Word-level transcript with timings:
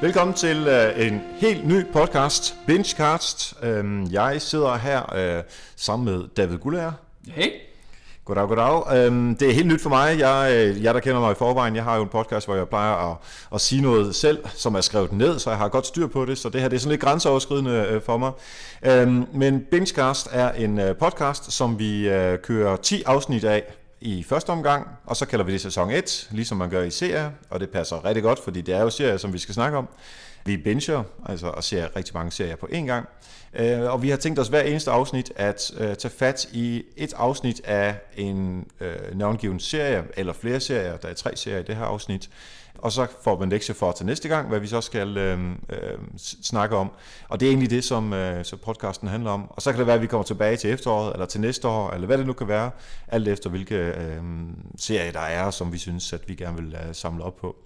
Velkommen 0.00 0.34
til 0.34 0.68
uh, 0.68 1.06
en 1.06 1.20
helt 1.36 1.68
ny 1.68 1.86
podcast, 1.92 2.56
Bingecast. 2.66 3.54
Uh, 3.62 4.12
jeg 4.12 4.42
sidder 4.42 4.76
her 4.76 5.36
uh, 5.38 5.44
sammen 5.76 6.14
med 6.14 6.28
David 6.36 6.58
Gullager. 6.58 6.92
Hey. 7.26 7.50
Goddag, 8.24 8.48
goddag. 8.48 8.96
Øhm, 8.96 9.36
det 9.36 9.48
er 9.48 9.52
helt 9.52 9.66
nyt 9.66 9.82
for 9.82 9.88
mig. 9.88 10.18
Jeg, 10.18 10.52
øh, 10.52 10.82
jeg, 10.82 10.94
der 10.94 11.00
kender 11.00 11.20
mig 11.20 11.32
i 11.32 11.34
forvejen, 11.34 11.76
jeg 11.76 11.84
har 11.84 11.96
jo 11.96 12.02
en 12.02 12.08
podcast, 12.08 12.46
hvor 12.46 12.56
jeg 12.56 12.68
plejer 12.68 13.10
at, 13.10 13.16
at 13.54 13.60
sige 13.60 13.82
noget 13.82 14.14
selv, 14.14 14.38
som 14.54 14.74
er 14.74 14.80
skrevet 14.80 15.12
ned, 15.12 15.38
så 15.38 15.50
jeg 15.50 15.58
har 15.58 15.68
godt 15.68 15.86
styr 15.86 16.06
på 16.06 16.24
det, 16.24 16.38
så 16.38 16.48
det 16.48 16.60
her 16.60 16.68
det 16.68 16.76
er 16.76 16.80
sådan 16.80 16.90
lidt 16.90 17.00
grænseoverskridende 17.00 17.86
øh, 17.90 18.02
for 18.02 18.16
mig. 18.16 18.32
Øhm, 18.86 19.24
men 19.34 19.64
Bingecast 19.70 20.28
er 20.32 20.52
en 20.52 20.80
øh, 20.80 20.96
podcast, 20.96 21.52
som 21.52 21.78
vi 21.78 22.08
øh, 22.08 22.38
kører 22.38 22.76
10 22.76 23.02
afsnit 23.02 23.44
af 23.44 23.77
i 24.00 24.22
første 24.22 24.50
omgang, 24.50 24.88
og 25.06 25.16
så 25.16 25.26
kalder 25.26 25.44
vi 25.44 25.52
det 25.52 25.60
sæson 25.60 25.90
1, 25.90 26.28
ligesom 26.30 26.58
man 26.58 26.70
gør 26.70 26.82
i 26.82 26.90
serier, 26.90 27.30
og 27.50 27.60
det 27.60 27.70
passer 27.70 28.04
rigtig 28.04 28.22
godt, 28.22 28.38
fordi 28.38 28.60
det 28.60 28.74
er 28.74 28.80
jo 28.80 28.90
serier, 28.90 29.16
som 29.16 29.32
vi 29.32 29.38
skal 29.38 29.54
snakke 29.54 29.78
om. 29.78 29.88
Vi 30.44 30.56
binger, 30.56 31.02
altså 31.26 31.46
og 31.46 31.64
ser 31.64 31.96
rigtig 31.96 32.14
mange 32.14 32.32
serier 32.32 32.56
på 32.56 32.68
én 32.72 32.86
gang. 32.86 33.08
Øh, 33.54 33.80
og 33.80 34.02
vi 34.02 34.10
har 34.10 34.16
tænkt 34.16 34.38
os 34.38 34.48
hver 34.48 34.60
eneste 34.60 34.90
afsnit 34.90 35.32
at 35.36 35.70
øh, 35.78 35.96
tage 35.96 36.14
fat 36.18 36.48
i 36.52 36.82
et 36.96 37.14
afsnit 37.16 37.60
af 37.64 37.96
en 38.16 38.66
øh, 38.80 38.94
navngiven 39.14 39.60
serie, 39.60 40.04
eller 40.16 40.32
flere 40.32 40.60
serier, 40.60 40.96
der 40.96 41.08
er 41.08 41.14
tre 41.14 41.36
serier 41.36 41.58
i 41.58 41.62
det 41.62 41.76
her 41.76 41.84
afsnit. 41.84 42.30
Og 42.78 42.92
så 42.92 43.06
får 43.24 43.38
man 43.38 43.48
lektier 43.48 43.74
for 43.74 43.92
til 43.92 44.06
næste 44.06 44.28
gang, 44.28 44.48
hvad 44.48 44.60
vi 44.60 44.66
så 44.66 44.80
skal 44.80 45.16
øh, 45.16 45.50
øh, 45.70 45.98
snakke 46.42 46.76
om. 46.76 46.90
Og 47.28 47.40
det 47.40 47.46
er 47.46 47.50
egentlig 47.50 47.70
det, 47.70 47.84
som 47.84 48.12
øh, 48.12 48.44
så 48.44 48.56
podcasten 48.56 49.08
handler 49.08 49.30
om. 49.30 49.50
Og 49.50 49.62
så 49.62 49.70
kan 49.70 49.78
det 49.78 49.86
være, 49.86 49.96
at 49.96 50.02
vi 50.02 50.06
kommer 50.06 50.24
tilbage 50.24 50.56
til 50.56 50.70
efteråret, 50.70 51.12
eller 51.12 51.26
til 51.26 51.40
næste 51.40 51.68
år, 51.68 51.90
eller 51.90 52.06
hvad 52.06 52.18
det 52.18 52.26
nu 52.26 52.32
kan 52.32 52.48
være, 52.48 52.70
alt 53.08 53.28
efter 53.28 53.50
hvilke 53.50 53.74
øh, 53.74 54.22
serier 54.78 55.12
der 55.12 55.20
er, 55.20 55.50
som 55.50 55.72
vi 55.72 55.78
synes, 55.78 56.12
at 56.12 56.28
vi 56.28 56.34
gerne 56.34 56.62
vil 56.62 56.74
øh, 56.74 56.94
samle 56.94 57.24
op 57.24 57.36
på. 57.36 57.56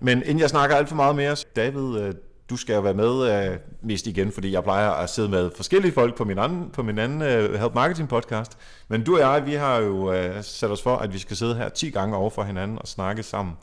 Men 0.00 0.18
inden 0.18 0.38
jeg 0.38 0.50
snakker 0.50 0.76
alt 0.76 0.88
for 0.88 0.96
meget 0.96 1.16
mere, 1.16 1.36
David, 1.56 1.98
øh, 1.98 2.14
du 2.50 2.56
skal 2.56 2.74
jo 2.74 2.80
være 2.80 2.94
med 2.94 3.48
øh, 3.50 3.58
mest 3.82 4.06
igen, 4.06 4.32
fordi 4.32 4.52
jeg 4.52 4.62
plejer 4.62 4.90
at 4.90 5.10
sidde 5.10 5.28
med 5.28 5.50
forskellige 5.56 5.92
folk 5.92 6.16
på 6.16 6.24
min 6.24 6.38
anden, 6.38 6.70
på 6.70 6.82
min 6.82 6.98
anden 6.98 7.22
øh, 7.22 7.54
Help 7.60 7.74
Marketing 7.74 8.08
podcast. 8.08 8.52
Men 8.88 9.04
du 9.04 9.14
og 9.14 9.20
jeg, 9.20 9.46
vi 9.46 9.54
har 9.54 9.78
jo 9.78 10.12
øh, 10.12 10.42
sat 10.42 10.70
os 10.70 10.82
for, 10.82 10.96
at 10.96 11.12
vi 11.12 11.18
skal 11.18 11.36
sidde 11.36 11.54
her 11.54 11.68
10 11.68 11.90
gange 11.90 12.16
over 12.16 12.30
for 12.30 12.42
hinanden 12.42 12.78
og 12.78 12.88
snakke 12.88 13.22
sammen. 13.22 13.54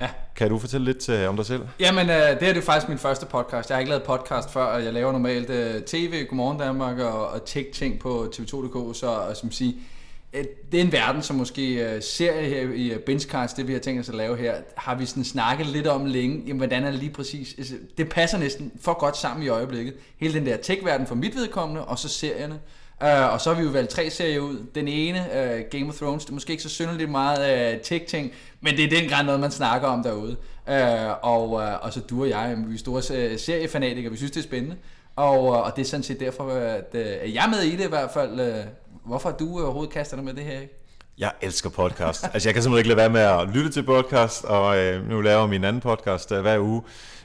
Ja. 0.00 0.08
Kan 0.36 0.48
du 0.48 0.58
fortælle 0.58 0.84
lidt 0.84 1.08
uh, 1.08 1.28
om 1.28 1.36
dig 1.36 1.46
selv? 1.46 1.62
Jamen, 1.80 2.08
uh, 2.08 2.14
det 2.14 2.42
er 2.42 2.52
det 2.52 2.64
faktisk 2.64 2.88
min 2.88 2.98
første 2.98 3.26
podcast. 3.26 3.70
Jeg 3.70 3.76
har 3.76 3.80
ikke 3.80 3.90
lavet 3.90 4.02
podcast 4.02 4.52
før, 4.52 4.64
og 4.64 4.84
jeg 4.84 4.92
laver 4.92 5.12
normalt 5.12 5.50
uh, 5.50 5.82
tv, 5.82 6.24
Godmorgen 6.24 6.58
Danmark 6.58 6.98
og, 6.98 7.28
og 7.28 7.44
tech-ting 7.44 7.98
på 7.98 8.32
tv2.dk, 8.34 8.98
så 8.98 9.06
og, 9.06 9.36
som 9.36 9.50
siger, 9.50 9.72
det 10.72 10.80
er 10.80 10.84
en 10.84 10.92
verden, 10.92 11.22
som 11.22 11.36
måske 11.36 11.92
uh, 11.96 12.02
serie 12.02 12.48
her 12.48 12.60
i 12.74 12.94
uh, 12.94 13.00
Benchcast, 13.00 13.56
det 13.56 13.68
vi 13.68 13.72
har 13.72 13.80
tænkt 13.80 14.00
os 14.00 14.08
at 14.08 14.14
lave 14.14 14.36
her, 14.36 14.54
har 14.76 14.94
vi 14.94 15.06
sådan 15.06 15.24
snakket 15.24 15.66
lidt 15.66 15.86
om 15.86 16.06
længe, 16.06 16.42
jamen, 16.46 16.56
hvordan 16.56 16.84
er 16.84 16.90
det 16.90 17.00
lige 17.00 17.12
præcis, 17.12 17.54
altså, 17.58 17.74
det 17.98 18.08
passer 18.08 18.38
næsten 18.38 18.72
for 18.80 18.98
godt 18.98 19.16
sammen 19.16 19.46
i 19.46 19.48
øjeblikket. 19.48 19.94
Hele 20.18 20.34
den 20.34 20.46
der 20.46 20.56
tech-verden 20.56 21.06
for 21.06 21.14
mit 21.14 21.34
vedkommende, 21.36 21.84
og 21.84 21.98
så 21.98 22.08
serierne. 22.08 22.60
Uh, 23.00 23.32
og 23.32 23.40
så 23.40 23.52
har 23.52 23.60
vi 23.60 23.66
jo 23.66 23.70
valgt 23.70 23.90
tre 23.90 24.10
serier 24.10 24.40
ud. 24.40 24.66
Den 24.74 24.88
ene, 24.88 25.18
uh, 25.18 25.70
Game 25.70 25.88
of 25.88 25.94
Thrones, 25.94 26.24
det 26.24 26.30
er 26.30 26.34
måske 26.34 26.50
ikke 26.50 26.62
så 26.62 26.68
synderligt 26.68 27.10
meget 27.10 27.74
uh, 27.74 27.80
tech-ting, 27.82 28.32
men 28.60 28.76
det 28.76 28.84
er 28.84 29.00
den 29.00 29.08
grad 29.08 29.24
noget, 29.24 29.40
man 29.40 29.50
snakker 29.50 29.88
om 29.88 30.02
derude. 30.02 30.36
Uh, 30.66 30.74
og, 31.22 31.62
øh, 31.62 31.84
og 31.84 31.92
så 31.92 32.00
du 32.00 32.22
og 32.22 32.28
jeg, 32.28 32.54
vi 32.66 32.74
er 32.74 32.78
store 32.78 33.02
øh, 33.16 33.38
seriefanatikere, 33.38 34.10
vi 34.10 34.16
synes 34.16 34.32
det 34.32 34.40
er 34.40 34.44
spændende. 34.44 34.76
Og, 35.16 35.62
og 35.62 35.72
det 35.76 35.82
er 35.82 35.86
sådan 35.86 36.02
set 36.02 36.20
derfor, 36.20 36.50
at, 36.50 36.94
jeg 37.34 37.44
er 37.44 37.50
med 37.50 37.62
i 37.62 37.76
det 37.76 37.84
i 37.84 37.88
hvert 37.88 38.10
fald. 38.10 38.64
Hvorfor 39.04 39.30
du 39.30 39.60
overhovedet 39.60 39.92
kaster 39.92 40.16
dig 40.16 40.24
med 40.24 40.34
det 40.34 40.44
her? 40.44 40.60
Jeg 41.18 41.32
elsker 41.40 41.70
podcast. 41.70 42.24
altså 42.32 42.48
jeg 42.48 42.54
kan 42.54 42.62
simpelthen 42.62 42.78
ikke 42.78 42.88
lade 42.88 42.96
være 42.96 43.10
med 43.10 43.20
at 43.20 43.48
lytte 43.56 43.70
til 43.70 43.82
podcast, 43.82 44.44
og 44.44 44.78
øh, 44.78 45.08
nu 45.08 45.20
laver 45.20 45.40
jeg 45.40 45.48
min 45.48 45.64
anden 45.64 45.82
podcast 45.82 46.32
øh, 46.32 46.40
hver 46.40 46.58
uge. 46.58 46.82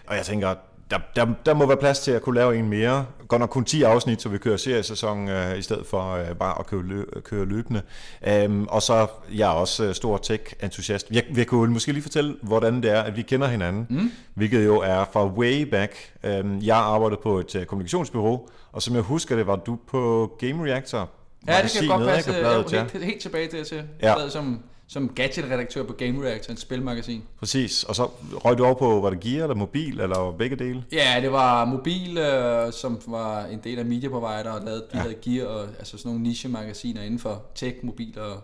Og 0.07 0.15
jeg 0.15 0.25
tænker, 0.25 0.55
der, 0.93 0.99
der, 1.25 1.33
der 1.45 1.53
må 1.53 1.65
være 1.65 1.77
plads 1.77 1.99
til 1.99 2.11
at 2.11 2.21
kunne 2.21 2.35
lave 2.35 2.57
en 2.57 2.69
mere. 2.69 3.05
Godt 3.27 3.39
nok 3.39 3.49
kun 3.49 3.65
10 3.65 3.83
afsnit, 3.83 4.21
så 4.21 4.29
vi 4.29 4.37
kører 4.37 4.57
seriesæson 4.57 5.29
øh, 5.29 5.57
i 5.57 5.61
stedet 5.61 5.85
for 5.85 6.11
øh, 6.11 6.35
bare 6.35 6.59
at 6.59 6.65
køre, 6.65 6.83
lø, 6.83 7.03
køre 7.23 7.45
løbende. 7.45 7.81
Øhm, 8.27 8.67
og 8.67 8.81
så 8.81 9.07
jeg 9.33 9.49
er 9.49 9.53
også 9.53 9.83
øh, 9.83 9.95
stor 9.95 10.17
tech-entusiast. 10.17 11.07
Jeg, 11.11 11.23
jeg 11.37 11.47
kunne 11.47 11.73
måske 11.73 11.91
lige 11.91 12.03
fortælle, 12.03 12.35
hvordan 12.41 12.83
det 12.83 12.91
er, 12.91 13.01
at 13.01 13.17
vi 13.17 13.21
kender 13.21 13.47
hinanden, 13.47 13.87
mm. 13.89 14.11
hvilket 14.33 14.65
jo 14.65 14.79
er 14.79 15.05
fra 15.13 15.27
way 15.27 15.61
back. 15.61 15.95
Øhm, 16.23 16.59
jeg 16.61 16.77
arbejder 16.77 17.17
på 17.23 17.39
et 17.39 17.55
uh, 17.55 17.63
kommunikationsbyrå, 17.63 18.49
og 18.71 18.81
som 18.81 18.95
jeg 18.95 19.03
husker 19.03 19.35
det, 19.35 19.47
var 19.47 19.55
du 19.55 19.77
på 19.87 20.31
Game 20.39 20.65
Reactor 20.65 21.09
Ja, 21.47 21.61
det 21.63 21.71
kan 21.79 21.87
godt 21.87 22.07
passe. 22.07 22.31
Bladet, 22.31 22.73
ja. 22.73 22.85
helt, 22.93 23.05
helt 23.05 23.21
tilbage 23.21 23.47
til, 23.47 23.65
til 23.65 23.83
ja. 24.01 24.29
som, 24.29 24.59
som 24.93 25.09
gadget-redaktør 25.09 25.83
på 25.83 25.93
Game 25.93 26.23
Reactor, 26.25 26.53
et 26.53 26.59
spilmagasin. 26.59 27.23
Præcis, 27.39 27.83
og 27.83 27.95
så 27.95 28.09
røg 28.33 28.57
du 28.57 28.65
over 28.65 28.73
på, 28.73 28.99
var 29.01 29.09
det 29.09 29.19
Gear 29.19 29.43
eller 29.43 29.55
Mobil, 29.55 29.99
eller 29.99 30.35
begge 30.37 30.55
dele? 30.55 30.83
Ja, 30.91 31.19
det 31.21 31.31
var 31.31 31.65
Mobil, 31.65 32.17
øh, 32.17 32.73
som 32.73 33.01
var 33.07 33.45
en 33.45 33.59
del 33.63 33.79
af 33.79 33.85
Media 33.85 34.09
Provider, 34.09 34.51
og 34.51 34.65
lavede, 34.65 34.81
de 34.81 34.97
ja. 34.97 34.99
havde 34.99 35.15
Gear, 35.25 35.47
og, 35.47 35.67
altså 35.79 35.97
sådan 35.97 36.09
nogle 36.09 36.23
niche-magasiner 36.23 37.01
inden 37.01 37.19
for 37.19 37.41
tech, 37.55 37.75
mobil 37.83 38.19
og 38.19 38.43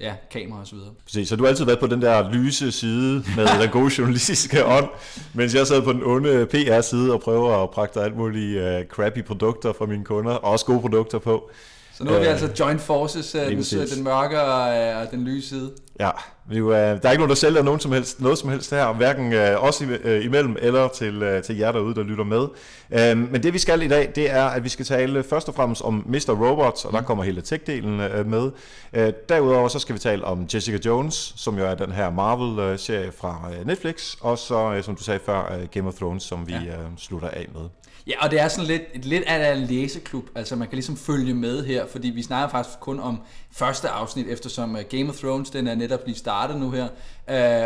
ja, 0.00 0.14
kamera 0.30 0.60
og 0.60 0.66
så 0.66 0.74
videre. 0.74 0.90
Præcis, 1.04 1.28
så 1.28 1.36
du 1.36 1.42
har 1.42 1.48
altid 1.48 1.64
været 1.64 1.80
på 1.80 1.86
den 1.86 2.02
der 2.02 2.32
lyse 2.32 2.72
side 2.72 3.24
med 3.36 3.46
den 3.62 3.70
gode 3.70 3.90
journalistiske 3.98 4.66
ånd, 4.66 4.88
mens 5.34 5.54
jeg 5.54 5.66
sad 5.66 5.82
på 5.82 5.92
den 5.92 6.02
onde 6.02 6.46
PR-side 6.46 7.12
og 7.12 7.20
prøver 7.20 7.62
at 7.62 7.70
pragte 7.70 8.00
alt 8.00 8.16
muligt 8.16 8.62
uh, 8.62 8.88
crappy 8.88 9.24
produkter 9.24 9.72
fra 9.72 9.86
mine 9.86 10.04
kunder, 10.04 10.32
og 10.32 10.52
også 10.52 10.66
gode 10.66 10.80
produkter 10.80 11.18
på. 11.18 11.50
Så 12.00 12.06
nu 12.06 12.12
er 12.12 12.18
vi 12.18 12.24
øh, 12.24 12.30
altså 12.30 12.48
joint 12.60 12.80
forces, 12.80 13.34
uh, 13.34 13.40
den, 13.40 13.88
den 13.94 14.04
mørke 14.04 14.40
og, 14.40 15.02
og 15.02 15.10
den 15.10 15.24
lyse 15.24 15.48
side. 15.48 15.70
Ja, 16.00 16.10
vi, 16.48 16.60
uh, 16.60 16.70
der 16.70 16.76
er 16.76 16.94
ikke 16.94 17.20
nogen, 17.20 17.28
der 17.28 17.34
sælger 17.34 17.62
nogen 17.62 17.80
som 17.80 17.92
helst, 17.92 18.20
noget 18.20 18.38
som 18.38 18.50
helst 18.50 18.70
her, 18.70 18.92
hverken 18.92 19.32
uh, 19.32 19.64
os 19.64 19.80
i, 19.80 19.84
uh, 19.84 20.24
imellem 20.24 20.56
eller 20.58 20.88
til, 20.88 21.22
uh, 21.22 21.42
til 21.42 21.56
jer 21.56 21.72
derude, 21.72 21.94
der 21.94 22.02
lytter 22.02 22.24
med. 22.24 22.40
Uh, 22.42 23.18
men 23.32 23.42
det 23.42 23.52
vi 23.52 23.58
skal 23.58 23.82
i 23.82 23.88
dag, 23.88 24.12
det 24.14 24.30
er, 24.30 24.44
at 24.44 24.64
vi 24.64 24.68
skal 24.68 24.84
tale 24.84 25.22
først 25.22 25.48
og 25.48 25.54
fremmest 25.54 25.82
om 25.82 26.04
Mr. 26.06 26.48
Robots, 26.48 26.84
og 26.84 26.92
der 26.92 27.00
mm. 27.00 27.06
kommer 27.06 27.24
hele 27.24 27.40
tech-delen 27.40 28.20
uh, 28.20 28.26
med. 28.26 28.50
Uh, 28.96 29.14
derudover 29.28 29.68
så 29.68 29.78
skal 29.78 29.94
vi 29.94 29.98
tale 29.98 30.24
om 30.24 30.46
Jessica 30.54 30.78
Jones, 30.86 31.34
som 31.36 31.58
jo 31.58 31.64
er 31.66 31.74
den 31.74 31.92
her 31.92 32.10
Marvel-serie 32.10 33.12
fra 33.12 33.50
uh, 33.60 33.66
Netflix, 33.66 34.16
og 34.20 34.38
så, 34.38 34.76
uh, 34.76 34.82
som 34.82 34.94
du 34.94 35.02
sagde 35.02 35.20
før, 35.26 35.56
uh, 35.58 35.68
Game 35.70 35.88
of 35.88 35.94
Thrones, 35.94 36.22
som 36.22 36.46
vi 36.46 36.52
ja. 36.52 36.58
uh, 36.58 36.84
slutter 36.98 37.28
af 37.28 37.48
med. 37.54 37.62
Ja, 38.06 38.24
og 38.24 38.30
det 38.30 38.40
er 38.40 38.48
sådan 38.48 38.66
lidt, 38.66 39.04
lidt 39.04 39.24
af 39.24 39.52
en 39.52 39.62
læseklub, 39.62 40.24
altså 40.34 40.56
man 40.56 40.68
kan 40.68 40.76
ligesom 40.76 40.96
følge 40.96 41.34
med 41.34 41.64
her, 41.64 41.86
fordi 41.86 42.08
vi 42.10 42.22
snakker 42.22 42.48
faktisk 42.48 42.80
kun 42.80 43.00
om 43.00 43.20
første 43.52 43.88
afsnit, 43.88 44.26
eftersom 44.26 44.74
uh, 44.74 44.80
Game 44.80 45.08
of 45.08 45.16
Thrones, 45.16 45.50
den 45.50 45.66
er 45.66 45.74
netop 45.74 46.00
lige 46.06 46.18
startet 46.18 46.56
nu 46.56 46.70
her, 46.70 46.88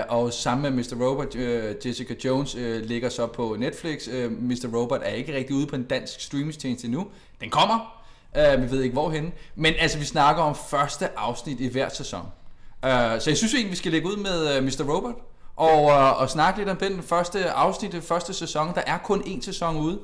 uh, 0.08 0.16
og 0.16 0.32
sammen 0.32 0.74
med 0.74 0.84
Mr. 0.84 1.04
Robot, 1.04 1.34
uh, 1.34 1.86
Jessica 1.86 2.14
Jones 2.24 2.56
ligger 2.82 3.08
så 3.08 3.26
på 3.26 3.56
Netflix. 3.58 4.08
Mr. 4.40 4.76
Robot 4.76 5.00
er 5.04 5.12
ikke 5.12 5.36
rigtig 5.36 5.56
ude 5.56 5.66
på 5.66 5.76
en 5.76 5.84
dansk 5.84 6.20
streamingstjeneste 6.20 6.86
endnu. 6.86 7.06
Den 7.40 7.50
kommer, 7.50 8.04
vi 8.34 8.70
ved 8.70 8.82
ikke 8.82 8.92
hvorhen, 8.92 9.32
men 9.54 9.74
altså 9.78 9.98
vi 9.98 10.04
snakker 10.04 10.42
om 10.42 10.54
første 10.70 11.18
afsnit 11.18 11.60
i 11.60 11.68
hver 11.68 11.88
sæson. 11.88 12.26
så 12.82 13.22
jeg 13.26 13.36
synes 13.36 13.54
egentlig, 13.54 13.70
vi 13.70 13.76
skal 13.76 13.92
lægge 13.92 14.08
ud 14.08 14.16
med 14.16 14.60
Mr. 14.60 14.94
Robot, 14.94 15.14
og, 15.56 16.16
og 16.16 16.30
snakke 16.30 16.60
lidt 16.60 16.68
om 16.68 16.76
den 16.76 17.02
første 17.02 17.50
afsnit, 17.50 17.92
den 17.92 18.02
første 18.02 18.34
sæson. 18.34 18.74
Der 18.74 18.82
er 18.86 18.98
kun 18.98 19.20
én 19.20 19.44
sæson 19.44 19.76
ude, 19.76 19.98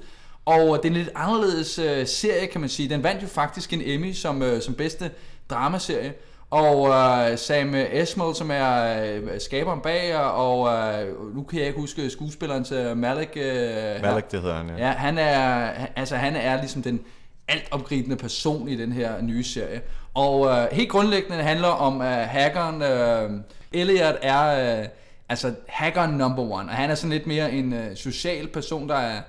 og 0.50 0.82
det 0.82 0.84
er 0.84 0.92
en 0.92 0.96
lidt 0.96 1.10
anderledes 1.14 1.78
uh, 1.78 2.06
serie, 2.06 2.46
kan 2.46 2.60
man 2.60 2.70
sige. 2.70 2.88
Den 2.88 3.02
vandt 3.02 3.22
jo 3.22 3.26
faktisk 3.26 3.72
en 3.72 3.82
Emmy 3.84 4.12
som, 4.12 4.42
uh, 4.42 4.60
som 4.60 4.74
bedste 4.74 5.10
dramaserie. 5.50 6.12
Og 6.50 6.80
uh, 6.80 7.38
Sam 7.38 7.74
Esmail, 7.74 8.34
som 8.34 8.50
er 8.50 9.18
uh, 9.18 9.28
skaberen 9.38 9.80
bag, 9.80 10.16
og 10.16 10.60
uh, 10.60 11.36
nu 11.36 11.42
kan 11.42 11.58
jeg 11.58 11.66
ikke 11.66 11.80
huske 11.80 12.10
skuespilleren 12.10 12.64
til 12.64 12.96
Malik. 12.96 13.28
Uh, 13.36 14.02
Malik, 14.02 14.30
det 14.30 14.40
hedder 14.40 14.56
han, 14.56 14.68
ja. 14.68 14.86
ja 14.86 14.92
han, 14.92 15.18
er, 15.18 15.70
altså, 15.96 16.16
han 16.16 16.36
er 16.36 16.56
ligesom 16.56 16.82
den 16.82 17.00
altomgribende 17.48 18.16
person 18.16 18.68
i 18.68 18.76
den 18.76 18.92
her 18.92 19.22
nye 19.22 19.44
serie. 19.44 19.80
Og 20.14 20.40
uh, 20.40 20.56
helt 20.72 20.88
grundlæggende 20.88 21.42
handler 21.42 21.68
om 21.68 21.96
uh, 21.96 22.06
hackeren. 22.06 22.82
Uh, 22.82 23.40
Elliot 23.72 24.14
er 24.22 24.78
uh, 24.80 24.86
altså 25.28 25.54
hackeren 25.68 26.10
number 26.10 26.42
one, 26.42 26.70
og 26.70 26.76
han 26.76 26.90
er 26.90 26.94
sådan 26.94 27.10
lidt 27.10 27.26
mere 27.26 27.52
en 27.52 27.72
uh, 27.72 27.78
social 27.94 28.48
person, 28.48 28.88
der 28.88 28.96
er 28.96 29.20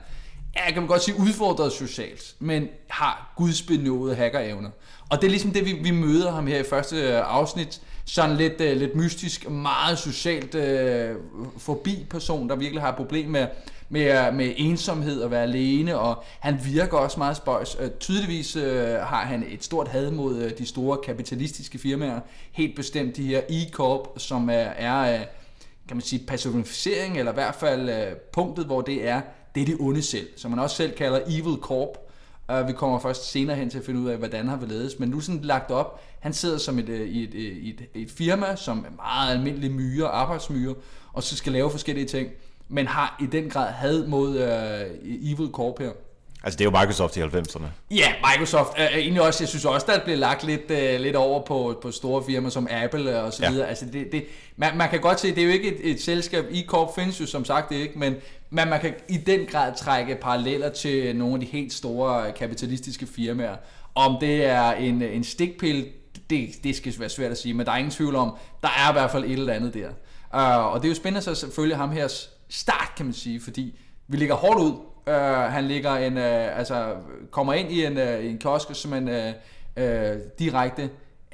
ja, 0.56 0.72
kan 0.72 0.82
man 0.82 0.88
godt 0.88 1.04
sige, 1.04 1.20
udfordret 1.20 1.72
socialt, 1.72 2.36
men 2.40 2.68
har 2.90 3.34
gudsbenåede 3.36 4.16
hackerevner. 4.16 4.70
Og 5.10 5.22
det 5.22 5.28
er 5.28 5.30
ligesom 5.30 5.52
det, 5.52 5.66
vi, 5.66 5.74
vi 5.74 5.92
møder 5.92 6.32
ham 6.32 6.48
her 6.48 6.60
i 6.60 6.64
første 6.70 6.96
øh, 6.96 7.22
afsnit. 7.24 7.82
Sådan 8.06 8.36
lidt, 8.36 8.54
uh, 8.62 8.68
lidt 8.68 8.96
mystisk, 8.96 9.50
meget 9.50 10.00
socialt 10.00 10.56
uh, 10.56 11.22
forbi 11.58 12.06
person, 12.10 12.50
der 12.50 12.56
virkelig 12.56 12.82
har 12.82 12.96
problem 12.96 13.30
med, 13.30 13.48
med, 13.90 14.32
med 14.32 14.54
ensomhed 14.58 15.22
og 15.22 15.32
være 15.32 15.44
alene, 15.44 15.98
og 15.98 16.24
han 16.40 16.60
virker 16.66 16.98
også 16.98 17.18
meget 17.18 17.38
spøjs. 17.38 17.76
Uh, 17.80 17.88
tydeligvis 18.00 18.56
uh, 18.56 18.64
har 18.84 19.26
han 19.26 19.46
et 19.50 19.64
stort 19.64 19.88
had 19.88 20.12
mod 20.12 20.46
uh, 20.46 20.50
de 20.58 20.66
store 20.66 20.98
kapitalistiske 21.06 21.80
firmaer. 21.80 22.20
Helt 22.52 22.76
bestemt 22.76 23.18
de 23.18 23.24
her 23.24 23.42
E-Corp, 23.50 24.20
som 24.20 24.50
er, 24.50 24.54
er 24.54 25.20
uh, 25.20 25.26
kan 25.88 25.98
man 25.98 26.02
sige, 26.02 26.26
personificering, 26.28 27.18
eller 27.18 27.32
i 27.32 27.36
hvert 27.36 27.56
fald 27.56 27.90
uh, 27.90 28.18
punktet, 28.34 28.66
hvor 28.66 28.82
det 28.82 29.08
er 29.08 29.22
det 29.56 29.62
er 29.62 29.66
de 29.66 29.78
onde 29.80 30.02
selv, 30.02 30.28
som 30.36 30.52
man 30.52 30.60
også 30.60 30.76
selv 30.76 30.92
kalder 30.92 31.20
Evil 31.28 31.58
Corp. 31.62 31.98
Uh, 32.54 32.68
vi 32.68 32.74
kommer 32.74 33.00
først 33.00 33.32
senere 33.32 33.56
hen 33.56 33.70
til 33.70 33.78
at 33.78 33.86
finde 33.86 34.00
ud 34.00 34.10
af, 34.10 34.18
hvordan 34.18 34.48
han 34.48 34.62
vil 34.62 34.70
ledes. 34.70 35.00
Men 35.00 35.10
nu 35.10 35.18
er 35.18 35.22
sådan 35.22 35.42
lagt 35.42 35.72
op. 35.72 36.02
Han 36.20 36.34
sidder 36.34 36.58
som 36.58 36.80
et, 36.80 36.90
øh, 36.90 37.08
i 37.08 37.24
et, 37.24 37.34
øh, 37.34 37.42
et, 37.42 37.82
et, 37.94 38.02
et 38.02 38.12
firma, 38.12 38.56
som 38.56 38.86
er 38.86 38.96
meget 38.96 39.38
almindelig 39.38 39.72
myre, 39.72 40.08
arbejdsmyre, 40.08 40.76
og 41.14 41.24
så 41.24 41.36
skal 41.36 41.54
lave 41.54 41.72
forskellige 41.72 42.06
ting. 42.08 42.30
Men 42.68 42.88
har 42.88 43.18
i 43.22 43.26
den 43.26 43.50
grad 43.50 43.72
had 43.72 44.08
mod 44.08 44.30
uh, 44.30 45.32
Evil 45.32 45.50
Corp 45.52 45.80
her. 45.80 45.92
Altså 46.44 46.58
det 46.58 46.66
er 46.66 46.72
jo 46.72 46.80
Microsoft 46.80 47.18
i 47.18 47.22
90'erne. 47.22 47.66
Ja, 47.92 48.14
Microsoft 48.32 48.70
er 48.76 48.90
egentlig 48.90 49.22
også, 49.22 49.44
jeg 49.44 49.50
synes 49.50 49.66
også, 49.66 49.86
der 49.90 50.04
bliver 50.04 50.18
lagt 50.18 50.44
lidt, 50.44 50.72
uh, 50.72 51.02
lidt 51.02 51.16
over 51.16 51.46
på, 51.46 51.80
på 51.82 51.92
store 51.92 52.24
firmaer 52.24 52.50
som 52.50 52.68
Apple 52.72 53.22
og 53.22 53.34
så 53.34 53.50
videre. 53.50 53.64
Ja. 53.64 53.70
Altså 53.70 53.86
det, 53.94 54.12
det, 54.12 54.26
man, 54.56 54.78
man 54.78 54.90
kan 54.90 55.00
godt 55.00 55.20
se, 55.20 55.30
det 55.30 55.38
er 55.38 55.46
jo 55.46 55.52
ikke 55.52 55.76
et, 55.76 55.92
et 55.92 56.02
selskab, 56.02 56.46
E-Corp 56.52 56.96
findes 56.96 57.22
jo 57.22 57.26
som 57.26 57.46
sagt 57.46 57.70
det 57.70 57.76
ikke, 57.76 58.00
men 58.00 58.16
man, 58.50 58.68
man 58.68 58.82
kan 58.82 58.94
i 59.10 59.18
den 59.18 59.46
grad 59.46 59.76
trække 59.78 60.16
paralleller 60.16 60.70
til 60.70 61.16
nogle 61.16 61.34
af 61.34 61.40
de 61.40 61.46
helt 61.46 61.74
store 61.74 62.32
kapitalistiske 62.32 63.08
firmaer. 63.08 63.56
Om 63.96 64.18
det 64.22 64.46
er 64.46 64.72
en, 64.72 65.02
en 65.02 65.24
stikpille, 65.24 65.86
det, 66.30 66.50
det 66.64 66.76
skal 66.76 66.94
være 67.00 67.10
svært 67.10 67.32
at 67.32 67.38
sige, 67.38 67.54
men 67.54 67.66
der 67.66 67.72
er 67.72 67.78
ingen 67.78 67.92
tvivl 67.92 68.16
om, 68.16 68.36
der 68.62 68.68
er 68.68 68.90
i 68.90 68.94
hvert 68.94 69.12
fald 69.12 69.24
et 69.24 69.32
eller 69.32 69.54
andet 69.54 69.74
der. 69.74 69.90
Uh, 70.34 70.74
og 70.74 70.82
det 70.82 70.88
er 70.88 70.90
jo 70.90 70.96
spændende 70.96 71.22
så 71.22 71.36
selvfølgelig 71.36 71.78
ham 71.78 71.92
her 71.92 72.08
start, 72.50 72.92
kan 72.98 73.06
man 73.06 73.14
sige, 73.14 73.42
fordi 73.42 73.80
vi 74.08 74.18
ligger 74.18 74.36
hårdt 74.36 74.60
ud 74.60 74.91
Øh, 75.08 75.16
han 75.52 75.64
ligger 75.64 75.92
en, 75.96 76.18
øh, 76.18 76.58
altså, 76.58 76.96
kommer 77.32 77.54
ind 77.54 77.72
i 77.72 77.86
en, 77.86 77.98
øh, 77.98 78.26
en 78.26 78.38
kiosk 78.38 78.68
som 78.74 78.94
en 78.94 79.08
øh, 79.08 79.34
øh, 79.78 80.18
direkte 80.40 80.84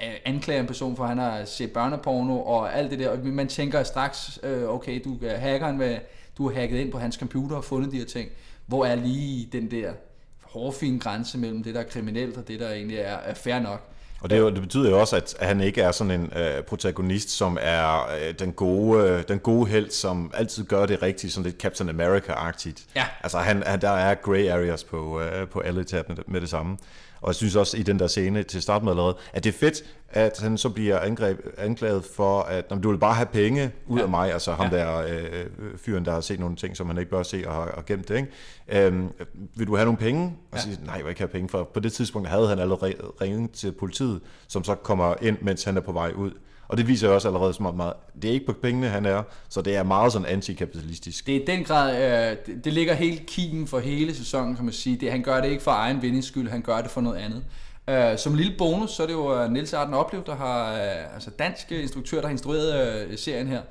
øh, 0.04 0.14
anklager 0.26 0.60
en 0.60 0.68
person 0.68 0.96
for, 0.96 1.04
at 1.04 1.10
han 1.10 1.18
har 1.18 1.46
set 1.46 1.72
børneporno 1.72 2.40
og 2.40 2.78
alt 2.78 2.92
det 2.92 3.00
der. 3.00 3.10
Og 3.10 3.20
man 3.26 3.48
tænker 3.48 3.84
straks, 3.84 4.40
øh, 4.44 4.70
okay, 4.70 5.02
du 5.04 5.18
er 5.26 5.38
hackeren, 5.38 5.78
med, 5.78 5.98
du 6.38 6.50
har 6.50 6.60
hacket 6.60 6.80
ind 6.80 6.92
på 6.92 7.00
hans 7.00 7.16
computer 7.16 7.56
og 7.56 7.64
fundet 7.64 7.92
de 7.92 7.98
her 7.98 8.06
ting. 8.06 8.30
Hvor 8.66 8.86
er 8.86 8.96
lige 8.96 9.50
den 9.52 9.72
der 9.72 9.92
hårfine 10.42 11.00
grænse 11.00 11.38
mellem 11.38 11.64
det, 11.64 11.76
der 11.76 11.80
er 11.80 11.86
kriminelt 11.86 12.38
og 12.38 12.48
det, 12.48 12.60
der 12.60 12.72
egentlig 12.72 12.98
er, 12.98 13.16
er 13.16 13.34
fair 13.34 13.60
nok? 13.60 13.92
Og 14.22 14.30
det, 14.30 14.54
det 14.54 14.62
betyder 14.62 14.90
jo 14.90 15.00
også, 15.00 15.16
at 15.16 15.36
han 15.42 15.62
ikke 15.62 15.82
er 15.82 15.92
sådan 15.92 16.12
en 16.12 16.34
øh, 16.36 16.64
protagonist, 16.64 17.30
som 17.30 17.58
er 17.62 18.10
øh, 18.16 18.34
den, 18.40 18.54
gode, 18.54 19.10
øh, 19.10 19.24
den 19.28 19.40
gode 19.40 19.70
held, 19.70 19.90
som 19.90 20.32
altid 20.34 20.66
gør 20.66 20.86
det 20.86 21.02
rigtigt, 21.02 21.34
sådan 21.34 21.46
lidt 21.46 21.62
Captain 21.62 21.90
America-agtigt. 21.90 22.86
Ja. 22.96 23.06
Altså, 23.24 23.38
han, 23.38 23.64
han, 23.66 23.82
der 23.82 23.90
er 23.90 24.16
grey 24.16 24.50
areas 24.50 24.84
på, 24.84 25.22
øh, 25.22 25.48
på 25.48 25.60
alle 25.60 25.84
tab 25.84 26.10
med, 26.10 26.18
med 26.28 26.42
det 26.42 26.50
samme. 26.50 26.78
Og 27.22 27.28
jeg 27.28 27.36
synes 27.36 27.56
også 27.56 27.78
i 27.78 27.82
den 27.82 28.00
der 28.00 28.08
scene 28.08 28.44
til 28.44 28.62
start 28.62 28.84
med 28.84 28.92
allerede, 28.92 29.18
at 29.34 29.44
det 29.44 29.54
er 29.54 29.58
fedt, 29.58 29.84
at 30.10 30.40
han 30.40 30.58
så 30.58 30.70
bliver 30.70 31.00
angreb, 31.00 31.40
anklaget 31.58 32.04
for, 32.16 32.42
at 32.42 32.70
når 32.70 32.78
du 32.78 32.90
vil 32.90 32.98
bare 32.98 33.14
have 33.14 33.26
penge 33.26 33.72
ud 33.88 33.98
ja. 33.98 34.04
af 34.04 34.10
mig, 34.10 34.34
altså 34.34 34.54
ham 34.54 34.72
ja. 34.72 34.78
der 34.78 34.98
øh, 34.98 35.46
fyren, 35.78 36.06
der 36.06 36.12
har 36.12 36.22
set 36.22 36.40
nogle 36.40 36.56
ting, 36.56 36.78
som 36.78 36.88
han 36.88 36.98
ikke 36.98 37.12
bør 37.12 37.24
se 37.24 37.44
og 37.48 37.54
har 37.54 37.62
og 37.62 37.86
gemt 37.86 38.10
det, 38.10 38.16
ikke? 38.16 38.86
Øhm, 38.86 39.08
vil 39.56 39.68
du 39.68 39.76
have 39.76 39.86
nogle 39.86 39.98
penge? 39.98 40.38
Og 40.52 40.58
ja. 40.58 40.62
sige, 40.62 40.78
nej, 40.86 40.96
jeg 40.96 41.04
vil 41.04 41.10
ikke 41.10 41.22
have 41.22 41.28
penge, 41.28 41.50
for 41.50 41.64
på 41.64 41.80
det 41.80 41.94
tidspunkt 41.94 42.28
havde 42.28 42.48
han 42.48 42.60
allerede 42.60 42.96
ringet 43.22 43.52
til 43.52 43.72
politiet, 43.72 44.22
som 44.48 44.64
så 44.64 44.76
kommer 44.76 45.16
ind, 45.22 45.38
mens 45.42 45.64
han 45.64 45.78
er 45.78 45.82
på 45.82 45.92
vej 45.92 46.12
ud. 46.16 46.32
Og 46.68 46.78
det 46.78 46.88
viser 46.88 47.08
jo 47.08 47.14
også 47.14 47.28
allerede 47.28 47.54
som 47.54 47.76
meget, 47.76 47.94
det 48.22 48.30
er 48.30 48.34
ikke 48.34 48.46
på 48.46 48.54
pengene, 48.62 48.88
han 48.88 49.06
er, 49.06 49.24
så 49.50 49.62
det 49.62 49.76
er 49.76 49.84
meget 49.84 50.14
sådan 50.14 50.28
antikapitalistisk. 50.28 51.28
Det 51.28 51.36
er 51.36 51.46
den 51.46 51.64
grad, 51.64 51.96
øh, 52.32 52.38
det, 52.46 52.66
det 52.66 52.74
ligger 52.74 52.94
helt 52.94 53.26
kimen 53.26 53.68
for 53.68 53.80
hele 53.80 54.16
sæsonen, 54.16 54.56
kan 54.56 54.66
man 54.66 54.74
sige. 54.74 54.98
Det, 54.98 55.12
han 55.12 55.24
gør 55.24 55.42
det 55.42 55.50
ikke 55.50 55.64
for 55.64 55.72
egen 55.72 56.02
vindings 56.02 56.28
skyld, 56.28 56.50
han 56.50 56.62
gør 56.62 56.82
det 56.82 56.92
for 56.92 57.02
noget 57.02 57.18
andet. 57.18 57.44
Uh, 57.92 58.18
som 58.18 58.34
en 58.34 58.38
lille 58.38 58.54
bonus, 58.58 58.92
så 58.92 59.04
er 59.04 59.08
det 59.08 59.14
jo 59.14 59.40
Nils 59.40 59.52
Niels 59.52 59.74
Arden 59.74 59.94
Oplev, 59.94 60.24
der 60.26 60.36
har, 60.36 60.74
uh, 60.74 61.14
altså 61.14 61.30
dansk 61.30 61.72
instruktør, 61.72 62.18
der 62.18 62.28
har 62.28 62.32
instrueret 62.32 63.06
uh, 63.08 63.18
serien 63.18 63.48
her. 63.48 63.62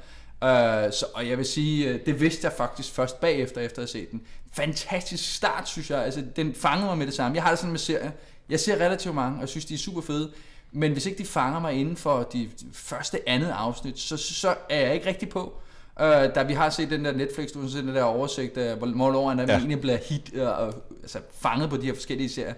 Uh, 0.43 0.93
så, 0.93 1.07
og 1.15 1.29
jeg 1.29 1.39
vil 1.39 1.47
sige, 1.47 1.95
uh, 1.95 2.01
det 2.07 2.21
vidste 2.21 2.45
jeg 2.45 2.53
faktisk 2.53 2.93
først 2.93 3.21
bagefter, 3.21 3.61
efter 3.61 3.83
at 3.83 3.91
have 3.93 4.03
set 4.03 4.11
den. 4.11 4.23
Fantastisk 4.53 5.35
start, 5.35 5.69
synes 5.69 5.91
jeg. 5.91 6.05
Altså, 6.05 6.23
den 6.37 6.55
fangede 6.55 6.87
mig 6.87 6.99
med 6.99 7.07
det 7.07 7.15
samme. 7.15 7.35
Jeg 7.35 7.43
har 7.43 7.51
det 7.51 7.59
sådan 7.59 7.71
med 7.71 7.79
serier. 7.79 8.11
Jeg 8.49 8.61
ser 8.61 8.77
relativt 8.77 9.15
mange, 9.15 9.37
og 9.37 9.41
jeg 9.41 9.49
synes, 9.49 9.65
de 9.65 9.75
er 9.75 9.79
super 9.79 10.01
fede. 10.01 10.31
Men 10.73 10.93
hvis 10.93 11.07
ikke 11.07 11.19
de 11.19 11.25
fanger 11.25 11.61
mig 11.61 11.75
inden 11.75 11.97
for 11.97 12.23
de 12.33 12.49
første 12.73 13.29
andet 13.29 13.49
afsnit, 13.49 13.99
så, 13.99 14.17
så 14.17 14.55
er 14.71 14.81
jeg 14.81 14.95
ikke 14.95 15.07
rigtig 15.07 15.29
på. 15.29 15.61
Uh, 16.01 16.07
da 16.07 16.43
vi 16.43 16.53
har 16.53 16.71
set 16.71 16.91
den 16.91 17.05
der 17.05 17.13
Netflix, 17.13 17.53
du 17.53 17.61
har 17.61 17.69
set 17.69 17.85
den 17.85 17.95
der 17.95 18.03
oversigt, 18.03 18.57
uh, 18.57 18.79
hvor 18.79 18.87
hvornår 18.87 19.29
han 19.29 19.39
ja. 19.39 19.59
egentlig 19.59 19.81
bliver 19.81 19.99
hit, 20.09 20.31
uh, 20.35 20.41
uh, 20.41 20.75
altså 21.03 21.19
fanget 21.39 21.71
på 21.71 21.77
de 21.77 21.87
her 21.87 21.95
forskellige 21.95 22.29
serier. 22.29 22.55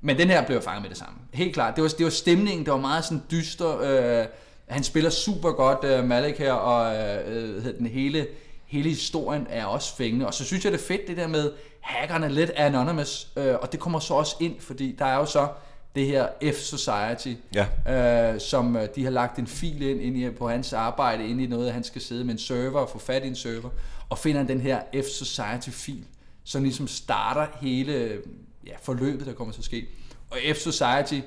Men 0.00 0.18
den 0.18 0.28
her 0.28 0.46
blev 0.46 0.62
fanget 0.62 0.82
med 0.82 0.90
det 0.90 0.98
samme. 0.98 1.14
Helt 1.32 1.54
klart. 1.54 1.76
Det 1.76 1.82
var, 1.82 1.88
det 1.88 2.04
var 2.04 2.10
stemningen, 2.10 2.64
det 2.64 2.72
var 2.72 2.78
meget 2.78 3.04
sådan 3.04 3.22
dyster. 3.30 4.20
Uh, 4.20 4.26
han 4.66 4.84
spiller 4.84 5.10
super 5.10 5.52
godt, 5.52 6.00
uh, 6.00 6.08
Malik 6.08 6.38
her, 6.38 6.52
og 6.52 6.96
uh, 7.26 7.64
den 7.78 7.86
hele, 7.86 8.26
hele 8.66 8.88
historien 8.88 9.46
er 9.50 9.64
også 9.64 9.96
fængende. 9.96 10.26
Og 10.26 10.34
så 10.34 10.44
synes 10.44 10.64
jeg, 10.64 10.72
det 10.72 10.80
er 10.80 10.84
fedt, 10.84 11.08
det 11.08 11.16
der 11.16 11.26
med, 11.26 11.52
hackerne 11.80 12.28
lidt 12.28 12.50
anonymous, 12.50 13.28
uh, 13.36 13.42
og 13.42 13.72
det 13.72 13.80
kommer 13.80 13.98
så 13.98 14.14
også 14.14 14.36
ind, 14.40 14.60
fordi 14.60 14.96
der 14.98 15.04
er 15.04 15.16
jo 15.16 15.26
så 15.26 15.48
det 15.98 16.06
her 16.06 16.28
F-Society, 16.42 17.34
ja. 17.54 18.32
øh, 18.32 18.40
som 18.40 18.76
øh, 18.76 18.88
de 18.94 19.04
har 19.04 19.10
lagt 19.10 19.38
en 19.38 19.46
fil 19.46 19.82
ind, 19.82 20.00
ind 20.00 20.16
i, 20.16 20.30
på 20.30 20.48
hans 20.48 20.72
arbejde, 20.72 21.28
ind 21.28 21.40
i 21.40 21.46
noget, 21.46 21.72
han 21.72 21.84
skal 21.84 22.00
sidde 22.02 22.24
med 22.24 22.32
en 22.32 22.38
server 22.38 22.80
og 22.80 22.88
få 22.90 22.98
fat 22.98 23.24
i 23.24 23.26
en 23.26 23.36
server, 23.36 23.70
og 24.08 24.18
finder 24.18 24.42
den 24.42 24.60
her 24.60 24.80
F-Society-fil, 24.94 26.04
som 26.44 26.62
ligesom 26.62 26.86
starter 26.86 27.46
hele 27.60 28.18
ja, 28.66 28.72
forløbet, 28.82 29.26
der 29.26 29.32
kommer 29.32 29.52
til 29.52 29.60
at 29.60 29.64
ske. 29.64 29.86
Og 30.30 30.36
F-Society 30.36 31.14
øh, 31.14 31.22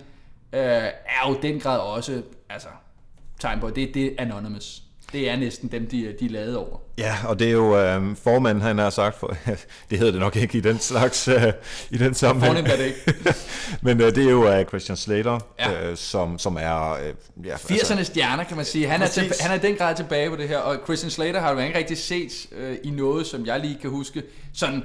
er 0.54 1.30
jo 1.30 1.42
den 1.42 1.60
grad 1.60 1.80
også 1.80 2.24
altså, 2.50 2.70
tegn 3.40 3.60
på, 3.60 3.70
det, 3.70 3.94
det 3.94 4.06
er 4.06 4.16
anonymous 4.18 4.84
det 5.14 5.30
er 5.30 5.36
næsten 5.36 5.72
dem, 5.72 5.88
de, 5.88 6.16
de 6.20 6.26
er 6.26 6.30
lavet 6.30 6.58
over. 6.58 6.78
Ja, 6.98 7.16
og 7.28 7.40
det 7.40 7.48
er 7.48 7.52
jo 7.52 7.78
øh, 7.78 8.16
formanden, 8.24 8.62
han 8.62 8.78
har 8.78 8.90
sagt, 8.90 9.20
for, 9.20 9.38
det 9.90 9.98
hedder 9.98 10.12
det 10.12 10.22
nok 10.22 10.36
ikke 10.36 10.58
i 10.58 10.62
den 10.62 10.80
slags, 10.80 11.28
øh, 11.28 11.54
i 11.90 11.98
den 11.98 12.14
sammenhæng. 12.14 12.56
Fornemt 12.56 12.74
er 12.74 12.78
det 12.78 12.86
ikke. 12.86 13.36
Men 13.86 14.02
øh, 14.02 14.16
det 14.16 14.26
er 14.26 14.32
jo 14.32 14.48
øh, 14.48 14.66
Christian 14.66 14.98
Slater, 14.98 15.40
ja. 15.60 15.90
øh, 15.90 15.98
som, 15.98 16.40
som 16.40 16.58
er... 16.60 16.92
Øh, 16.92 17.14
ja, 17.46 17.56
80'ernes 17.56 17.92
altså, 17.92 18.04
stjerner, 18.04 18.44
kan 18.44 18.58
man 18.58 18.66
sige. 18.66 18.88
Han 18.88 19.02
er, 19.02 19.08
til, 19.08 19.34
han 19.40 19.58
er 19.58 19.62
den 19.62 19.76
grad 19.76 19.96
tilbage 19.96 20.30
på 20.30 20.36
det 20.36 20.48
her, 20.48 20.58
og 20.58 20.78
Christian 20.84 21.12
Slater 21.12 21.42
har 21.42 21.52
jo 21.52 21.60
ikke 21.60 21.78
rigtig 21.78 21.98
set 21.98 22.48
øh, 22.58 22.78
i 22.84 22.90
noget, 22.90 23.28
som 23.28 23.46
jeg 23.46 23.60
lige 23.60 23.78
kan 23.82 23.90
huske, 23.90 24.24
sådan 24.54 24.84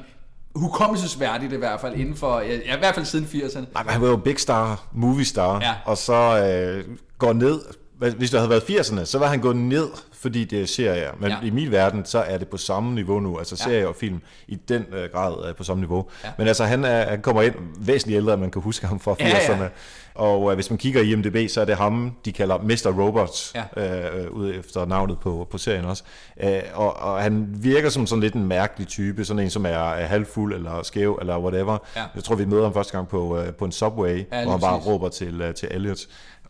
hukommelsesværdigt 0.55 1.53
i 1.53 1.57
hvert 1.57 1.81
fald 1.81 1.95
inden 1.95 2.17
for, 2.17 2.41
ja, 2.41 2.75
i 2.75 2.79
hvert 2.79 2.95
fald 2.95 3.07
siden 3.07 3.29
80'erne. 3.33 3.65
Nej, 3.75 3.83
men 3.83 3.93
han 3.93 4.01
var 4.01 4.09
jo 4.09 4.17
big 4.17 4.41
star, 4.41 4.87
movie 4.93 5.25
star, 5.25 5.61
ja. 5.61 5.75
og 5.85 5.99
så 5.99 6.13
øh, 6.13 6.85
går 7.19 7.33
ned 7.33 7.61
hvis 7.99 8.31
det 8.31 8.41
havde 8.41 8.51
været 8.51 8.63
80'erne, 8.63 9.05
så 9.05 9.19
var 9.19 9.27
han 9.27 9.41
gået 9.41 9.57
ned, 9.57 9.89
fordi 10.27 10.45
det 10.45 10.63
er 10.63 10.67
serier. 10.67 11.11
Men 11.21 11.31
ja. 11.31 11.37
i 11.43 11.51
min 11.51 11.71
verden, 11.71 12.05
så 12.05 12.19
er 12.19 12.39
det 12.39 12.49
på 12.49 12.57
samme 12.57 12.95
niveau 12.95 13.21
nu. 13.21 13.39
Altså 13.39 13.57
serier 13.57 13.81
ja. 13.81 13.87
og 13.87 13.97
film 13.97 14.21
i 14.49 14.55
den 14.55 14.85
øh, 14.93 15.11
grad 15.13 15.33
er 15.33 15.53
på 15.53 15.65
samme 15.65 15.81
niveau. 15.81 16.07
Ja. 16.25 16.29
Men 16.39 16.49
altså, 16.49 16.65
han, 16.65 16.85
er, 16.85 17.09
han 17.09 17.23
kommer 17.23 17.43
ind 17.43 17.55
væsentligt 17.79 18.17
ældre, 18.17 18.33
end 18.33 18.41
man 18.41 18.51
kan 18.51 18.63
huske 18.63 18.87
ham 18.87 19.01
fra 19.01 19.13
80'erne. 19.13 19.53
Ja, 19.53 19.63
ja. 19.63 19.69
Og 20.15 20.51
øh, 20.51 20.55
hvis 20.55 20.71
man 20.71 20.79
kigger 20.79 21.01
i 21.01 21.13
IMDb, 21.13 21.51
så 21.51 21.61
er 21.61 21.65
det 21.65 21.77
ham, 21.77 22.13
de 22.25 22.33
kalder 22.33 22.59
Mr. 22.59 23.03
Robot, 23.03 23.55
ja. 23.55 24.23
øh, 24.23 24.31
ud 24.31 24.55
efter 24.55 24.87
navnet 24.87 25.19
på, 25.19 25.49
på 25.51 25.59
serien 25.59 25.85
også. 25.85 26.03
Øh, 26.43 26.63
og, 26.75 26.97
og 26.97 27.23
han 27.23 27.47
virker 27.51 27.89
som 27.89 28.07
sådan 28.07 28.23
lidt 28.23 28.35
en 28.35 28.47
mærkelig 28.47 28.89
type, 28.89 29.25
sådan 29.25 29.43
en, 29.43 29.51
som 29.51 29.67
er, 29.67 29.69
er 29.71 30.07
halvfuld 30.07 30.55
eller 30.55 30.83
skæv 30.83 31.19
eller 31.21 31.39
whatever. 31.39 31.79
Ja. 31.97 32.03
Jeg 32.15 32.25
tror, 32.25 32.35
vi 32.35 32.45
møder 32.45 32.63
ham 32.63 32.75
første 32.75 32.93
gang 32.93 33.09
på, 33.09 33.39
øh, 33.39 33.53
på 33.53 33.65
en 33.65 33.73
subway, 33.73 34.25
ja, 34.33 34.43
hvor 34.43 34.53
han 34.53 34.61
bare 34.61 34.79
råber 34.79 35.09
til, 35.09 35.41
øh, 35.41 35.55
til 35.55 35.69
Elliot 35.71 35.99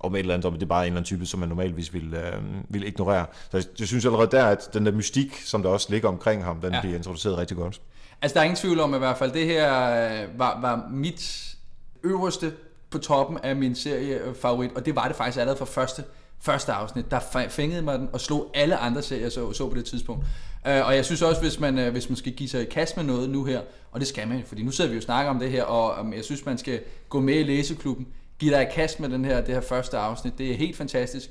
om 0.01 0.15
et 0.15 0.19
eller 0.19 0.35
andet, 0.35 0.45
om 0.45 0.53
det 0.53 0.63
er 0.63 0.67
bare 0.67 0.83
en 0.83 0.87
eller 0.87 0.97
anden 0.97 1.07
type, 1.07 1.27
som 1.27 1.41
man 1.41 1.49
normalvis 1.49 1.95
vil, 1.95 2.15
øh, 2.15 2.33
vil 2.69 2.87
ignorere. 2.87 3.27
Så 3.51 3.57
jeg, 3.57 3.65
jeg 3.79 3.89
synes 3.89 4.05
allerede 4.05 4.31
der, 4.31 4.45
at 4.45 4.69
den 4.75 4.87
der 4.87 4.93
mystik, 4.93 5.41
som 5.45 5.63
der 5.63 5.71
også 5.71 5.87
ligger 5.91 6.09
omkring 6.09 6.45
ham, 6.45 6.61
den 6.61 6.73
ja. 6.73 6.81
bliver 6.81 6.97
introduceret 6.97 7.39
rigtig 7.39 7.57
godt. 7.57 7.81
Altså 8.23 8.35
der 8.35 8.41
er 8.41 8.45
ingen 8.45 8.57
tvivl 8.57 8.81
om 8.81 8.95
i 8.95 8.99
hvert 8.99 9.19
fald, 9.19 9.33
det 9.33 9.47
her 9.47 9.91
øh, 10.23 10.39
var, 10.39 10.61
var 10.61 10.89
mit 10.91 11.55
øverste 12.03 12.53
på 12.91 12.99
toppen 12.99 13.39
af 13.43 13.57
min 13.57 13.75
serie 13.75 14.21
favorit, 14.41 14.71
og 14.75 14.87
det 14.87 14.97
var 14.97 15.07
det 15.09 15.17
faktisk 15.17 15.39
allerede 15.39 15.59
fra 15.59 15.65
første, 15.65 16.05
første 16.41 16.73
afsnit, 16.73 17.11
der 17.11 17.47
fængede 17.49 17.83
mig 17.83 17.99
den 17.99 18.09
og 18.13 18.21
slog 18.21 18.51
alle 18.55 18.77
andre 18.77 19.03
serier, 19.03 19.29
så, 19.29 19.53
så 19.53 19.69
på 19.69 19.77
det 19.77 19.85
tidspunkt. 19.85 20.25
Uh, 20.67 20.87
og 20.87 20.97
jeg 20.97 21.05
synes 21.05 21.23
også, 21.23 21.41
hvis 21.41 21.61
man, 21.61 21.79
uh, 21.79 21.89
hvis 21.89 22.09
man 22.09 22.17
skal 22.17 22.33
give 22.33 22.49
sig 22.49 22.63
i 22.63 22.65
kast 22.65 22.97
med 22.97 23.05
noget 23.05 23.31
nu 23.31 23.45
her, 23.45 23.61
og 23.93 24.01
det 24.01 24.09
skal 24.09 24.29
man, 24.29 24.43
fordi 24.47 24.63
nu 24.63 24.71
sidder 24.71 24.91
vi 24.91 24.95
jo 24.95 24.99
og 24.99 25.03
snakker 25.03 25.31
om 25.31 25.39
det 25.39 25.51
her, 25.51 25.65
og 25.65 26.01
um, 26.01 26.13
jeg 26.13 26.25
synes, 26.25 26.47
man 26.47 26.59
skal 26.59 26.81
gå 27.09 27.21
med 27.21 27.35
i 27.35 27.43
læseklubben, 27.43 28.07
give 28.39 28.55
dig 28.55 28.63
i 28.63 28.75
kast 28.75 29.01
med 29.01 29.09
den 29.09 29.25
her, 29.25 29.41
det 29.41 29.55
her 29.55 29.61
første 29.61 29.99
afsnit. 29.99 30.39
Det 30.39 30.51
er 30.53 30.57
helt 30.57 30.77
fantastisk. 30.77 31.31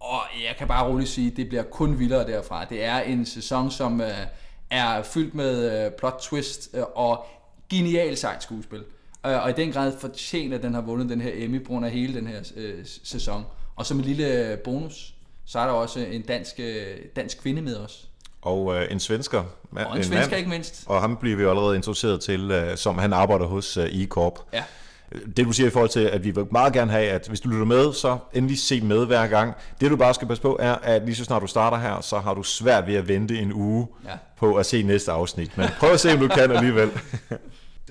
Og 0.00 0.20
jeg 0.48 0.56
kan 0.58 0.68
bare 0.68 0.88
roligt 0.88 1.10
sige, 1.10 1.30
at 1.30 1.36
det 1.36 1.48
bliver 1.48 1.62
kun 1.62 1.98
vildere 1.98 2.26
derfra. 2.26 2.64
Det 2.64 2.84
er 2.84 3.00
en 3.00 3.26
sæson, 3.26 3.70
som 3.70 4.00
uh, 4.00 4.06
er 4.70 5.02
fyldt 5.02 5.34
med 5.34 5.86
uh, 5.86 5.92
plot 5.92 6.18
twist 6.20 6.68
uh, 6.74 6.82
og 6.94 7.26
genialt 7.70 8.18
sejt 8.18 8.42
skuespil. 8.42 8.84
Og 9.22 9.50
i 9.50 9.52
den 9.52 9.72
grad 9.72 9.92
fortjener, 10.00 10.56
at 10.56 10.62
den 10.62 10.74
har 10.74 10.80
vundet 10.80 11.08
den 11.08 11.20
her 11.20 11.30
Emmy 11.34 11.64
på 11.64 11.68
grund 11.68 11.86
af 11.86 11.92
hele 11.92 12.14
den 12.14 12.26
her 12.26 12.42
sæson. 13.04 13.44
Og 13.76 13.86
som 13.86 13.98
en 13.98 14.04
lille 14.04 14.58
bonus, 14.64 15.14
så 15.46 15.58
er 15.58 15.64
der 15.64 15.72
også 15.72 16.00
en 16.00 16.22
dansk, 16.22 16.60
dansk 17.16 17.42
kvinde 17.42 17.62
med 17.62 17.76
os. 17.76 18.08
Og 18.42 18.76
øh, 18.76 18.92
en 18.92 19.00
svensker. 19.00 19.44
Og 19.72 19.92
en, 19.92 19.96
en 19.96 20.04
svensker 20.04 20.30
mand, 20.30 20.36
ikke 20.36 20.50
mindst. 20.50 20.84
Og 20.86 21.00
ham 21.00 21.16
bliver 21.16 21.36
vi 21.36 21.42
allerede 21.42 21.76
introduceret 21.76 22.20
til, 22.20 22.50
øh, 22.50 22.76
som 22.76 22.98
han 22.98 23.12
arbejder 23.12 23.46
hos 23.46 23.76
øh, 23.76 23.86
E-Corp. 23.86 24.48
Ja 24.52 24.64
det 25.36 25.46
du 25.46 25.52
siger 25.52 25.66
i 25.66 25.70
forhold 25.70 25.90
til, 25.90 26.00
at 26.00 26.24
vi 26.24 26.30
vil 26.30 26.46
meget 26.50 26.72
gerne 26.72 26.90
have, 26.90 27.10
at 27.10 27.28
hvis 27.28 27.40
du 27.40 27.48
lytter 27.48 27.64
med, 27.64 27.92
så 27.92 28.18
endelig 28.32 28.58
se 28.58 28.80
med 28.80 29.06
hver 29.06 29.26
gang. 29.26 29.54
Det 29.80 29.90
du 29.90 29.96
bare 29.96 30.14
skal 30.14 30.28
passe 30.28 30.42
på, 30.42 30.56
er, 30.60 30.74
at 30.74 31.02
lige 31.04 31.14
så 31.14 31.24
snart 31.24 31.42
du 31.42 31.46
starter 31.46 31.78
her, 31.78 32.00
så 32.00 32.18
har 32.18 32.34
du 32.34 32.42
svært 32.42 32.86
ved 32.86 32.94
at 32.94 33.08
vente 33.08 33.38
en 33.38 33.52
uge 33.52 33.86
ja. 34.04 34.10
på 34.38 34.54
at 34.54 34.66
se 34.66 34.82
næste 34.82 35.12
afsnit. 35.12 35.58
Men 35.58 35.66
prøv 35.78 35.90
at 35.90 36.00
se, 36.00 36.12
om 36.12 36.18
du 36.18 36.28
kan 36.28 36.50
alligevel. 36.50 36.90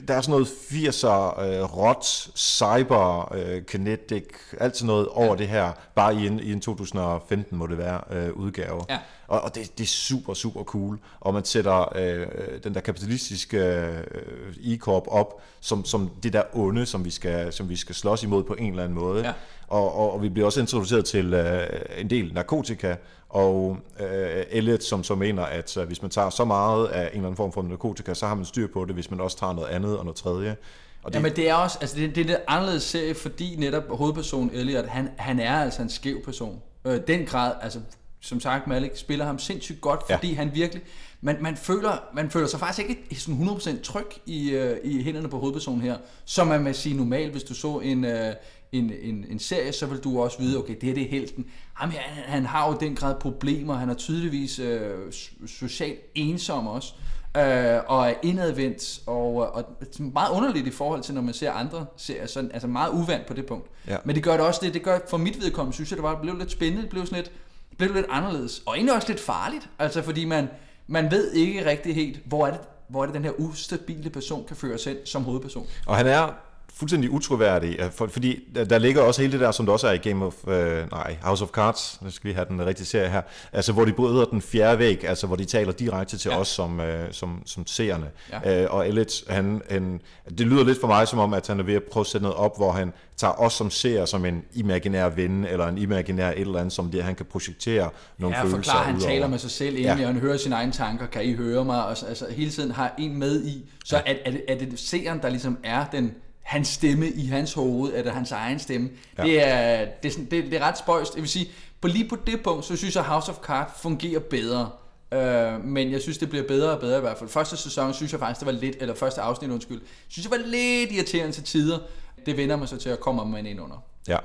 der 0.08 0.14
er 0.14 0.22
sådan 0.22 0.32
noget 0.32 0.48
80'er, 0.48 1.42
øh, 1.42 1.78
rot, 1.78 2.06
cyber, 2.36 3.34
øh, 3.34 3.62
kinetic, 3.66 4.24
alt 4.60 4.78
sådan 4.78 4.88
noget 4.88 5.08
over 5.08 5.30
ja. 5.30 5.36
det 5.36 5.48
her, 5.48 5.72
bare 5.96 6.16
i 6.16 6.28
en, 6.28 6.40
i 6.40 6.52
en 6.52 6.62
2015 6.62 7.58
må 7.58 7.68
det 7.68 7.78
være, 7.78 8.02
øh, 8.12 8.34
udgave. 8.34 8.82
Ja. 8.90 9.00
Og, 9.28 9.42
og 9.42 9.56
det, 9.56 9.78
det 9.78 9.84
er 9.84 9.88
super, 9.88 10.34
super 10.34 10.64
cool. 10.64 11.00
Og 11.20 11.34
man 11.34 11.46
sætter 11.46 11.98
øh, 11.98 12.28
den 12.64 12.74
der 12.74 12.80
kapitalistiske 12.80 13.58
øh, 13.58 14.54
e-corp 14.56 15.08
op 15.08 15.42
som, 15.60 15.86
som 15.86 16.12
det 16.24 16.34
der 16.34 16.44
onde, 16.54 16.86
som 16.86 17.06
vi, 17.06 17.10
skal, 17.10 17.54
som 17.54 17.70
vi 17.70 17.76
skal 17.76 17.96
slås 17.96 18.24
imod 18.24 18.44
på 18.44 18.54
en 18.54 18.70
eller 18.70 18.84
anden 18.84 18.98
måde. 19.00 19.26
Ja. 19.26 19.34
Og, 19.74 19.96
og, 19.96 20.13
og 20.13 20.22
vi 20.22 20.30
bliver 20.30 20.46
også 20.46 20.60
introduceret 20.60 21.06
til 21.06 21.34
øh, 21.34 21.68
en 21.98 22.10
del 22.10 22.34
narkotika, 22.34 22.96
og 23.30 23.77
øh, 24.00 24.44
Elliot, 24.50 24.84
som 24.84 25.03
så 25.03 25.15
mener, 25.15 25.44
at 25.44 25.77
øh, 25.77 25.88
hvis 25.88 26.01
man 26.01 26.12
tager 26.12 26.30
så 26.30 26.46
meget 26.46 26.88
af 26.88 27.01
en 27.01 27.08
eller 27.08 27.24
anden 27.24 27.36
form 27.36 27.51
for 27.51 27.62
narkotika, 27.62 28.13
så 28.13 28.27
har 28.27 28.36
man 28.36 28.46
styr 28.46 28.68
på 28.74 28.86
det, 28.86 28.94
hvis 28.94 29.12
man 29.12 29.20
også 29.20 29.38
tager 29.38 29.53
noget 29.53 29.68
andet 29.68 29.98
og 29.98 30.06
noget 30.06 30.15
tredje. 30.15 30.56
Og 31.03 31.13
det, 31.13 31.20
Jamen 31.20 31.36
det 31.36 31.50
er 31.50 31.53
også, 31.53 31.77
altså 31.82 31.96
det, 31.96 32.15
det 32.15 32.22
er 32.22 32.25
det 32.25 32.38
anderledes 32.48 32.84
serie, 32.84 33.15
fordi 33.15 33.56
netop 33.56 33.84
hovedpersonen 33.89 34.50
Elliot, 34.53 34.86
han, 34.86 35.10
han 35.18 35.39
er 35.39 35.56
altså 35.56 35.82
en 35.82 35.89
skæv 35.89 36.24
person. 36.24 36.62
Øh, 36.86 37.00
den 37.08 37.25
grad, 37.25 37.53
altså 37.62 37.80
som 38.22 38.39
sagt, 38.39 38.68
Malik 38.68 38.92
spiller 38.96 39.25
ham 39.25 39.39
sindssygt 39.39 39.82
godt, 39.82 40.03
fordi 40.12 40.30
ja. 40.30 40.36
han 40.36 40.51
virkelig, 40.53 40.84
man, 41.22 41.38
man, 41.42 41.58
føler, 41.58 42.03
man 42.13 42.30
føler 42.30 42.48
sig 42.48 42.60
faktisk 42.60 42.89
ikke 42.89 43.15
sådan 43.15 43.50
100% 43.50 43.82
tryg 43.82 44.08
i, 44.25 44.50
øh, 44.50 44.77
i 44.84 45.03
hænderne 45.03 45.30
på 45.30 45.39
hovedpersonen 45.39 45.82
her, 45.82 45.98
som 46.25 46.48
man 46.48 46.65
vil 46.65 46.75
sige 46.75 46.98
normalt, 46.98 47.32
hvis 47.32 47.44
du 47.44 47.53
så 47.53 47.80
en, 47.80 48.06
øh, 48.06 48.34
en, 48.74 48.94
en, 49.01 49.25
en 49.30 49.39
serie, 49.39 49.72
så 49.72 49.86
vil 49.86 50.00
du 50.00 50.22
også 50.22 50.39
vide, 50.39 50.58
okay, 50.58 50.74
det 50.74 50.84
her 50.84 50.94
det 50.94 51.03
er 51.03 51.10
helten. 51.10 51.46
Ham 51.74 51.89
her, 51.89 52.00
han, 52.00 52.24
han 52.24 52.46
har 52.46 52.72
jo 52.72 52.77
den 52.80 52.96
grad 52.96 53.15
problemer, 53.15 53.74
han 53.74 53.89
er 53.89 53.94
tydeligvis 53.94 54.60
øh, 54.60 55.12
socialt 55.48 56.00
ensom 56.15 56.68
også, 56.68 56.94
øh, 57.38 57.80
og 57.88 58.10
er 58.10 58.13
indadvendt, 58.24 59.01
og, 59.08 59.36
og 59.36 59.65
meget 60.00 60.32
underligt 60.32 60.68
i 60.68 60.72
forhold 60.72 61.01
til, 61.01 61.13
når 61.13 61.22
man 61.22 61.34
ser 61.34 61.51
andre 61.51 61.86
serier, 61.98 62.27
sådan, 62.27 62.51
altså 62.53 62.68
meget 62.68 62.92
uvandt 62.92 63.25
på 63.25 63.34
det 63.34 63.46
punkt. 63.46 63.68
Ja. 63.88 63.98
Men 64.06 64.15
det 64.15 64.24
gør 64.24 64.32
det 64.32 64.42
også 64.42 64.60
det, 64.63 64.74
det 64.74 64.84
gør 64.84 65.00
for 65.10 65.18
mit 65.18 65.42
vedkommende, 65.42 65.75
synes 65.75 65.92
jeg, 65.92 65.98
det 65.98 66.03
var, 66.03 66.12
det 66.12 66.22
blev 66.22 66.38
lidt 66.38 66.51
spændende, 66.51 66.82
det 66.82 66.89
blev 66.89 67.06
sådan 67.06 67.24
lidt, 67.24 67.32
det 67.70 67.77
blev 67.77 67.94
lidt 67.94 68.08
anderledes, 68.10 68.63
og 68.65 68.75
egentlig 68.75 68.96
også 68.96 69.08
lidt 69.08 69.20
farligt, 69.20 69.70
altså 69.80 70.01
fordi 70.01 70.25
man, 70.25 70.48
man 70.88 71.12
ved 71.12 71.32
ikke 71.32 71.65
rigtig 71.65 71.96
helt, 71.96 72.20
hvor 72.25 72.48
er 72.48 72.51
det, 72.51 72.60
hvor 72.88 73.01
er 73.01 73.06
det 73.06 73.15
den 73.15 73.24
her 73.24 73.32
ustabile 73.38 74.10
person 74.10 74.46
kan 74.48 74.56
føre 74.56 74.77
sig 74.77 74.92
ind 74.92 75.00
som 75.06 75.24
hovedperson. 75.24 75.68
Og 75.86 75.98
han 75.98 76.08
er 76.08 76.34
fuldstændig 76.75 77.10
utroværdig, 77.10 77.80
for, 77.92 78.08
fordi 78.08 78.39
der 78.70 78.77
ligger 78.77 79.01
også 79.01 79.22
hele 79.22 79.34
det 79.34 79.39
der, 79.39 79.51
som 79.51 79.65
der 79.65 79.74
også 79.74 79.88
er 79.88 79.92
i 79.92 79.98
Game 79.98 80.25
of, 80.25 80.34
øh, 80.48 80.92
nej, 80.92 81.18
House 81.22 81.44
of 81.44 81.50
Cards, 81.50 82.00
nu 82.01 82.12
skal 82.12 82.27
vi 82.27 82.34
have 82.34 82.46
den 82.50 82.65
rigtige 82.65 82.86
serie 82.86 83.10
her, 83.10 83.22
altså 83.53 83.74
hvor 83.74 83.86
de 83.86 83.94
bryder 83.94 84.25
den 84.25 84.42
fjerde 84.42 84.80
væg, 84.80 85.06
altså 85.06 85.27
hvor 85.27 85.36
de 85.36 85.46
taler 85.46 85.72
direkte 85.72 86.18
til 86.18 86.30
ja. 86.30 86.39
os 86.39 86.48
som, 86.48 86.80
øh, 86.80 87.08
som, 87.12 87.42
som 87.46 87.68
seerne. 87.68 88.10
Ja. 88.32 88.63
Øh, 88.63 88.74
og 88.74 88.88
Elliot, 88.88 89.12
han, 89.30 89.62
han, 89.70 90.01
det 90.38 90.48
lyder 90.48 90.63
lidt 90.63 90.80
for 90.80 90.88
mig 90.88 91.08
som 91.08 91.20
om, 91.20 91.34
at 91.34 91.48
han 91.48 91.60
er 91.60 91.63
ved 91.63 91.74
at 91.74 91.84
prøve 91.84 92.01
at 92.01 92.08
sætte 92.08 92.24
noget 92.24 92.38
op, 92.38 92.58
hvor 92.58 92.72
han 92.72 92.94
tager 93.18 93.42
os 93.42 93.53
som 93.53 93.72
seer 93.72 94.06
som 94.06 94.25
en 94.25 94.44
imaginær 94.53 95.10
ven, 95.10 95.46
eller 95.46 95.68
en 95.68 95.77
imaginær 95.77 96.30
et 96.30 96.39
eller 96.39 96.60
andet, 96.60 96.74
som 96.74 96.92
det, 96.92 97.03
han 97.03 97.15
kan 97.15 97.25
projektere 97.25 97.89
nogle 98.18 98.38
ja, 98.38 98.44
følelser 98.44 98.72
forklar, 98.72 98.84
han 98.84 98.96
udover. 98.96 99.12
taler 99.12 99.27
med 99.27 99.39
sig 99.39 99.51
selv 99.51 99.75
egentlig, 99.75 100.01
ja. 100.01 100.08
og 100.08 100.13
han 100.13 100.22
hører 100.22 100.38
sine 100.38 100.56
egne 100.56 100.72
tanker, 100.72 101.06
kan 101.06 101.25
I 101.25 101.34
høre 101.34 101.65
mig, 101.65 101.86
og 101.86 101.89
altså 101.89 102.25
hele 102.32 102.51
tiden 102.51 102.72
har 102.72 102.96
en 102.98 103.20
med 103.20 103.46
i, 103.46 103.70
så 103.86 103.96
ja. 104.06 104.13
er, 104.13 104.15
er, 104.25 104.32
det, 104.32 104.42
er 104.48 104.56
det 104.56 104.80
seeren, 104.80 105.22
der 105.22 105.30
ligesom 105.30 105.58
er 105.63 105.86
den 105.92 106.13
hans 106.44 106.68
stemme 106.68 107.10
i 107.10 107.26
hans 107.26 107.54
hoved, 107.54 107.94
eller 107.94 108.12
hans 108.12 108.32
egen 108.32 108.60
stemme. 108.60 108.90
Ja. 109.18 109.24
Det, 109.24 109.48
er, 109.48 109.86
det, 110.04 110.10
er 110.10 110.12
sådan, 110.12 110.28
det, 110.32 110.44
det 110.44 110.54
er 110.54 110.60
ret 110.60 110.78
spøjst. 110.78 111.16
Jeg 111.16 111.22
vil 111.22 111.30
sige, 111.30 111.48
på 111.82 111.88
lige 111.88 112.10
på 112.10 112.18
det 112.28 112.44
punkt, 112.44 112.66
så 112.66 112.76
synes 112.76 112.96
jeg, 112.96 113.04
House 113.04 113.32
of 113.32 113.38
Cards 113.38 113.72
fungerer 113.82 114.20
bedre. 114.20 114.70
Uh, 115.12 115.66
men 115.66 115.92
jeg 115.92 116.02
synes, 116.02 116.18
det 116.18 116.30
bliver 116.30 116.48
bedre 116.48 116.72
og 116.72 116.80
bedre 116.80 116.98
i 116.98 117.02
hvert 117.02 117.18
fald. 117.18 117.30
Første 117.30 117.58
sæson 117.58 117.94
synes 117.94 118.12
jeg 118.12 118.20
faktisk, 118.20 118.40
det 118.40 118.46
var 118.46 118.62
lidt, 118.62 118.76
eller 118.80 118.96
første 118.96 119.22
afsnit, 119.22 119.50
undskyld, 119.50 119.82
synes 120.08 120.26
jeg 120.26 120.32
var 120.32 120.46
lidt 120.46 120.92
irriterende 120.92 121.32
til 121.32 121.44
tider. 121.44 121.80
Det 122.26 122.38
vender 122.38 122.56
mig 122.56 122.70
så 122.70 122.78
til 122.78 122.90
at 122.90 123.00
komme 123.00 123.26
med 123.26 123.52
ind 123.52 123.62
under. 123.62 123.84
Ja. 124.08 124.18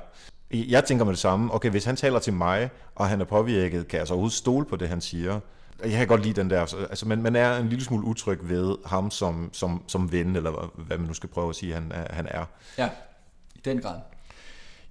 Jeg 0.51 0.85
tænker 0.85 1.05
med 1.05 1.13
det 1.13 1.19
samme. 1.19 1.53
Okay, 1.53 1.69
hvis 1.69 1.85
han 1.85 1.95
taler 1.95 2.19
til 2.19 2.33
mig, 2.33 2.69
og 2.95 3.09
han 3.09 3.21
er 3.21 3.25
påvirket, 3.25 3.87
kan 3.87 3.99
jeg 3.99 4.07
så 4.07 4.13
overhovedet 4.13 4.37
stole 4.37 4.65
på 4.65 4.75
det, 4.75 4.89
han 4.89 5.01
siger? 5.01 5.39
Jeg 5.83 5.91
kan 5.91 6.07
godt 6.07 6.23
lide 6.23 6.41
den 6.41 6.49
der, 6.49 6.59
altså 6.89 7.07
man, 7.07 7.21
man 7.21 7.35
er 7.35 7.57
en 7.57 7.69
lille 7.69 7.85
smule 7.85 8.05
utryg 8.05 8.39
ved 8.41 8.75
ham 8.85 9.11
som, 9.11 9.49
som, 9.53 9.83
som 9.87 10.11
ven, 10.11 10.35
eller 10.35 10.71
hvad 10.75 10.97
man 10.97 11.07
nu 11.07 11.13
skal 11.13 11.29
prøve 11.29 11.49
at 11.49 11.55
sige, 11.55 11.73
han, 11.73 11.91
han 12.09 12.27
er. 12.29 12.45
Ja, 12.77 12.89
i 13.55 13.59
den 13.65 13.81
grad. 13.81 13.99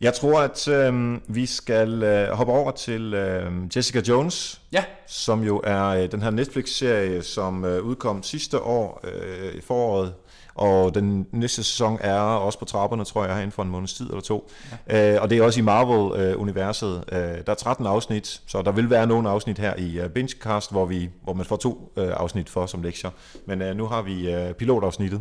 Jeg 0.01 0.15
tror, 0.15 0.41
at 0.41 0.69
øh, 0.69 1.19
vi 1.27 1.47
skal 1.47 2.03
øh, 2.03 2.29
hoppe 2.29 2.53
over 2.53 2.71
til 2.71 3.15
øh, 3.15 3.53
Jessica 3.77 4.03
Jones, 4.09 4.61
ja. 4.73 4.85
som 5.07 5.43
jo 5.43 5.61
er 5.65 5.85
øh, 5.85 6.13
den 6.13 6.23
her 6.23 6.31
Netflix-serie, 6.31 7.23
som 7.23 7.65
øh, 7.65 7.83
udkom 7.83 8.23
sidste 8.23 8.61
år 8.61 9.01
øh, 9.05 9.55
i 9.55 9.61
foråret, 9.61 10.15
og 10.59 10.95
den 10.95 11.27
næste 11.33 11.65
sæson 11.65 11.99
er 12.01 12.21
også 12.21 12.59
på 12.59 12.65
trapperne, 12.65 13.05
tror 13.05 13.25
jeg, 13.25 13.37
inden 13.37 13.53
for 13.53 13.63
en 13.63 13.71
måneds 13.71 13.95
tid 13.95 14.07
eller 14.07 14.21
to. 14.21 14.51
Ja. 14.89 15.15
Øh, 15.15 15.23
og 15.23 15.31
det 15.31 15.39
er 15.39 15.43
også 15.43 15.61
i 15.61 15.63
Marvel-universet. 15.63 17.05
Øh, 17.13 17.19
der 17.19 17.43
er 17.47 17.55
13 17.55 17.87
afsnit, 17.87 18.41
så 18.47 18.63
der 18.63 18.73
vil 18.73 18.91
være 18.91 19.07
nogle 19.07 19.29
afsnit 19.29 19.59
her 19.59 19.75
i 19.77 20.01
uh, 20.01 20.11
Bingecast, 20.11 20.71
hvor, 20.71 20.87
vi, 20.87 21.09
hvor 21.25 21.33
man 21.33 21.47
får 21.47 21.57
to 21.57 21.93
uh, 21.97 22.05
afsnit 22.07 22.49
for 22.49 22.67
som 22.67 22.83
lektier. 22.83 23.11
Men 23.47 23.63
uh, 23.63 23.69
nu 23.69 23.87
har 23.87 24.03
vi 24.03 24.35
uh, 24.35 24.53
pilotafsnittet. 24.53 25.21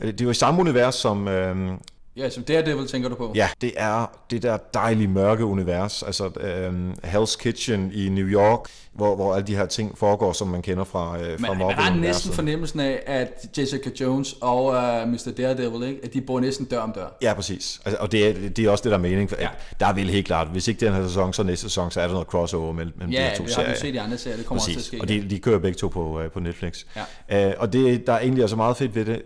Det 0.00 0.20
er 0.20 0.24
jo 0.24 0.30
i 0.30 0.34
samme 0.34 0.60
univers 0.60 0.94
som 0.94 1.26
uh, 1.26 1.78
Ja, 2.16 2.30
som 2.30 2.44
Daredevil 2.44 2.86
tænker 2.86 3.08
du 3.08 3.14
på? 3.14 3.32
Ja, 3.34 3.48
det 3.60 3.72
er 3.76 4.06
det 4.30 4.42
der 4.42 4.56
dejlige 4.74 5.08
mørke 5.08 5.44
univers, 5.44 6.02
altså 6.02 6.24
um, 6.68 6.94
Hell's 7.04 7.38
Kitchen 7.38 7.92
i 7.92 8.08
New 8.08 8.26
York, 8.26 8.60
hvor, 8.94 9.16
hvor 9.16 9.34
alle 9.34 9.46
de 9.46 9.56
her 9.56 9.66
ting 9.66 9.98
foregår, 9.98 10.32
som 10.32 10.48
man 10.48 10.62
kender 10.62 10.84
fra, 10.84 11.16
uh, 11.16 11.20
fra 11.20 11.54
Marvel. 11.54 11.58
Man 11.58 11.74
har 11.76 11.94
næsten 11.94 12.32
fornemmelsen 12.32 12.80
af, 12.80 13.02
at 13.06 13.46
Jessica 13.58 13.90
Jones 14.00 14.34
og 14.40 14.64
uh, 14.64 15.08
Mr. 15.08 15.32
Daredevil, 15.36 15.88
ikke? 15.88 16.00
at 16.04 16.14
de 16.14 16.20
bor 16.20 16.40
næsten 16.40 16.66
dør 16.66 16.80
om 16.80 16.92
dør. 16.92 17.16
Ja, 17.22 17.34
præcis. 17.34 17.80
Altså, 17.84 17.98
og 18.00 18.12
det 18.12 18.28
er, 18.28 18.48
det 18.48 18.64
er 18.64 18.70
også 18.70 18.82
det, 18.82 18.90
der 18.90 18.98
er 18.98 19.02
mening. 19.02 19.30
For, 19.30 19.36
ja. 19.40 19.48
Der 19.80 19.86
er 19.86 19.92
vel 19.92 20.10
helt 20.10 20.26
klart, 20.26 20.48
hvis 20.48 20.68
ikke 20.68 20.86
den 20.86 20.94
her 20.94 21.06
sæson, 21.06 21.32
så 21.32 21.42
næste 21.42 21.62
sæson, 21.62 21.90
så 21.90 22.00
er 22.00 22.06
der 22.06 22.12
noget 22.12 22.28
crossover 22.28 22.72
mellem, 22.72 22.94
mellem 22.96 23.12
ja, 23.12 23.18
de 23.18 23.24
her 23.24 23.36
to 23.36 23.46
serier. 23.46 23.68
Ja, 23.68 23.74
det 23.74 23.80
har 23.80 23.84
vi 23.84 23.88
set 23.88 23.94
i 23.94 23.96
andre 23.96 24.18
serier, 24.18 24.36
det 24.36 24.46
kommer 24.46 24.60
præcis. 24.62 24.76
også 24.76 24.90
til 24.90 24.96
at 24.96 25.02
ske. 25.08 25.18
Og 25.18 25.22
de, 25.22 25.30
de 25.30 25.38
kører 25.38 25.58
begge 25.58 25.76
to 25.76 25.88
på, 25.88 26.22
uh, 26.24 26.30
på 26.30 26.40
Netflix. 26.40 26.84
Ja. 27.30 27.48
Uh, 27.48 27.54
og 27.58 27.72
det, 27.72 28.06
der 28.06 28.12
er 28.12 28.20
egentlig 28.20 28.42
også 28.42 28.56
meget 28.56 28.76
fedt 28.76 28.94
ved 28.94 29.04
det, 29.04 29.22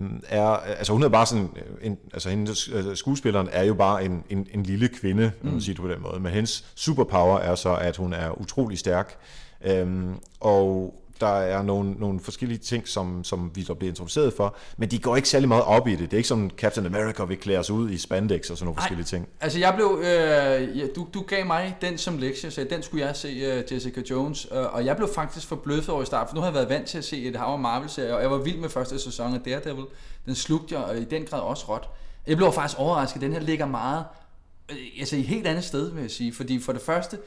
uh, 0.00 0.06
er, 0.28 0.46
altså 0.46 0.92
hun 0.92 1.02
er 1.02 1.08
bare 1.08 1.26
sådan, 1.26 1.48
en, 1.82 1.98
altså 2.12 2.28
hendes 2.28 2.70
skuespilleren 2.94 3.48
er 3.52 3.64
jo 3.64 3.74
bare 3.74 4.04
en, 4.04 4.24
en, 4.30 4.46
en 4.54 4.62
lille 4.62 4.88
kvinde, 4.88 5.32
mm. 5.42 5.50
man 5.50 5.60
sige 5.60 5.74
det 5.74 5.82
på 5.82 5.88
den 5.88 6.02
måde. 6.02 6.20
Men 6.20 6.32
hendes 6.32 6.64
superpower 6.74 7.38
er 7.38 7.54
så, 7.54 7.74
at 7.74 7.96
hun 7.96 8.12
er 8.12 8.40
utrolig 8.40 8.78
stærk. 8.78 9.01
Øhm, 9.64 10.14
og 10.40 10.94
der 11.20 11.28
er 11.28 11.62
nogle, 11.62 11.92
nogle 11.92 12.20
forskellige 12.20 12.58
ting, 12.58 12.88
som, 12.88 13.24
som 13.24 13.50
vi 13.54 13.64
så 13.64 13.74
bliver 13.74 13.90
introduceret 13.90 14.32
for, 14.32 14.56
men 14.76 14.90
de 14.90 14.98
går 14.98 15.16
ikke 15.16 15.28
særlig 15.28 15.48
meget 15.48 15.64
op 15.64 15.88
i 15.88 15.90
det. 15.90 16.00
Det 16.00 16.12
er 16.12 16.16
ikke 16.16 16.28
som 16.28 16.50
Captain 16.50 16.86
America, 16.86 17.24
vi 17.24 17.34
klæder 17.34 17.60
os 17.60 17.70
ud 17.70 17.90
i 17.90 17.98
spandex 17.98 18.50
og 18.50 18.58
sådan 18.58 18.66
nogle 18.66 18.76
Ej, 18.76 18.82
forskellige 18.82 19.06
ting. 19.06 19.28
Altså 19.40 19.58
jeg 19.58 19.74
blev, 19.74 19.98
øh, 19.98 20.78
ja, 20.78 20.86
du, 20.96 21.06
du 21.14 21.22
gav 21.22 21.46
mig 21.46 21.76
den 21.80 21.98
som 21.98 22.18
lektie, 22.18 22.50
så 22.50 22.66
den 22.70 22.82
skulle 22.82 23.06
jeg 23.06 23.16
se 23.16 23.58
uh, 23.58 23.72
Jessica 23.72 24.02
Jones, 24.10 24.52
uh, 24.52 24.74
og 24.74 24.84
jeg 24.84 24.96
blev 24.96 25.08
faktisk 25.14 25.46
forbløffet 25.46 25.88
over 25.88 26.02
i 26.02 26.06
start, 26.06 26.28
for 26.28 26.34
nu 26.34 26.40
har 26.40 26.48
jeg 26.48 26.54
været 26.54 26.68
vant 26.68 26.86
til 26.86 26.98
at 26.98 27.04
se 27.04 27.22
et 27.22 27.36
hav 27.36 27.58
Marvel-serie, 27.58 28.16
og 28.16 28.22
jeg 28.22 28.30
var 28.30 28.38
vild 28.38 28.58
med 28.58 28.68
første 28.68 28.98
sæson 28.98 29.34
af 29.34 29.40
Daredevil. 29.40 29.84
Den 30.26 30.34
slugte 30.34 30.74
jeg, 30.74 30.84
og 30.84 30.96
i 30.96 31.04
den 31.04 31.24
grad 31.24 31.40
også 31.40 31.64
råt. 31.68 31.88
Jeg 32.26 32.36
blev 32.36 32.52
faktisk 32.52 32.78
overrasket. 32.78 33.22
Den 33.22 33.32
her 33.32 33.40
ligger 33.40 33.66
meget, 33.66 34.04
øh, 34.70 34.76
altså 34.98 35.16
i 35.16 35.20
et 35.20 35.26
helt 35.26 35.46
andet 35.46 35.64
sted, 35.64 35.90
vil 35.92 36.00
jeg 36.00 36.10
sige. 36.10 36.34
Fordi 36.34 36.60
for 36.60 36.72
det 36.72 36.82
første, 36.82 37.18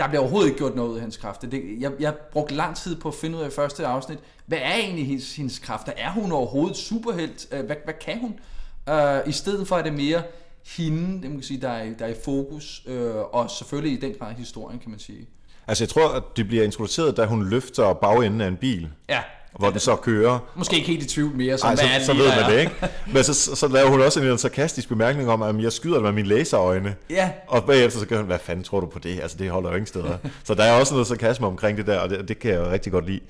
der 0.00 0.08
bliver 0.08 0.20
overhovedet 0.20 0.48
ikke 0.48 0.58
gjort 0.58 0.74
noget 0.74 0.88
ud 0.88 0.94
af 0.94 1.00
hendes 1.00 1.16
kræfter. 1.16 1.48
Det, 1.48 1.62
jeg, 1.80 1.92
jeg 2.00 2.14
brugte 2.32 2.54
lang 2.54 2.76
tid 2.76 2.96
på 2.96 3.08
at 3.08 3.14
finde 3.14 3.38
ud 3.38 3.42
af 3.42 3.48
i 3.48 3.50
første 3.50 3.86
afsnit, 3.86 4.18
hvad 4.46 4.58
er 4.58 4.74
egentlig 4.74 5.06
hendes, 5.06 5.36
hendes 5.36 5.58
kræfter? 5.58 5.92
Er 5.96 6.10
hun 6.10 6.32
overhovedet 6.32 6.76
superhelt? 6.76 7.48
Øh, 7.52 7.66
hvad, 7.66 7.76
hvad 7.84 7.94
kan 7.94 8.18
hun? 8.18 8.38
Uh, 8.90 9.28
I 9.28 9.32
stedet 9.32 9.68
for 9.68 9.76
er 9.76 9.82
det 9.82 9.92
mere 9.92 10.22
hende, 10.76 11.22
det 11.22 11.30
må 11.30 11.42
sige, 11.42 11.60
der 11.60 11.68
er, 11.68 11.94
der 11.98 12.04
er 12.04 12.10
i 12.10 12.14
fokus, 12.24 12.82
uh, 12.86 12.94
og 13.32 13.50
selvfølgelig 13.50 13.98
i 13.98 14.00
den 14.00 14.14
grad 14.18 14.34
historien, 14.34 14.78
kan 14.78 14.90
man 14.90 14.98
sige. 14.98 15.28
Altså 15.66 15.84
jeg 15.84 15.88
tror, 15.88 16.08
at 16.08 16.22
det 16.36 16.48
bliver 16.48 16.64
introduceret, 16.64 17.16
da 17.16 17.26
hun 17.26 17.48
løfter 17.48 17.92
bagenden 17.92 18.40
af 18.40 18.48
en 18.48 18.56
bil. 18.56 18.88
Ja 19.08 19.20
hvor 19.58 19.70
den 19.70 19.80
så 19.80 19.96
kører. 19.96 20.38
Måske 20.54 20.76
ikke 20.76 20.88
helt 20.88 21.02
i 21.02 21.08
tvivl 21.08 21.36
mere, 21.36 21.58
så, 21.58 21.66
Ej, 21.66 21.76
så, 21.76 21.82
så 22.06 22.12
ved 22.14 22.28
man 22.28 22.52
det, 22.52 22.60
ikke? 22.60 22.72
Men 23.14 23.24
så, 23.24 23.56
så 23.56 23.68
laver 23.68 23.90
hun 23.90 24.00
også 24.00 24.20
en 24.20 24.38
sarkastisk 24.38 24.88
bemærkning 24.88 25.30
om, 25.30 25.42
at 25.42 25.62
jeg 25.62 25.72
skyder 25.72 25.94
det 25.94 26.02
med 26.02 26.12
mine 26.12 26.28
laserøjne. 26.28 26.94
Ja. 27.10 27.30
Og 27.46 27.64
bagefter 27.64 28.00
så 28.00 28.06
gør 28.06 28.16
hun, 28.16 28.26
hvad 28.26 28.38
fanden 28.38 28.64
tror 28.64 28.80
du 28.80 28.86
på 28.86 28.98
det? 28.98 29.20
Altså, 29.20 29.36
det 29.36 29.50
holder 29.50 29.70
jo 29.70 29.76
ingen 29.76 29.86
steder. 29.86 30.16
så 30.44 30.54
der 30.54 30.64
er 30.64 30.72
også 30.80 30.94
noget 30.94 31.06
sarkasme 31.06 31.46
omkring 31.46 31.78
det 31.78 31.86
der, 31.86 31.98
og 31.98 32.10
det, 32.10 32.28
det 32.28 32.38
kan 32.38 32.50
jeg 32.50 32.58
jo 32.58 32.70
rigtig 32.70 32.92
godt 32.92 33.06
lide. 33.06 33.20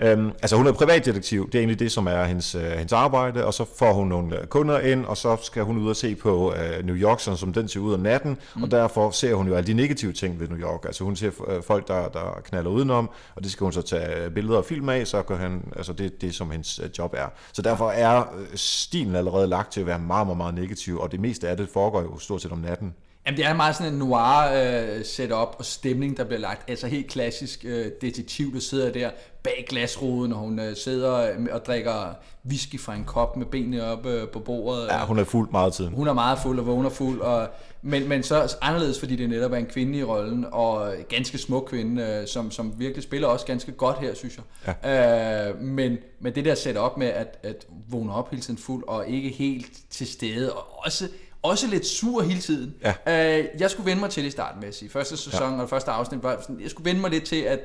Øhm, 0.00 0.32
altså 0.42 0.56
hun 0.56 0.66
er 0.66 0.72
privatdetektiv, 0.72 1.46
det 1.46 1.54
er 1.54 1.58
egentlig 1.58 1.78
det, 1.78 1.92
som 1.92 2.06
er 2.06 2.24
hendes, 2.24 2.54
øh, 2.54 2.62
hendes 2.62 2.92
arbejde, 2.92 3.44
og 3.44 3.54
så 3.54 3.64
får 3.78 3.92
hun 3.92 4.08
nogle 4.08 4.40
øh, 4.40 4.46
kunder 4.46 4.80
ind, 4.80 5.04
og 5.04 5.16
så 5.16 5.36
skal 5.42 5.62
hun 5.62 5.78
ud 5.78 5.88
og 5.88 5.96
se 5.96 6.14
på 6.14 6.54
øh, 6.54 6.86
New 6.86 6.96
York, 6.96 7.20
sådan 7.20 7.38
som 7.38 7.52
den 7.52 7.68
ser 7.68 7.80
ud 7.80 7.94
om 7.94 8.00
natten, 8.00 8.38
mm. 8.56 8.62
og 8.62 8.70
derfor 8.70 9.10
ser 9.10 9.34
hun 9.34 9.48
jo 9.48 9.54
alle 9.54 9.66
de 9.66 9.74
negative 9.74 10.12
ting 10.12 10.40
ved 10.40 10.48
New 10.48 10.58
York. 10.58 10.84
Altså 10.84 11.04
hun 11.04 11.16
ser 11.16 11.30
øh, 11.48 11.62
folk, 11.62 11.88
der, 11.88 12.08
der 12.08 12.40
knaller 12.44 12.70
udenom, 12.70 13.10
og 13.34 13.44
det 13.44 13.52
skal 13.52 13.64
hun 13.64 13.72
så 13.72 13.82
tage 13.82 14.24
øh, 14.24 14.30
billeder 14.30 14.56
og 14.58 14.64
film 14.64 14.88
af, 14.88 15.06
så 15.06 15.22
gør 15.22 15.36
han, 15.36 15.62
altså 15.76 15.92
det 15.92 16.20
det, 16.20 16.34
som 16.34 16.50
hendes 16.50 16.80
øh, 16.84 16.90
job 16.98 17.14
er. 17.16 17.26
Så 17.52 17.62
derfor 17.62 17.90
er 17.90 18.24
stilen 18.54 19.16
allerede 19.16 19.46
lagt 19.46 19.72
til 19.72 19.80
at 19.80 19.86
være 19.86 19.98
meget, 19.98 20.26
meget, 20.26 20.36
meget 20.36 20.54
negativ, 20.54 20.98
og 20.98 21.12
det 21.12 21.20
meste 21.20 21.48
af 21.48 21.56
det 21.56 21.68
foregår 21.72 22.02
jo 22.02 22.18
stort 22.18 22.42
set 22.42 22.52
om 22.52 22.58
natten. 22.58 22.94
Jamen, 23.28 23.38
det 23.38 23.46
er 23.46 23.54
meget 23.54 23.76
sådan 23.76 23.92
en 23.92 23.98
noir 23.98 24.52
øh, 24.54 25.04
setup 25.04 25.56
og 25.58 25.64
stemning, 25.64 26.16
der 26.16 26.24
bliver 26.24 26.40
lagt. 26.40 26.70
Altså 26.70 26.86
helt 26.86 27.06
klassisk 27.06 27.64
øh, 27.64 27.86
detektiv, 28.00 28.54
der 28.54 28.60
sidder 28.60 28.92
der 28.92 29.10
bag 29.42 29.66
glasruden, 29.68 30.32
og 30.32 30.38
hun 30.38 30.58
øh, 30.58 30.76
sidder 30.76 31.14
øh, 31.14 31.46
og 31.52 31.66
drikker 31.66 32.14
whisky 32.46 32.80
fra 32.80 32.94
en 32.94 33.04
kop 33.04 33.36
med 33.36 33.46
benene 33.46 33.84
op 33.84 34.06
øh, 34.06 34.28
på 34.28 34.38
bordet. 34.38 34.86
Ja, 34.90 35.04
hun 35.04 35.18
er 35.18 35.24
fuld 35.24 35.50
meget 35.50 35.72
tiden. 35.72 35.94
Hun 35.94 36.08
er 36.08 36.12
meget 36.12 36.38
fuld 36.38 36.58
og 36.58 36.66
vågner 36.66 36.90
fuld, 36.90 37.20
og, 37.20 37.48
men, 37.82 38.08
men 38.08 38.22
så 38.22 38.56
anderledes, 38.60 39.00
fordi 39.00 39.16
det 39.16 39.28
netop 39.28 39.52
er 39.52 39.56
en 39.56 39.66
kvinde 39.66 39.98
i 39.98 40.04
rollen, 40.04 40.46
og 40.52 40.92
ganske 41.08 41.38
smuk 41.38 41.66
kvinde, 41.70 42.02
øh, 42.02 42.26
som, 42.26 42.50
som 42.50 42.72
virkelig 42.78 43.02
spiller 43.02 43.28
også 43.28 43.46
ganske 43.46 43.72
godt 43.72 43.98
her, 43.98 44.14
synes 44.14 44.38
jeg. 44.66 44.74
Ja. 44.84 45.48
Øh, 45.48 45.60
men, 45.60 45.98
men 46.20 46.34
det 46.34 46.44
der 46.44 46.78
op 46.80 46.98
med 46.98 47.06
at, 47.06 47.38
at 47.42 47.66
vågne 47.88 48.14
op 48.14 48.30
hele 48.30 48.42
tiden 48.42 48.58
fuld, 48.58 48.84
og 48.88 49.08
ikke 49.08 49.28
helt 49.28 49.72
til 49.90 50.06
stede, 50.06 50.52
og 50.52 50.84
også 50.84 51.08
også 51.42 51.66
lidt 51.66 51.86
sur 51.86 52.22
hele 52.22 52.40
tiden. 52.40 52.74
Ja. 53.06 53.38
Øh, 53.38 53.44
jeg 53.58 53.70
skulle 53.70 53.86
vende 53.86 54.00
mig 54.00 54.10
til 54.10 54.22
det 54.22 54.28
i 54.28 54.32
starten 54.32 54.60
med 54.60 54.68
at 54.68 54.74
sige. 54.74 54.90
Første 54.90 55.16
sæson 55.16 55.54
ja. 55.54 55.62
og 55.62 55.68
første 55.68 55.90
afsnit 55.90 56.22
var 56.22 56.38
sådan, 56.40 56.60
jeg 56.60 56.70
skulle 56.70 56.84
vende 56.84 57.00
mig 57.00 57.10
lidt 57.10 57.24
til, 57.24 57.42
at 57.42 57.60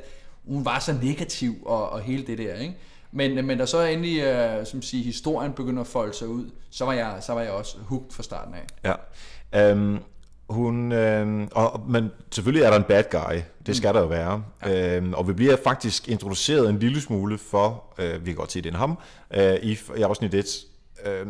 hun 0.48 0.65
var 0.65 0.80
så 0.80 0.96
negativ 1.01 1.56
og, 1.65 1.89
og 1.89 2.01
hele 2.01 2.27
det 2.27 2.38
der, 2.38 2.56
ikke? 2.56 2.75
Men, 3.12 3.46
men 3.46 3.58
da 3.58 3.65
så 3.65 3.82
endelig, 3.82 4.22
øh, 4.22 4.65
som 4.65 4.82
siger, 4.82 5.03
historien 5.03 5.53
begynder 5.53 5.82
at 5.82 5.88
folde 5.88 6.13
sig 6.13 6.27
ud, 6.27 6.50
så 6.70 6.86
var 6.86 6.94
jeg, 6.94 7.18
så 7.22 7.34
var 7.34 7.42
jeg 7.42 7.51
også 7.51 7.77
hooked 7.88 8.12
fra 8.12 8.24
starten 8.24 8.53
af. 8.53 8.96
Ja. 9.53 9.72
Um, 9.72 10.00
hun, 10.50 10.92
øh, 10.92 11.48
og, 11.51 11.82
men 11.89 12.12
selvfølgelig 12.32 12.65
er 12.65 12.70
der 12.70 12.77
en 12.77 12.84
bad 12.84 13.03
guy, 13.12 13.39
det 13.65 13.77
skal 13.77 13.89
mm. 13.89 13.94
der 13.94 14.01
jo 14.01 14.08
være. 14.08 14.44
Ja. 14.65 14.98
Øhm, 14.98 15.13
og 15.13 15.27
vi 15.27 15.34
bliver 15.34 15.58
faktisk 15.63 16.10
introduceret 16.10 16.70
en 16.70 16.80
lille 16.80 17.01
smule 17.01 17.38
for, 17.38 17.84
øh, 17.98 18.25
vi 18.25 18.32
kan 18.32 18.36
godt 18.36 18.51
se, 18.51 18.62
det 18.62 18.74
er 18.74 18.77
ham, 18.77 18.98
øh, 19.34 19.56
i, 19.56 19.80
i 19.98 20.01
afsnit 20.01 20.34
1. 20.34 20.46
Øh, 21.06 21.27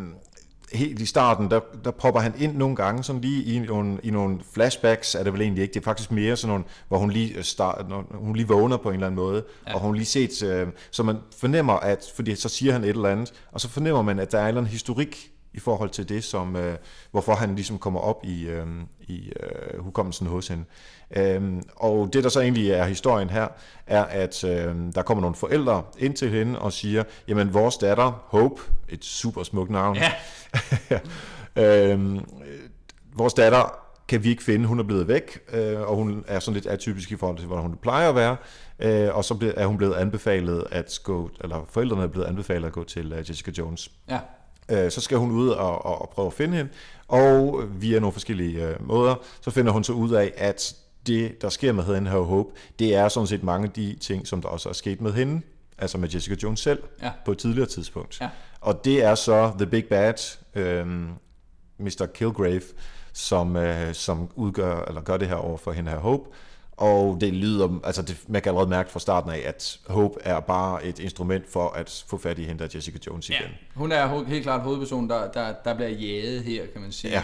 helt 0.74 1.02
i 1.02 1.06
starten, 1.06 1.52
der, 1.52 1.60
der 1.84 1.92
propper 1.92 2.20
han 2.22 2.34
ind 2.38 2.56
nogle 2.56 2.76
gange, 2.76 3.04
sådan 3.04 3.22
lige 3.22 3.44
i 3.44 3.60
nogle, 3.60 4.00
i 4.04 4.10
nogle 4.10 4.40
flashbacks, 4.54 5.16
er 5.16 5.24
det 5.24 5.34
vel 5.34 5.42
egentlig 5.42 5.62
ikke. 5.62 5.74
Det 5.74 5.80
er 5.80 5.84
faktisk 5.84 6.12
mere 6.12 6.36
sådan 6.36 6.50
nogle, 6.50 6.64
hvor 6.88 6.98
hun 6.98 7.12
lige, 7.12 7.44
start, 7.44 7.90
når 7.90 8.06
hun 8.12 8.36
lige 8.36 8.48
vågner 8.48 8.78
på 8.78 8.90
en 8.90 8.94
eller 8.94 9.08
anden 9.08 9.16
måde, 9.16 9.44
ja. 9.68 9.74
og 9.74 9.80
hun 9.80 9.96
lige 9.96 10.06
set, 10.06 10.44
øh, 10.44 10.68
så 10.92 11.04
man 11.04 11.18
fornemmer, 11.38 11.74
at, 11.74 12.12
fordi 12.16 12.36
så 12.36 12.50
siger 12.50 12.74
han 12.74 12.84
et 12.84 12.90
eller 12.90 13.10
andet, 13.10 13.34
og 13.52 13.62
så 13.62 13.70
fornemmer 13.70 14.02
man, 14.02 14.20
at 14.20 14.32
der 14.32 14.38
er 14.38 14.42
en 14.42 14.48
eller 14.48 14.62
anden 14.62 14.72
historik 14.72 15.34
i 15.54 15.60
forhold 15.60 15.90
til 15.90 16.10
det, 16.10 16.24
som, 16.24 16.56
øh, 16.56 16.78
hvorfor 17.12 17.34
han 17.34 17.56
ligesom 17.56 17.80
kommer 17.80 18.00
op 18.00 18.26
i, 18.26 18.46
øh, 18.46 18.68
i 19.02 19.32
øh, 19.40 19.80
hukommelsen 19.80 20.28
hos 20.28 20.48
hende. 20.48 20.64
Øhm, 21.16 21.62
og 21.76 22.10
det, 22.14 22.24
der 22.24 22.30
så 22.30 22.42
egentlig 22.42 22.72
er 22.72 22.86
historien 22.86 23.30
her, 23.30 23.48
er, 23.88 24.04
at 24.04 24.44
øh, 24.44 24.76
der 24.96 25.02
kommer 25.02 25.22
nogle 25.22 25.36
forældre 25.36 25.84
ind 25.98 26.14
til 26.14 26.30
hende 26.30 26.60
og 26.60 26.74
siger, 26.74 27.04
jamen 27.28 27.54
vores 27.54 27.78
datter, 27.78 28.24
Hope, 28.26 28.62
et 28.90 29.06
super 29.06 29.44
smukt 29.44 29.70
navn, 29.70 29.98
ja. 29.98 31.00
øhm, 31.92 32.20
vores 33.16 33.34
datter 33.34 33.80
kan 34.08 34.24
vi 34.24 34.30
ikke 34.30 34.44
finde, 34.44 34.68
hun 34.68 34.80
er 34.80 34.84
blevet 34.84 35.08
væk, 35.08 35.40
øh, 35.54 35.82
og 35.82 35.96
hun 35.96 36.24
er 36.28 36.40
sådan 36.40 36.54
lidt 36.54 36.66
atypisk 36.66 37.12
i 37.12 37.16
forhold 37.16 37.38
til, 37.38 37.48
hvordan 37.48 37.64
hun 37.64 37.78
plejer 37.82 38.10
at 38.10 38.16
være, 38.16 38.36
øh, 38.80 39.16
og 39.16 39.26
så 39.26 39.54
er 39.58 39.66
hun 39.66 39.78
blevet 39.78 39.94
anbefalet 39.94 40.64
at 40.72 41.00
gå, 41.04 41.30
eller 41.42 41.66
forældrene 41.70 42.04
er 42.04 42.08
blevet 42.08 42.28
anbefalet 42.28 42.68
at 42.68 42.74
gå 42.74 42.84
til 42.84 43.14
uh, 43.14 43.30
Jessica 43.30 43.52
Jones. 43.58 43.92
Ja. 44.10 44.20
Øh, 44.70 44.92
så 44.92 45.02
skal 45.02 45.18
hun 45.18 45.32
ud 45.32 45.50
og, 45.50 45.86
og, 45.86 46.02
og 46.02 46.10
prøve 46.10 46.28
at 46.28 46.34
finde 46.34 46.58
hende, 46.58 46.72
og 47.08 47.64
via 47.70 48.00
nogle 48.00 48.14
forskellige 48.14 48.68
øh, 48.68 48.88
måder, 48.88 49.16
så 49.42 49.52
finder 49.52 49.72
hun 49.72 49.84
så 49.84 49.94
ud 49.94 50.12
af, 50.12 50.34
at 50.38 50.76
det, 51.08 51.42
der 51.42 51.50
sker 51.50 51.72
med 51.72 51.84
hende 51.84 52.12
her 52.12 52.18
Hope, 52.18 52.50
det 52.80 52.96
er 52.96 53.08
sådan 53.08 53.28
set 53.28 53.44
mange 53.44 53.68
af 53.68 53.72
de 53.72 53.96
ting, 54.02 54.28
som 54.28 54.42
der 54.42 54.50
også 54.50 54.70
er 54.70 54.74
sket 54.74 55.02
med 55.02 55.14
hende, 55.14 55.42
altså 55.78 55.98
med 55.98 56.10
Jessica 56.10 56.36
Jones 56.44 56.60
selv, 56.60 56.84
ja. 57.02 57.12
på 57.26 57.32
et 57.32 57.38
tidligere 57.38 57.68
tidspunkt. 57.68 58.22
Ja. 58.22 58.30
Og 58.62 58.86
det 58.86 59.04
er 59.04 59.16
så 59.16 59.52
The 59.58 59.66
Big 59.66 59.86
Bad, 59.86 60.38
øh, 60.56 60.88
Mr. 61.78 62.06
Kilgrave, 62.14 62.62
som, 63.14 63.56
øh, 63.56 63.94
som 63.94 64.30
udgør, 64.36 64.86
eller 64.86 65.02
gør 65.02 65.18
det 65.18 65.28
her 65.28 65.36
over 65.36 65.58
for 65.58 65.72
hende 65.72 65.92
her 65.92 65.98
Hope, 65.98 66.30
og 66.78 67.18
det 67.22 67.34
lyder, 67.34 67.80
altså 67.84 68.02
det, 68.02 68.24
man 68.28 68.42
kan 68.42 68.50
allerede 68.50 68.70
mærke 68.70 68.92
fra 68.92 69.00
starten 69.00 69.32
af, 69.32 69.42
at 69.46 69.80
Hope 69.88 70.20
er 70.22 70.40
bare 70.40 70.86
et 70.86 71.00
instrument 71.00 71.50
for 71.50 71.70
at 71.70 72.04
få 72.08 72.18
fat 72.18 72.40
i 72.40 72.44
hende, 72.44 72.64
der 72.64 72.70
Jessica 72.76 72.98
Jones 73.08 73.30
igen. 73.30 73.42
Ja, 73.42 73.48
hun 73.76 73.92
er 73.92 74.26
helt 74.26 74.44
klart 74.44 74.62
hovedpersonen, 74.62 75.10
der, 75.10 75.32
der, 75.32 75.54
der 75.66 75.76
bliver 75.76 75.90
jaget 75.90 76.44
her, 76.44 76.66
kan 76.74 76.82
man 76.82 76.92
sige. 76.92 77.12
Ja. 77.12 77.24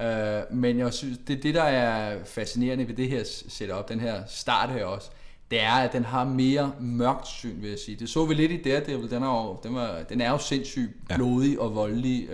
Uh, 0.00 0.56
men 0.56 0.78
jeg 0.78 0.92
synes, 0.92 1.18
det, 1.28 1.42
det 1.42 1.54
der 1.54 1.62
er 1.62 2.24
fascinerende 2.24 2.88
ved 2.88 2.94
det 2.94 3.08
her 3.08 3.24
setup, 3.48 3.88
den 3.88 4.00
her 4.00 4.22
start 4.26 4.70
her 4.70 4.84
også, 4.84 5.10
det 5.50 5.60
er, 5.60 5.72
at 5.72 5.92
den 5.92 6.04
har 6.04 6.24
mere 6.24 6.72
mørkt 6.80 7.28
syn, 7.28 7.62
vil 7.62 7.70
jeg 7.70 7.78
sige. 7.78 7.96
Det 7.96 8.08
så 8.08 8.26
vi 8.26 8.34
lidt 8.34 8.52
i 8.52 8.62
Daredevil, 8.62 9.10
den 9.10 9.22
er 9.22 9.26
jo, 9.26 9.58
den 9.62 9.74
var, 9.74 10.02
den 10.08 10.20
er 10.20 10.30
jo 10.30 10.38
sindssygt 10.38 10.90
blodig 11.14 11.54
ja. 11.54 11.60
og 11.60 11.74
voldelig, 11.74 12.28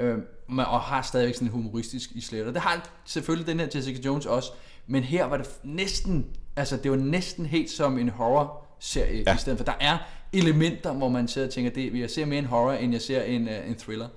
uh, 0.00 0.06
uh, 0.06 0.58
og 0.58 0.80
har 0.80 1.02
stadigvæk 1.02 1.34
sådan 1.34 1.48
en 1.48 1.52
humoristisk 1.52 2.10
i 2.14 2.20
slet. 2.20 2.46
Og 2.46 2.54
det 2.54 2.62
har 2.62 2.88
selvfølgelig 3.04 3.46
den 3.46 3.60
her 3.60 3.66
Jessica 3.74 4.00
Jones 4.04 4.26
også, 4.26 4.52
men 4.86 5.02
her 5.02 5.24
var 5.24 5.36
det 5.36 5.50
næsten, 5.62 6.26
altså 6.56 6.76
det 6.76 6.90
var 6.90 6.96
næsten 6.96 7.46
helt 7.46 7.70
som 7.70 7.98
en 7.98 8.08
horror-serie 8.08 9.22
ja. 9.26 9.34
i 9.34 9.38
stedet 9.38 9.58
for. 9.58 9.64
Der 9.64 9.76
er 9.80 9.98
elementer, 10.32 10.92
hvor 10.92 11.08
man 11.08 11.28
sidder 11.28 11.48
og 11.48 11.54
tænker, 11.54 11.70
det, 11.70 12.00
jeg 12.00 12.10
ser 12.10 12.24
mere 12.24 12.38
en 12.38 12.44
horror, 12.44 12.72
end 12.72 12.92
jeg 12.92 13.02
ser 13.02 13.22
en, 13.22 13.48
uh, 13.48 13.68
en 13.68 13.74
thriller. 13.74 14.08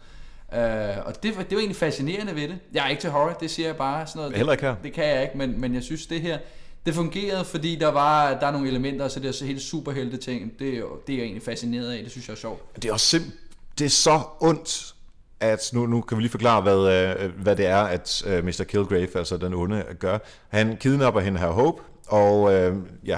Uh, 0.52 1.06
og 1.06 1.24
det, 1.24 1.24
det 1.24 1.52
var 1.52 1.58
egentlig 1.58 1.76
fascinerende 1.76 2.36
ved 2.36 2.48
det. 2.48 2.60
Jeg 2.74 2.86
er 2.86 2.90
ikke 2.90 3.02
til 3.02 3.10
horror, 3.10 3.34
det 3.34 3.52
siger 3.52 3.68
jeg 3.68 3.76
bare. 3.76 4.08
Sådan 4.08 4.20
noget. 4.20 4.36
Heller 4.36 4.52
ikke 4.52 4.64
her. 4.66 4.76
Det, 4.76 4.84
det 4.84 4.94
kan 4.94 5.06
jeg 5.06 5.22
ikke, 5.22 5.38
men, 5.38 5.62
men 5.62 5.74
jeg 5.74 5.84
synes 5.84 6.06
det 6.06 6.22
her, 6.22 6.38
det 6.86 6.96
fungerede, 6.96 7.46
fordi 7.46 7.76
der 7.76 7.88
var 7.88 8.40
der 8.40 8.48
er 8.48 8.52
nogle 8.52 8.68
elementer, 8.68 9.08
så 9.08 9.20
det 9.20 9.28
er 9.28 9.32
så 9.32 9.46
helt 9.46 9.62
superhelte 9.62 10.18
ting. 10.18 10.52
Det, 10.60 10.84
det 11.08 11.14
er 11.14 11.18
jeg 11.18 11.24
egentlig 11.24 11.44
fascineret 11.44 11.92
af, 11.92 12.04
det 12.04 12.12
synes 12.12 12.28
jeg 12.28 12.34
er 12.34 12.38
sjovt. 12.38 12.76
Det 12.76 12.86
er 12.86 12.94
også 12.94 13.18
sim- 13.18 13.32
det 13.80 13.86
er 13.86 13.90
så 13.90 14.20
ondt, 14.40 14.94
at 15.40 15.70
nu, 15.74 15.86
nu 15.86 16.02
kan 16.02 16.18
vi 16.18 16.24
lige 16.24 16.32
forklare, 16.32 16.62
hvad, 16.62 16.94
øh, 17.24 17.42
hvad 17.42 17.56
det 17.56 17.66
er, 17.66 17.78
at 17.78 18.24
uh, 18.28 18.46
Mr. 18.46 18.64
Kilgrave, 18.68 19.18
altså 19.18 19.38
den 19.38 19.54
onde, 19.54 19.84
gør. 20.00 20.18
Han 20.50 20.78
kidnapper 20.78 21.22
hende 21.22 21.40
her 21.40 21.48
Hope, 21.48 21.82
og 22.08 22.42
uh, 22.42 22.78
ja, 23.06 23.18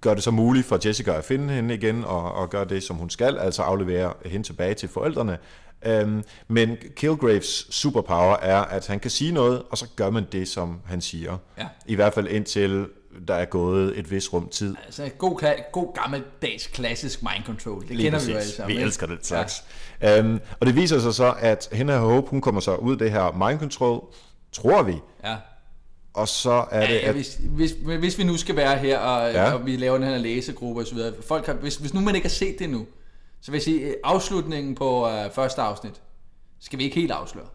gør 0.00 0.14
det 0.14 0.22
så 0.22 0.30
muligt 0.30 0.66
for 0.66 0.78
Jessica 0.86 1.12
at 1.12 1.24
finde 1.24 1.54
hende 1.54 1.74
igen, 1.74 2.04
og, 2.04 2.32
og 2.32 2.50
gøre 2.50 2.64
det, 2.64 2.82
som 2.82 2.96
hun 2.96 3.10
skal, 3.10 3.38
altså 3.38 3.62
aflevere 3.62 4.12
hende 4.24 4.46
tilbage 4.46 4.74
til 4.74 4.88
forældrene. 4.88 5.38
Um, 5.86 6.24
men 6.48 6.76
Kilgraves 6.96 7.66
superpower 7.70 8.36
er, 8.36 8.60
at 8.60 8.86
han 8.86 9.00
kan 9.00 9.10
sige 9.10 9.32
noget, 9.32 9.62
og 9.70 9.78
så 9.78 9.86
gør 9.96 10.10
man 10.10 10.26
det, 10.32 10.48
som 10.48 10.80
han 10.86 11.00
siger. 11.00 11.38
Ja. 11.58 11.66
I 11.86 11.94
hvert 11.94 12.14
fald 12.14 12.28
indtil 12.28 12.86
der 13.28 13.34
er 13.34 13.44
gået 13.44 13.98
et 13.98 14.10
vis 14.10 14.32
rum 14.32 14.48
tid. 14.48 14.74
Altså 14.84 15.10
god, 15.18 15.40
god 15.72 15.94
gammeldags 15.94 16.66
klassisk 16.66 17.22
mind 17.22 17.44
control. 17.46 17.82
Det 17.82 17.90
Lige 17.90 18.02
kender 18.02 18.18
præcis. 18.18 18.28
vi 18.28 18.32
jo 18.32 18.38
alle 18.38 18.50
sammen. 18.50 18.76
Vi 18.76 18.82
elsker 18.82 19.06
det 19.06 19.26
slags. 19.26 19.64
Ja. 20.02 20.20
Um, 20.20 20.40
og 20.60 20.66
det 20.66 20.76
viser 20.76 20.98
sig 20.98 21.14
så, 21.14 21.34
at 21.38 21.68
hende 21.72 21.92
her 21.92 22.00
Hope, 22.00 22.30
hun 22.30 22.40
kommer 22.40 22.60
så 22.60 22.74
ud 22.74 22.92
af 22.92 22.98
det 22.98 23.10
her 23.10 23.48
mind 23.48 23.58
control, 23.58 24.04
tror 24.52 24.82
vi. 24.82 24.94
Ja. 25.24 25.36
Og 26.14 26.28
så 26.28 26.64
er 26.70 26.86
det... 26.86 26.94
Ja, 26.94 27.08
at... 27.08 27.14
hvis, 27.14 27.40
hvis, 27.42 27.74
hvis 27.98 28.18
vi 28.18 28.24
nu 28.24 28.36
skal 28.36 28.56
være 28.56 28.78
her, 28.78 28.98
og, 28.98 29.32
ja. 29.32 29.52
og 29.52 29.66
vi 29.66 29.76
laver 29.76 29.98
den 29.98 30.06
her 30.06 30.18
læsegruppe 30.18 30.82
osv., 30.82 30.98
folk 31.26 31.46
har, 31.46 31.52
hvis, 31.52 31.76
hvis 31.76 31.94
nu 31.94 32.00
man 32.00 32.14
ikke 32.14 32.28
har 32.28 32.30
set 32.30 32.58
det 32.58 32.70
nu, 32.70 32.86
så 33.40 33.50
vil 33.50 33.58
jeg 33.58 33.62
sige, 33.62 33.94
afslutningen 34.04 34.74
på 34.74 35.06
uh, 35.06 35.32
første 35.32 35.62
afsnit, 35.62 36.00
skal 36.60 36.78
vi 36.78 36.84
ikke 36.84 36.96
helt 36.96 37.12
afsløre. 37.12 37.46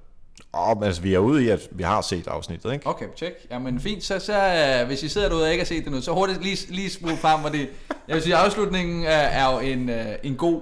Åh, 0.54 0.70
oh, 0.70 0.78
men 0.78 0.84
altså, 0.84 1.02
vi 1.02 1.14
er 1.14 1.20
ude 1.20 1.44
i, 1.44 1.50
at 1.50 1.60
vi 1.72 1.84
har 1.84 2.02
set 2.02 2.28
afsnittet, 2.28 2.74
ikke? 2.74 2.88
Okay, 2.88 3.06
check. 3.18 3.36
Jamen 3.52 3.80
fint, 3.80 4.04
så, 4.04 4.20
så 4.20 4.80
uh, 4.82 4.88
hvis 4.88 5.04
I 5.04 5.10
sidder 5.10 5.30
derude 5.30 5.46
og 5.46 5.52
ikke 5.52 5.62
har 5.62 5.68
set 5.68 5.84
det 5.84 5.92
nu, 5.92 6.02
så 6.02 6.12
hurtigt 6.12 6.44
lige, 6.44 6.58
lige 6.70 6.90
smule 6.90 7.18
frem, 7.18 7.40
hvor 7.40 7.50
det... 7.50 7.70
Jeg 8.08 8.16
vil 8.16 8.24
sige, 8.24 8.36
afslutningen 8.36 9.00
uh, 9.02 9.10
er 9.10 9.54
jo 9.54 9.60
en, 9.60 9.90
uh, 9.90 9.96
en 10.24 10.36
god 10.36 10.62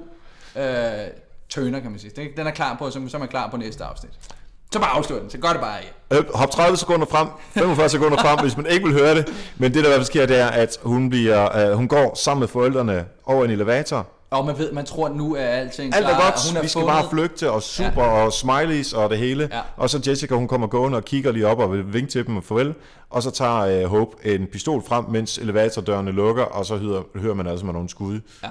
uh, 0.55 0.61
tøner, 1.49 1.79
kan 1.79 1.91
man 1.91 1.99
sige. 1.99 2.11
Den, 2.15 2.27
den 2.37 2.47
er 2.47 2.51
klar 2.51 2.75
på, 2.77 2.89
så, 2.89 3.01
så 3.07 3.17
er 3.17 3.19
man 3.19 3.29
klar 3.29 3.49
på 3.49 3.57
næste 3.57 3.83
afsnit. 3.83 4.11
Så 4.73 4.79
bare 4.79 4.89
afslør 4.89 5.19
den, 5.19 5.29
så 5.29 5.37
gør 5.37 5.49
det 5.49 5.61
bare 5.61 5.79
ikke. 5.81 5.93
Øh, 6.11 6.35
hop 6.35 6.51
30 6.51 6.77
sekunder 6.77 7.05
frem, 7.05 7.27
45 7.51 7.89
sekunder 7.89 8.17
frem, 8.17 8.39
hvis 8.39 8.57
man 8.57 8.65
ikke 8.65 8.85
vil 8.85 8.93
høre 8.93 9.15
det. 9.15 9.33
Men 9.57 9.73
det, 9.73 9.83
der 9.83 9.89
i 9.89 9.91
hvert 9.91 9.97
fald 9.97 10.05
sker, 10.05 10.25
det 10.25 10.39
er, 10.39 10.47
at 10.47 10.77
hun, 10.83 11.09
bliver, 11.09 11.69
uh, 11.71 11.77
hun 11.77 11.87
går 11.87 12.15
sammen 12.15 12.39
med 12.39 12.47
forældrene 12.47 13.05
over 13.25 13.45
en 13.45 13.51
elevator, 13.51 14.07
og 14.31 14.45
man 14.45 14.57
ved, 14.57 14.71
man 14.71 14.85
tror, 14.85 15.07
at 15.07 15.15
nu 15.15 15.35
er 15.35 15.45
alting 15.45 15.95
Alt 15.95 16.05
er 16.05 16.09
klar, 16.09 16.21
godt, 16.21 16.47
hun 16.49 16.57
er 16.57 16.61
vi 16.61 16.67
skal 16.67 16.81
fundet. 16.81 16.95
bare 16.95 17.09
flygte, 17.09 17.51
og 17.51 17.63
super, 17.63 18.03
ja. 18.03 18.25
og 18.25 18.33
smileys 18.33 18.93
og 18.93 19.09
det 19.09 19.17
hele. 19.17 19.49
Ja. 19.51 19.61
Og 19.77 19.89
så 19.89 20.01
Jessica, 20.07 20.35
hun 20.35 20.47
kommer 20.47 20.67
gående 20.67 20.97
og 20.97 21.05
kigger 21.05 21.31
lige 21.31 21.47
op 21.47 21.59
og 21.59 21.71
vil 21.71 21.93
vinke 21.93 22.11
til 22.11 22.27
dem 22.27 22.37
og 22.37 22.43
farvel. 22.43 22.73
Og 23.09 23.23
så 23.23 23.31
tager 23.31 23.85
uh, 23.85 23.89
Hope 23.89 24.27
en 24.27 24.47
pistol 24.47 24.83
frem, 24.83 25.05
mens 25.09 25.37
elevatordørene 25.37 26.11
lukker, 26.11 26.43
og 26.43 26.65
så 26.65 26.77
hører, 26.77 27.03
hører 27.15 27.33
man 27.33 27.47
altså 27.47 27.65
med 27.65 27.73
nogle 27.73 27.89
skud. 27.89 28.19
Ja. 28.43 28.49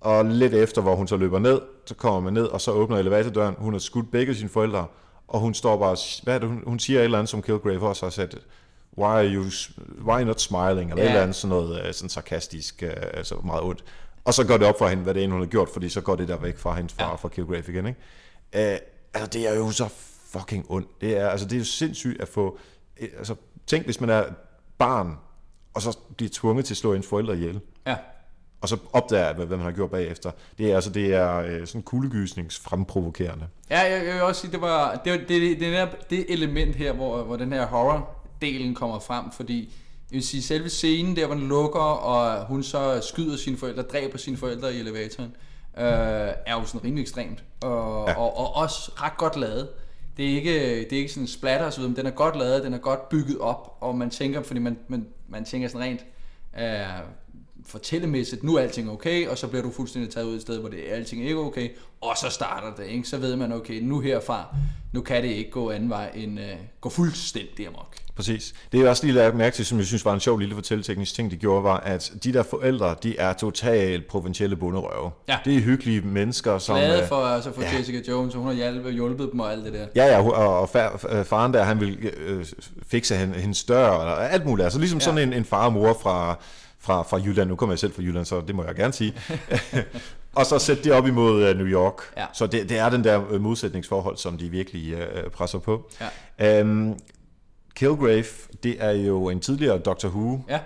Og 0.00 0.24
lidt 0.24 0.54
efter, 0.54 0.82
hvor 0.82 0.94
hun 0.94 1.08
så 1.08 1.16
løber 1.16 1.38
ned, 1.38 1.60
så 1.86 1.94
kommer 1.94 2.20
man 2.20 2.32
ned, 2.32 2.44
og 2.44 2.60
så 2.60 2.70
åbner 2.70 2.96
elevatordøren. 2.98 3.54
Hun 3.58 3.72
har 3.72 3.78
skudt 3.78 4.10
begge 4.10 4.34
sine 4.34 4.48
forældre, 4.48 4.86
og 5.28 5.40
hun 5.40 5.54
står 5.54 5.78
bare, 5.78 5.96
hvad 6.22 6.34
er 6.34 6.38
det, 6.38 6.48
hun, 6.48 6.62
hun 6.66 6.78
siger 6.78 7.00
et 7.00 7.04
eller 7.04 7.18
andet, 7.18 7.30
som 7.30 7.42
Kilgrave 7.42 7.88
også 7.88 8.06
har 8.06 8.10
sagt, 8.10 8.34
why 8.98 9.06
are 9.06 9.28
you, 9.28 9.44
why 10.06 10.22
not 10.22 10.40
smiling, 10.40 10.90
eller 10.90 10.96
yeah. 10.96 11.04
et 11.04 11.08
eller 11.08 11.22
andet 11.22 11.36
sådan 11.36 11.56
noget 11.56 11.86
øh, 11.86 11.94
sådan 11.94 12.08
sarkastisk, 12.08 12.82
uh, 12.86 13.02
altså 13.14 13.34
meget 13.44 13.62
ondt. 13.62 13.84
Og 14.28 14.34
så 14.34 14.46
går 14.46 14.56
det 14.56 14.66
op 14.66 14.78
for 14.78 14.88
hende, 14.88 15.02
hvad 15.02 15.14
det 15.14 15.24
er, 15.24 15.28
hun 15.28 15.40
har 15.40 15.46
gjort, 15.46 15.68
fordi 15.68 15.88
så 15.88 16.00
går 16.00 16.16
det 16.16 16.28
der 16.28 16.36
væk 16.36 16.58
fra 16.58 16.74
hendes 16.74 16.92
far, 16.92 17.08
ja. 17.08 17.14
fra 17.14 17.28
Kilgrave 17.28 17.64
igen, 17.68 17.86
ikke? 17.86 18.00
Uh, 18.54 18.78
altså, 19.14 19.30
det 19.32 19.48
er 19.48 19.54
jo 19.54 19.70
så 19.70 19.88
fucking 20.32 20.66
ondt. 20.68 21.00
Det 21.00 21.16
er, 21.16 21.28
altså, 21.28 21.46
det 21.46 21.52
er 21.52 21.58
jo 21.58 21.64
sindssygt 21.64 22.20
at 22.20 22.28
få... 22.28 22.58
Altså, 23.00 23.34
tænk, 23.66 23.84
hvis 23.84 24.00
man 24.00 24.10
er 24.10 24.24
barn, 24.78 25.16
og 25.74 25.82
så 25.82 25.98
bliver 26.16 26.30
tvunget 26.32 26.64
til 26.64 26.74
at 26.74 26.78
slå 26.78 26.94
ens 26.94 27.06
forældre 27.06 27.36
ihjel. 27.36 27.60
Ja. 27.86 27.96
Og 28.60 28.68
så 28.68 28.78
opdager 28.92 29.32
hvad, 29.32 29.46
hvad 29.46 29.56
man 29.56 29.64
har 29.64 29.72
gjort 29.72 29.90
bagefter. 29.90 30.30
Det 30.58 30.70
er 30.70 30.74
altså 30.74 30.90
det 30.90 31.14
er 31.14 31.36
øh, 31.36 31.66
sådan 31.66 31.82
kuldegysningsfremprovokerende. 31.82 33.46
Ja, 33.70 33.80
jeg, 33.80 34.06
jeg 34.06 34.14
vil 34.14 34.22
også 34.22 34.40
sige, 34.40 34.52
det 34.52 34.60
var 34.60 35.00
det, 35.04 35.20
det, 35.20 35.28
det, 35.28 35.60
det, 35.60 35.88
det 36.10 36.32
element 36.32 36.76
her, 36.76 36.92
hvor, 36.92 37.22
hvor 37.22 37.36
den 37.36 37.52
her 37.52 37.66
horror 37.66 38.10
delen 38.42 38.74
kommer 38.74 38.98
frem, 38.98 39.30
fordi 39.32 39.74
jeg 40.10 40.16
vil 40.16 40.22
sige, 40.22 40.42
selve 40.42 40.68
scenen 40.68 41.16
der, 41.16 41.26
hvor 41.26 41.34
den 41.34 41.48
lukker, 41.48 41.80
og 41.80 42.46
hun 42.46 42.62
så 42.62 43.00
skyder 43.02 43.36
sine 43.36 43.56
forældre, 43.56 43.82
dræber 43.82 44.18
sine 44.18 44.36
forældre 44.36 44.74
i 44.74 44.80
elevatoren, 44.80 45.36
øh, 45.78 45.84
er 46.46 46.52
jo 46.52 46.64
sådan 46.64 46.84
rimelig 46.84 47.02
ekstremt, 47.02 47.44
og, 47.60 48.08
ja. 48.08 48.18
og, 48.18 48.38
og 48.38 48.54
også 48.54 48.92
ret 48.96 49.16
godt 49.16 49.36
lavet. 49.36 49.68
Det 50.16 50.30
er 50.30 50.36
ikke, 50.36 50.78
det 50.78 50.92
er 50.92 50.96
ikke 50.96 51.12
sådan 51.12 51.26
splatter 51.26 51.70
videre, 51.76 51.88
men 51.88 51.96
den 51.96 52.06
er 52.06 52.10
godt 52.10 52.36
lavet, 52.36 52.64
den 52.64 52.74
er 52.74 52.78
godt 52.78 53.08
bygget 53.08 53.38
op, 53.38 53.76
og 53.80 53.94
man 53.94 54.10
tænker, 54.10 54.42
fordi 54.42 54.60
man, 54.60 54.78
man, 54.88 55.06
man 55.28 55.44
tænker 55.44 55.68
sådan 55.68 55.86
rent, 55.86 56.04
øh, 56.58 57.02
fortællemæssigt, 57.68 58.42
nu 58.42 58.56
er 58.56 58.60
alting 58.60 58.90
okay, 58.90 59.28
og 59.28 59.38
så 59.38 59.48
bliver 59.48 59.62
du 59.62 59.70
fuldstændig 59.70 60.10
taget 60.10 60.26
ud 60.26 60.36
i 60.36 60.40
sted, 60.40 60.58
hvor 60.58 60.68
det 60.68 60.90
er 60.90 60.94
alting 60.94 61.22
ikke 61.22 61.36
okay, 61.36 61.68
og 62.00 62.16
så 62.16 62.30
starter 62.30 62.74
det, 62.74 62.86
ikke? 62.90 63.08
så 63.08 63.18
ved 63.18 63.36
man, 63.36 63.52
okay, 63.52 63.80
nu 63.80 64.00
herfra, 64.00 64.56
nu 64.92 65.00
kan 65.00 65.22
det 65.22 65.28
ikke 65.28 65.50
gå 65.50 65.70
anden 65.70 65.90
vej 65.90 66.10
end 66.14 66.38
uh, 66.38 66.44
gå 66.80 66.88
fuldstændig 66.88 67.66
amok. 67.66 67.96
Præcis. 68.18 68.54
Det 68.72 68.80
er 68.80 68.88
også 68.88 69.06
lige 69.06 69.14
lagt 69.14 69.36
mærke 69.36 69.56
til, 69.56 69.66
som 69.66 69.78
jeg 69.78 69.86
synes 69.86 70.04
var 70.04 70.14
en 70.14 70.20
sjov 70.20 70.38
lille 70.38 70.54
fortælleteknisk 70.54 71.14
ting, 71.14 71.30
de 71.30 71.36
gjorde, 71.36 71.64
var, 71.64 71.76
at 71.76 72.12
de 72.24 72.32
der 72.32 72.42
forældre, 72.42 72.94
de 73.02 73.18
er 73.18 73.32
totalt 73.32 74.06
provincielle 74.06 74.56
bunderøve. 74.56 75.10
Ja. 75.28 75.38
Det 75.44 75.56
er 75.56 75.60
hyggelige 75.60 76.00
mennesker, 76.00 76.58
som... 76.58 76.76
Glade 76.76 77.02
øh, 77.02 77.08
for, 77.08 77.16
altså 77.16 77.52
for 77.52 77.62
ja. 77.62 77.76
Jessica 77.78 78.00
Jones, 78.08 78.34
og 78.34 78.40
hun 78.40 78.56
har 78.56 78.70
hjulpet, 78.70 78.92
hjulpet 78.92 79.28
dem 79.32 79.40
og 79.40 79.52
alt 79.52 79.64
det 79.64 79.72
der. 79.72 79.86
Ja, 79.96 80.06
ja, 80.06 80.22
og, 80.22 80.60
og 80.60 80.68
far, 80.68 81.22
faren 81.24 81.54
der, 81.54 81.62
han 81.62 81.80
vil 81.80 82.10
øh, 82.26 82.46
fikse 82.86 83.16
hendes 83.16 83.64
dør, 83.64 83.88
og 83.88 84.32
alt 84.32 84.46
muligt. 84.46 84.64
Altså 84.64 84.78
ligesom 84.78 84.98
ja. 84.98 85.04
sådan 85.04 85.28
en, 85.28 85.32
en 85.32 85.44
far 85.44 85.64
og 85.64 85.72
mor 85.72 85.98
fra, 86.02 86.38
fra, 86.80 87.02
fra 87.02 87.16
Jylland. 87.16 87.48
Nu 87.48 87.56
kommer 87.56 87.72
jeg 87.72 87.78
selv 87.78 87.94
fra 87.94 88.02
Jylland, 88.02 88.24
så 88.24 88.40
det 88.40 88.54
må 88.54 88.64
jeg 88.64 88.74
gerne 88.74 88.92
sige. 88.92 89.14
og 90.38 90.46
så 90.46 90.58
sætte 90.58 90.84
det 90.84 90.92
op 90.92 91.06
imod 91.06 91.50
uh, 91.50 91.56
New 91.56 91.66
York. 91.66 91.94
Ja. 92.16 92.26
Så 92.32 92.46
det, 92.46 92.68
det 92.68 92.78
er 92.78 92.88
den 92.88 93.04
der 93.04 93.32
øh, 93.32 93.40
modsætningsforhold, 93.40 94.16
som 94.16 94.38
de 94.38 94.48
virkelig 94.48 94.96
uh, 94.96 95.30
presser 95.30 95.58
på. 95.58 95.90
Ja. 96.40 96.60
Um, 96.60 96.98
Kilgrave, 97.74 98.24
det 98.62 98.76
er 98.84 98.90
jo 98.90 99.28
en 99.28 99.40
tidligere 99.40 99.78
Doctor 99.78 100.08
Who. 100.08 100.40
Ja. 100.48 100.58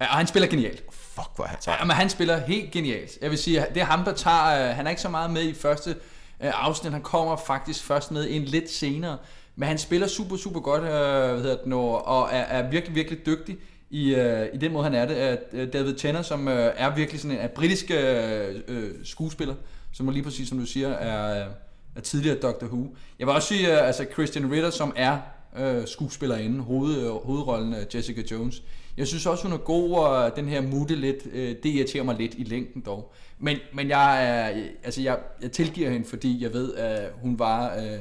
ja 0.00 0.06
og 0.06 0.16
han 0.16 0.26
spiller 0.26 0.48
genialt. 0.48 0.82
Fuck, 0.92 1.28
hvor 1.36 1.44
han 1.44 1.58
tager. 1.60 1.76
Ja, 1.80 1.84
men 1.84 1.96
han 1.96 2.10
spiller 2.10 2.40
helt 2.40 2.70
genialt. 2.70 3.18
Jeg 3.22 3.30
vil 3.30 3.38
sige, 3.38 3.66
det 3.74 3.82
er 3.82 3.86
ham, 3.86 4.04
der 4.04 4.12
tager... 4.12 4.70
Uh, 4.70 4.76
han 4.76 4.86
er 4.86 4.90
ikke 4.90 5.02
så 5.02 5.08
meget 5.08 5.30
med 5.30 5.42
i 5.42 5.54
første 5.54 5.90
uh, 5.90 6.66
afsnit. 6.66 6.92
Han 6.92 7.02
kommer 7.02 7.36
faktisk 7.36 7.84
først 7.84 8.10
med 8.10 8.26
en 8.30 8.42
lidt 8.42 8.70
senere. 8.70 9.18
Men 9.56 9.68
han 9.68 9.78
spiller 9.78 10.06
super, 10.06 10.36
super 10.36 10.60
godt, 10.60 10.82
uh, 10.82 10.88
hvad 10.88 11.40
hedder 11.40 11.56
det 11.56 11.66
nu, 11.66 11.80
og 11.80 12.28
er, 12.32 12.40
er 12.40 12.70
virkelig, 12.70 12.94
virkelig 12.94 13.26
dygtig 13.26 13.58
i, 13.94 14.14
øh, 14.14 14.46
i 14.54 14.56
den 14.56 14.72
måde, 14.72 14.84
han 14.84 14.94
er 14.94 15.06
det. 15.06 15.38
Øh, 15.52 15.72
David 15.72 15.94
Tennant, 15.94 16.26
som 16.26 16.48
øh, 16.48 16.72
er 16.76 16.94
virkelig 16.94 17.20
sådan 17.20 17.36
en 17.36 17.42
er 17.42 17.48
britisk 17.48 17.90
øh, 17.90 18.54
øh, 18.68 18.90
skuespiller, 19.04 19.54
som 19.92 20.08
lige 20.08 20.22
præcis, 20.22 20.48
som 20.48 20.58
du 20.58 20.66
siger, 20.66 20.88
er, 20.88 21.46
øh, 21.46 21.52
er 21.96 22.00
tidligere 22.00 22.38
Doctor 22.38 22.66
Who. 22.66 22.96
Jeg 23.18 23.26
vil 23.26 23.34
også 23.34 23.48
sige, 23.48 23.72
øh, 23.72 23.86
altså 23.86 24.06
Christian 24.12 24.52
Ritter, 24.52 24.70
som 24.70 24.92
er 24.96 25.18
øh, 25.58 25.86
skuespillerinde, 25.86 26.60
hoved, 26.60 26.96
øh, 26.96 27.10
hovedrollen 27.10 27.72
uh, 27.72 27.96
Jessica 27.96 28.22
Jones. 28.30 28.62
Jeg 28.96 29.06
synes 29.06 29.26
også, 29.26 29.42
hun 29.42 29.52
er 29.52 29.56
god, 29.56 29.94
og 29.94 30.36
den 30.36 30.48
her 30.48 30.60
mutte 30.60 30.94
lidt, 30.94 31.26
øh, 31.32 31.48
det 31.62 31.68
irriterer 31.68 32.04
mig 32.04 32.16
lidt 32.16 32.34
i 32.34 32.44
længden 32.44 32.82
dog. 32.86 33.12
Men, 33.38 33.56
men 33.72 33.88
jeg, 33.88 34.28
er, 34.28 34.56
øh, 34.56 34.64
altså 34.84 35.02
jeg, 35.02 35.18
jeg 35.42 35.52
tilgiver 35.52 35.90
hende, 35.90 36.06
fordi 36.06 36.42
jeg 36.42 36.52
ved, 36.52 36.74
at 36.74 37.10
hun 37.22 37.38
var... 37.38 37.76
Øh, 37.76 37.98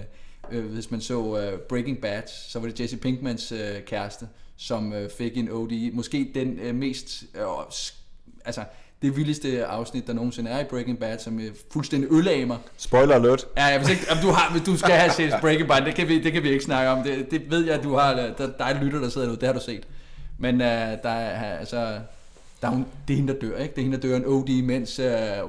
øh, 0.52 0.66
hvis 0.66 0.92
man 0.92 1.02
så 1.02 1.40
øh, 1.40 1.60
Breaking 1.60 2.02
Bad, 2.02 2.22
så 2.28 2.60
var 2.60 2.68
det 2.68 2.80
Jesse 2.80 2.98
Pinkmans 2.98 3.52
øh, 3.52 3.82
kæreste, 3.86 4.28
som 4.58 4.92
uh, 4.92 4.98
fik 5.18 5.38
en 5.38 5.52
OD. 5.52 5.92
Måske 5.94 6.32
den 6.36 6.60
uh, 6.70 6.76
mest, 6.76 7.24
uh, 7.36 7.64
altså 8.46 8.64
det 9.02 9.18
vildeste 9.18 9.66
afsnit, 9.66 10.08
der 10.08 10.14
nogensinde 10.14 10.52
er 10.52 10.60
i 10.60 10.64
Breaking 10.64 11.00
Bad, 11.00 11.20
som 11.20 11.36
uh, 11.36 11.44
fuldstændig 11.72 12.12
ødelagde 12.12 12.46
mig. 12.46 12.58
Spoiler 12.78 13.16
alert. 13.16 13.46
Ja, 13.58 13.66
jeg 13.66 13.90
ikke, 13.90 14.06
om 14.12 14.18
du, 14.18 14.32
har, 14.32 14.52
hvis 14.52 14.62
du 14.62 14.78
skal 14.78 14.92
have 14.92 15.12
set 15.12 15.34
Breaking 15.42 15.68
Bad, 15.68 15.86
det 15.86 15.96
kan 15.96 16.08
vi, 16.08 16.24
det 16.24 16.34
kan 16.34 16.44
vi 16.44 16.50
ikke 16.50 16.64
snakke 16.64 16.92
om. 16.92 17.04
Det, 17.04 17.32
det 17.32 17.52
ved 17.52 17.66
jeg, 17.66 17.84
du 17.84 17.96
har, 17.96 18.14
der, 18.16 18.34
der 18.58 18.66
er 18.66 18.80
en 18.80 18.84
lytter, 18.86 19.00
der 19.00 19.10
sidder 19.10 19.28
derude, 19.28 19.40
det 19.40 19.48
har 19.48 19.54
du 19.54 19.62
set. 19.66 19.88
Men 20.38 20.56
uh, 20.56 20.68
der 20.68 21.10
er, 21.10 21.58
altså, 21.58 22.00
der 22.62 22.68
er 22.68 22.72
hun, 22.72 22.86
det 23.08 23.14
er 23.14 23.18
hende, 23.18 23.34
der 23.34 23.40
dør, 23.40 23.58
ikke? 23.58 23.76
Det 23.76 23.82
er 23.82 23.84
hende, 23.84 23.98
der 24.02 24.08
dør 24.08 24.16
en 24.16 24.26
OD, 24.26 24.62
mens 24.62 25.00
uh, 25.00 25.06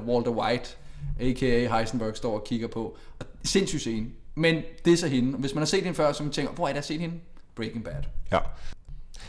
Walter 0.08 0.30
White, 0.30 0.76
a.k.a. 1.20 1.78
Heisenberg, 1.78 2.16
står 2.16 2.34
og 2.34 2.44
kigger 2.44 2.68
på. 2.68 2.96
Og 3.18 3.26
sindssygt 3.44 3.80
scene. 3.80 4.06
Men 4.34 4.62
det 4.84 4.92
er 4.92 4.96
så 4.96 5.08
hende. 5.08 5.38
Hvis 5.38 5.54
man 5.54 5.60
har 5.60 5.66
set 5.66 5.82
hende 5.82 5.96
før, 5.96 6.12
så 6.12 6.22
man 6.22 6.32
tænker, 6.32 6.52
hvor 6.52 6.68
er 6.68 6.72
det, 6.72 6.84
set 6.84 7.00
hende? 7.00 7.14
Breaking 7.54 7.84
Bad. 7.84 8.02
Ja. 8.32 8.38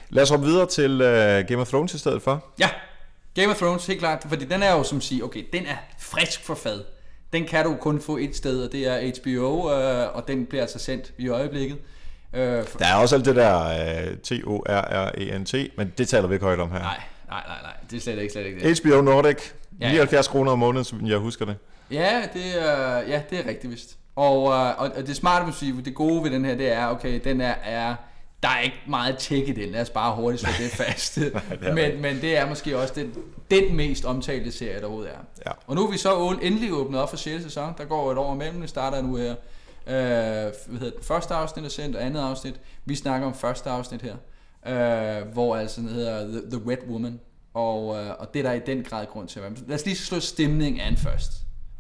Lad 0.10 0.24
os 0.24 0.30
hoppe 0.30 0.46
videre 0.46 0.66
til 0.66 0.92
uh, 0.92 1.48
Game 1.48 1.62
of 1.62 1.68
Thrones 1.68 1.94
i 1.94 2.00
stedet 2.00 2.22
for. 2.22 2.46
Ja, 2.60 2.70
Game 3.36 3.52
of 3.52 3.58
Thrones, 3.58 3.86
helt 3.86 4.00
klart. 4.00 4.26
Fordi 4.28 4.46
den 4.46 4.64
er 4.64 4.72
jo 4.72 4.84
som 4.84 5.02
siger, 5.02 5.24
okay, 5.24 5.44
den 5.54 5.66
er 5.66 5.76
frisk 6.00 6.46
for 6.46 6.56
fad. 6.56 6.84
Den 7.34 7.46
kan 7.46 7.66
du 7.66 7.76
kun 7.76 8.02
få 8.02 8.18
et 8.18 8.36
sted, 8.36 8.64
og 8.64 8.72
det 8.72 8.88
er 8.88 9.12
HBO, 9.22 9.56
uh, 9.56 10.16
og 10.16 10.28
den 10.28 10.46
bliver 10.46 10.62
altså 10.62 10.80
sendt 10.80 11.14
i 11.18 11.28
øjeblikket. 11.28 11.78
Uh, 12.34 12.40
for... 12.40 12.78
Der 12.80 12.86
er 12.86 12.96
også 12.96 13.16
alt 13.16 13.26
det 13.26 13.36
der 13.36 13.58
uh, 14.12 14.18
T-O-R-R-E-N-T, 14.18 15.54
men 15.78 15.94
det 15.98 16.08
taler 16.08 16.28
vi 16.28 16.34
ikke 16.36 16.46
højt 16.46 16.60
om 16.60 16.72
her. 16.72 16.80
Nej, 16.80 17.02
nej, 17.30 17.44
nej, 17.48 17.58
nej. 17.62 17.74
det 17.92 17.98
er 17.98 18.02
slet 18.02 18.20
ikke, 18.20 18.34
slet 18.34 18.46
ikke 18.46 18.70
det. 18.70 18.80
HBO 18.80 19.02
Nordic, 19.02 19.38
ja, 19.82 19.92
79 19.92 20.28
ja. 20.28 20.32
kroner 20.32 20.52
om 20.52 20.60
måneden, 20.60 20.86
som 20.86 21.08
jeg 21.08 21.18
husker 21.18 21.46
det. 21.46 21.56
Ja, 21.92 22.22
det 22.34 22.70
er, 22.70 23.00
ja, 23.00 23.22
det 23.30 23.40
er 23.40 23.50
rigtigt 23.50 23.74
vist. 23.74 23.98
Og, 24.16 24.44
og, 24.44 24.76
og 24.78 25.08
det 25.08 25.16
smarte 25.16 25.54
sige, 25.54 25.82
det 25.86 25.96
gode 25.96 26.24
ved 26.24 26.32
den 26.32 26.46
her, 26.46 26.56
det 26.56 26.72
er, 26.72 26.88
okay, 26.88 27.20
den 27.24 27.42
er, 27.42 27.54
er 27.64 27.96
der 28.46 28.52
er 28.52 28.60
ikke 28.60 28.82
meget 28.88 29.16
tech 29.20 29.50
i 29.50 29.52
den, 29.52 29.70
lad 29.70 29.82
os 29.82 29.90
bare 29.90 30.16
hurtigt 30.16 30.42
slå 30.42 30.52
det 30.60 30.72
fast. 30.86 31.18
Nej, 31.18 31.42
det 31.62 31.74
men, 31.74 32.02
men 32.02 32.22
det 32.22 32.38
er 32.38 32.50
måske 32.50 32.80
også 32.80 32.94
den, 32.94 33.14
den 33.52 33.76
mest 33.76 34.06
omtalte 34.06 34.52
serie, 34.52 34.80
der 34.80 34.86
overhovedet 34.86 35.12
er. 35.14 35.20
Ja. 35.46 35.52
Og 35.68 35.76
nu 35.76 35.88
er 35.88 35.92
vi 35.92 35.98
så 35.98 36.38
endelig 36.42 36.74
åbnet 36.74 37.02
op 37.02 37.10
for 37.10 37.18
6. 37.18 37.44
sæson, 37.44 37.74
der 37.78 37.86
går 37.86 38.12
et 38.12 38.18
år 38.18 38.34
imellem, 38.34 38.60
det 38.60 38.70
starter 38.70 39.02
nu 39.02 39.16
her. 39.16 39.32
Øh, 39.32 39.94
hvad 39.94 40.80
hedder 40.80 40.98
det, 40.98 41.06
første 41.06 41.34
afsnit 41.34 41.66
er 41.66 41.70
sendt, 41.70 41.96
og 41.96 42.06
andet 42.06 42.22
afsnit. 42.22 42.60
Vi 42.86 42.96
snakker 42.96 43.28
om 43.28 43.34
første 43.34 43.70
afsnit 43.70 44.02
her, 44.02 44.16
øh, 44.68 45.28
hvor 45.28 45.56
altså 45.56 45.82
den 45.82 45.90
hedder 45.90 46.28
The, 46.28 46.42
The 46.52 46.72
Red 46.72 46.90
Woman, 46.90 47.20
og, 47.54 47.98
øh, 47.98 48.12
og 48.20 48.34
det 48.34 48.40
er 48.40 48.44
der 48.44 48.54
i 48.54 48.62
den 48.66 48.84
grad 48.84 49.06
grund 49.06 49.28
til 49.28 49.40
at 49.40 49.44
være. 49.44 49.54
Lad 49.68 49.76
os 49.76 49.86
lige 49.86 49.98
slå 49.98 50.20
stemningen 50.20 50.82
an 50.82 50.98
først. 50.98 51.32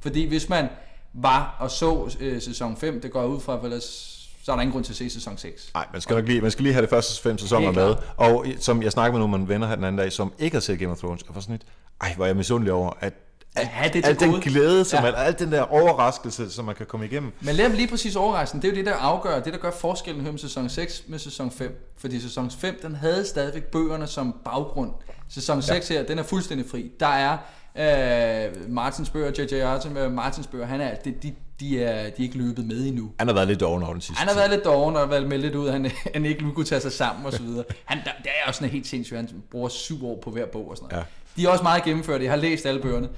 Fordi 0.01 0.27
hvis 0.27 0.49
man 0.49 0.67
var 1.13 1.57
og 1.59 1.71
så 1.71 2.15
øh, 2.19 2.41
sæson 2.41 2.77
5, 2.77 3.01
det 3.01 3.11
går 3.11 3.25
ud 3.25 3.39
fra, 3.39 3.57
for 3.57 3.63
ellers 3.63 4.14
så 4.45 4.51
er 4.51 4.55
der 4.55 4.61
ingen 4.61 4.71
grund 4.71 4.83
til 4.83 4.93
at 4.93 4.97
se 4.97 5.09
sæson 5.09 5.37
6. 5.37 5.71
Nej, 5.73 5.85
man 5.91 6.01
skal, 6.01 6.15
nok 6.15 6.27
lige, 6.27 6.41
man 6.41 6.51
skal 6.51 6.63
lige 6.63 6.73
have 6.73 6.81
det 6.81 6.89
første 6.89 7.21
fem 7.21 7.37
sæsoner 7.37 7.71
med. 7.71 7.95
Og 8.17 8.45
som 8.59 8.83
jeg 8.83 8.91
snakkede 8.91 9.11
med 9.11 9.27
nogle 9.27 9.37
mine 9.37 9.49
venner 9.49 9.67
her 9.67 9.75
den 9.75 9.83
anden 9.83 9.99
dag, 9.99 10.11
som 10.11 10.33
ikke 10.39 10.55
har 10.55 10.61
set 10.61 10.79
Game 10.79 10.91
of 10.91 10.97
Thrones, 10.97 11.21
og 11.21 11.35
var 11.35 11.41
sådan 11.41 11.53
lidt, 11.53 11.63
ej, 12.01 12.13
hvor 12.15 12.25
er 12.25 12.29
jeg 12.29 12.35
misundelig 12.35 12.73
over, 12.73 12.91
at 12.99 13.13
at 13.55 13.67
have 13.67 13.93
det 13.93 14.05
al 14.05 14.19
den 14.19 14.41
glæde, 14.41 14.85
som 14.85 15.03
ja. 15.03 15.07
al, 15.09 15.15
al 15.15 15.39
den 15.39 15.51
der 15.51 15.61
overraskelse, 15.61 16.51
som 16.51 16.65
man 16.65 16.75
kan 16.75 16.85
komme 16.85 17.05
igennem. 17.05 17.31
Men 17.41 17.55
lad 17.55 17.69
lige 17.69 17.87
præcis 17.87 18.15
overraskelsen. 18.15 18.61
Det 18.61 18.67
er 18.67 18.71
jo 18.71 18.77
det, 18.77 18.85
der 18.85 18.93
afgør, 18.93 19.39
det 19.39 19.53
der 19.53 19.59
gør 19.59 19.71
forskellen 19.71 20.23
mellem 20.23 20.37
sæson 20.37 20.69
6 20.69 21.03
med 21.07 21.19
sæson 21.19 21.51
5. 21.51 21.93
Fordi 21.97 22.19
sæson 22.19 22.51
5, 22.51 22.79
den 22.81 22.95
havde 22.95 23.25
stadigvæk 23.25 23.63
bøgerne 23.63 24.07
som 24.07 24.35
baggrund. 24.45 24.91
Sæson 25.29 25.61
6 25.61 25.91
ja. 25.91 25.95
her, 25.95 26.03
den 26.03 26.19
er 26.19 26.23
fuldstændig 26.23 26.69
fri. 26.69 26.91
Der 26.99 27.07
er 27.07 27.37
øh, 27.77 28.71
Martins 28.71 29.09
bøger, 29.09 29.31
J.J. 29.37 30.09
Martins 30.09 30.47
bøger, 30.47 30.65
han 30.65 30.81
er, 30.81 30.95
de, 30.95 31.11
de, 31.23 31.33
de, 31.59 31.83
er, 31.83 32.03
de 32.03 32.07
er 32.07 32.23
ikke 32.23 32.37
løbet 32.37 32.65
med 32.65 32.87
endnu. 32.87 33.11
Han 33.19 33.27
har 33.27 33.35
været 33.35 33.47
lidt 33.47 33.59
doven 33.59 33.83
over 33.83 33.91
den 33.91 34.01
sidste 34.01 34.19
Han 34.19 34.27
har 34.27 34.35
været 34.35 34.49
lidt 34.49 34.65
doven 34.65 34.95
og 34.95 35.09
været 35.09 35.27
med 35.27 35.37
lidt 35.37 35.55
ud, 35.55 35.69
han, 35.69 35.91
han 36.13 36.25
ikke 36.25 36.51
kunne 36.55 36.65
tage 36.65 36.81
sig 36.81 36.91
sammen 36.91 37.25
og 37.25 37.33
så 37.33 37.41
videre. 37.41 37.63
Han, 37.85 37.97
der, 37.97 38.11
det 38.23 38.31
er 38.43 38.47
også 38.47 38.57
sådan 38.57 38.71
helt 38.71 38.87
sindssygt, 38.87 39.17
han 39.17 39.29
bruger 39.51 39.69
syv 39.69 40.05
år 40.05 40.19
på 40.23 40.31
hver 40.31 40.45
bog 40.45 40.69
og 40.69 40.77
sådan 40.77 40.89
noget. 40.91 41.05
Ja. 41.37 41.41
De 41.41 41.47
er 41.47 41.51
også 41.51 41.63
meget 41.63 41.83
gennemført, 41.83 42.21
jeg 42.21 42.31
har 42.31 42.37
læst 42.37 42.65
alle 42.65 42.81
bøgerne. 42.81 43.09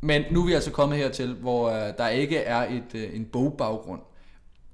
Men 0.00 0.22
nu 0.30 0.42
er 0.42 0.46
vi 0.46 0.52
altså 0.52 0.70
kommet 0.70 0.98
hertil, 0.98 1.34
hvor 1.34 1.70
uh, 1.70 1.76
der 1.98 2.08
ikke 2.08 2.38
er 2.38 2.62
et, 2.62 2.94
uh, 2.94 3.16
en 3.16 3.24
bogbaggrund. 3.24 4.00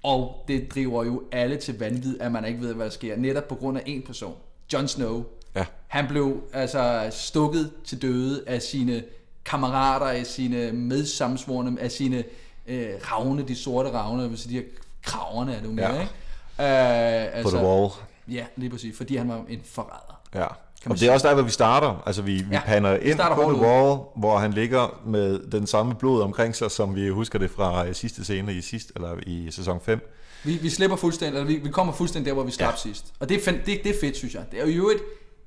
Og 0.02 0.44
det 0.48 0.74
driver 0.74 1.04
jo 1.04 1.22
alle 1.32 1.56
til 1.56 1.78
vanvid, 1.78 2.20
at 2.20 2.32
man 2.32 2.44
ikke 2.44 2.60
ved, 2.60 2.74
hvad 2.74 2.84
der 2.84 2.90
sker. 2.90 3.16
Netop 3.16 3.48
på 3.48 3.54
grund 3.54 3.78
af 3.78 3.82
en 3.86 4.02
person. 4.02 4.34
Jon 4.72 4.88
Snow. 4.88 5.24
Ja. 5.54 5.64
Han 5.86 6.06
blev 6.08 6.42
altså 6.52 7.08
stukket 7.10 7.70
til 7.84 8.02
døde 8.02 8.44
af 8.46 8.62
sine 8.62 9.02
kammerater, 9.44 10.06
af 10.06 10.26
sine 10.26 10.72
medsamsvorne, 10.72 11.80
af 11.80 11.90
sine 11.90 12.24
øh, 12.66 12.90
ravne, 13.12 13.42
de 13.42 13.56
sorte 13.56 13.92
ravne, 13.92 14.28
hvis 14.28 14.42
de 14.42 14.52
her 14.52 14.62
kraverne 15.02 15.54
er 15.54 15.60
det 15.60 15.66
jo 15.66 15.72
mere, 15.72 15.94
ja. 15.94 16.00
ikke? 16.00 16.12
Uh, 16.58 17.36
altså, 17.36 17.50
På 17.50 17.56
the 17.56 17.66
wall. 17.66 17.90
Ja, 18.28 18.44
lige 18.56 18.70
præcis, 18.70 18.96
fordi 18.96 19.16
han 19.16 19.28
var 19.28 19.44
en 19.48 19.60
forræder. 19.64 20.20
Ja. 20.34 20.46
Og 20.86 21.00
det 21.00 21.08
er 21.08 21.12
også 21.12 21.28
der, 21.28 21.34
hvor 21.34 21.42
vi 21.42 21.50
starter. 21.50 22.02
Altså, 22.06 22.22
vi, 22.22 22.32
vi 22.32 22.44
ja, 22.52 22.62
pander 22.66 22.96
ind 22.96 23.18
på 23.18 23.42
The 23.42 23.62
Wall, 23.62 24.00
hvor 24.16 24.38
han 24.38 24.52
ligger 24.52 25.00
med 25.06 25.50
den 25.50 25.66
samme 25.66 25.94
blod 25.94 26.22
omkring 26.22 26.56
sig, 26.56 26.70
som 26.70 26.94
vi 26.94 27.08
husker 27.08 27.38
det 27.38 27.50
fra 27.50 27.86
øh, 27.86 27.94
sidste 27.94 28.24
scene 28.24 28.54
i, 28.54 28.60
sidst, 28.60 28.92
eller 28.96 29.16
i 29.26 29.48
sæson 29.50 29.80
5. 29.80 30.00
Vi, 30.44 30.56
vi 30.56 30.70
slipper 30.70 30.96
fuldstændig, 30.96 31.38
eller 31.38 31.48
vi, 31.48 31.56
vi 31.56 31.70
kommer 31.70 31.92
fuldstændig 31.92 32.26
der, 32.26 32.34
hvor 32.34 32.42
vi 32.42 32.50
slap 32.50 32.72
ja. 32.72 32.76
sidst. 32.76 33.12
Og 33.20 33.28
det 33.28 33.48
er, 33.48 33.52
det, 33.52 33.66
det 33.66 33.86
er 33.86 34.00
fedt, 34.00 34.16
synes 34.16 34.34
jeg. 34.34 34.44
Det 34.50 34.60
er 34.60 34.66
jo 34.66 34.88
et 34.88 34.98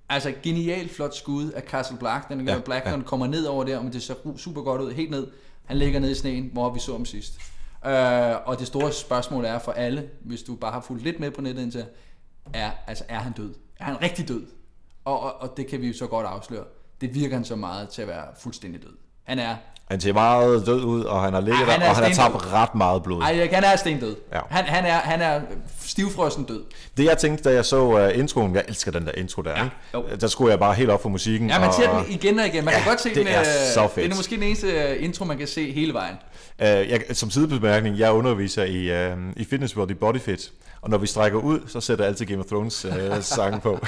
altså, 0.10 0.34
genialt 0.44 0.96
flot 0.96 1.16
skud 1.16 1.52
af 1.52 1.62
Castle 1.62 1.98
Black. 1.98 2.30
Den 2.30 2.48
ja, 2.48 2.60
Black, 2.60 2.86
ja. 2.86 3.02
kommer 3.06 3.28
ned 3.28 3.46
over 3.46 3.64
der, 3.64 3.82
men 3.82 3.94
det 3.94 4.04
ser 4.04 4.14
super 4.38 4.62
godt 4.62 4.82
ud, 4.82 4.92
helt 4.92 5.12
ned. 5.12 5.28
Han 5.66 5.78
ligger 5.78 6.00
nede 6.00 6.12
i 6.12 6.16
sneen, 6.16 6.50
hvor 6.54 6.70
vi 6.70 6.80
så 6.80 6.92
ham 6.92 7.06
sidst. 7.06 7.40
Øh, 7.86 8.48
og 8.48 8.60
det 8.60 8.68
store 8.68 8.92
spørgsmål 8.92 9.46
er 9.46 9.60
for 9.60 9.72
alle, 9.72 10.10
hvis 10.22 10.44
du 10.44 10.56
bare 10.56 10.72
har 10.72 10.82
fulgt 10.82 11.04
lidt 11.04 11.20
med 11.20 11.32
på 11.32 11.42
nettet 11.42 11.64
indtil, 11.64 11.86
er, 12.54 12.72
altså, 12.88 13.04
er 13.08 13.20
han 13.20 13.34
død? 13.34 13.54
Er 13.80 13.84
han 13.84 14.02
rigtig 14.02 14.28
død? 14.28 14.48
Og, 15.06 15.20
og, 15.20 15.42
og 15.42 15.58
det 15.58 15.68
kan 15.68 15.82
vi 15.82 15.88
jo 15.88 15.94
så 15.94 16.08
godt 16.08 16.28
afsløre. 16.28 16.66
Det 17.02 17.16
virker 17.16 17.36
han 17.36 17.46
så 17.46 17.56
meget 17.56 17.90
til 17.90 18.02
at 18.02 18.08
være 18.08 18.28
fuldstændig 18.38 18.84
død. 18.84 18.98
Han 19.24 19.40
er 19.40 19.56
han 19.92 20.02
ser 20.02 20.14
meget 20.14 20.66
død 20.66 20.84
ud, 20.84 21.04
og 21.04 21.22
han 21.22 21.34
har 21.34 21.42
ligget 21.42 21.60
Ej, 21.62 21.72
han 21.72 21.80
der, 21.80 21.86
er 21.86 21.90
og 21.90 21.96
han 21.96 22.04
har 22.06 22.14
tabt 22.14 22.54
ret 22.54 22.76
meget 22.76 23.04
blod. 23.04 23.22
Ej, 23.22 23.50
han 23.52 23.64
er 23.64 23.76
stendød. 23.76 24.16
Ja. 24.34 24.40
Han, 24.50 24.66
han, 24.66 24.86
er, 24.86 24.94
han 24.94 25.22
er 25.22 25.42
stivfrossen 25.86 26.44
død. 26.44 26.64
Det 26.98 27.06
jeg 27.06 27.18
tænkte, 27.18 27.50
da 27.50 27.56
jeg 27.56 27.66
så 27.66 27.82
uh, 27.84 28.20
introen, 28.20 28.56
jeg 28.56 28.64
elsker 28.68 28.92
den 28.92 29.06
der 29.06 29.12
intro 29.18 29.42
der, 29.42 29.52
Ja, 29.94 30.00
ikke? 30.00 30.16
der 30.22 30.28
skulle 30.28 30.52
jeg 30.52 30.60
bare 30.60 30.74
helt 30.74 30.90
op 30.90 31.02
for 31.02 31.10
musikken. 31.10 31.50
Ja, 31.50 31.60
man 31.60 31.68
og, 31.68 31.74
ser 31.74 31.98
den 31.98 32.06
igen 32.12 32.40
og 32.40 32.48
igen. 32.48 32.66
Man 32.66 32.74
Ja, 32.74 32.80
kan 32.80 32.90
godt 32.90 33.02
se 33.02 33.10
det 33.10 33.18
den. 33.18 33.28
er 33.28 33.40
øh, 33.40 33.46
så 33.74 33.88
fedt. 33.96 34.06
Det 34.06 34.12
er 34.12 34.16
måske 34.18 34.36
den 34.36 34.44
eneste 34.44 34.68
øh, 34.68 35.04
intro, 35.04 35.26
man 35.26 35.38
kan 35.38 35.48
se 35.48 35.72
hele 35.72 35.94
vejen. 35.94 36.16
Uh, 36.60 36.66
jeg, 36.66 37.02
som 37.12 37.30
sidebemærkning, 37.32 37.98
jeg 38.00 38.12
underviser 38.12 38.64
i, 38.64 39.12
uh, 39.14 39.18
i 39.36 39.46
Fitness 39.46 39.78
World 39.78 39.92
i 39.92 39.94
BodyFit, 39.94 40.52
og 40.84 40.90
når 40.90 40.98
vi 40.98 41.08
strækker 41.08 41.40
ud, 41.40 41.60
så 41.68 41.82
sætter 41.82 42.06
jeg 42.06 42.10
altid 42.10 42.26
Game 42.26 42.40
of 42.40 42.46
Thrones 42.46 42.86
uh, 42.86 42.92
sangen 43.22 43.62
på. 43.62 43.72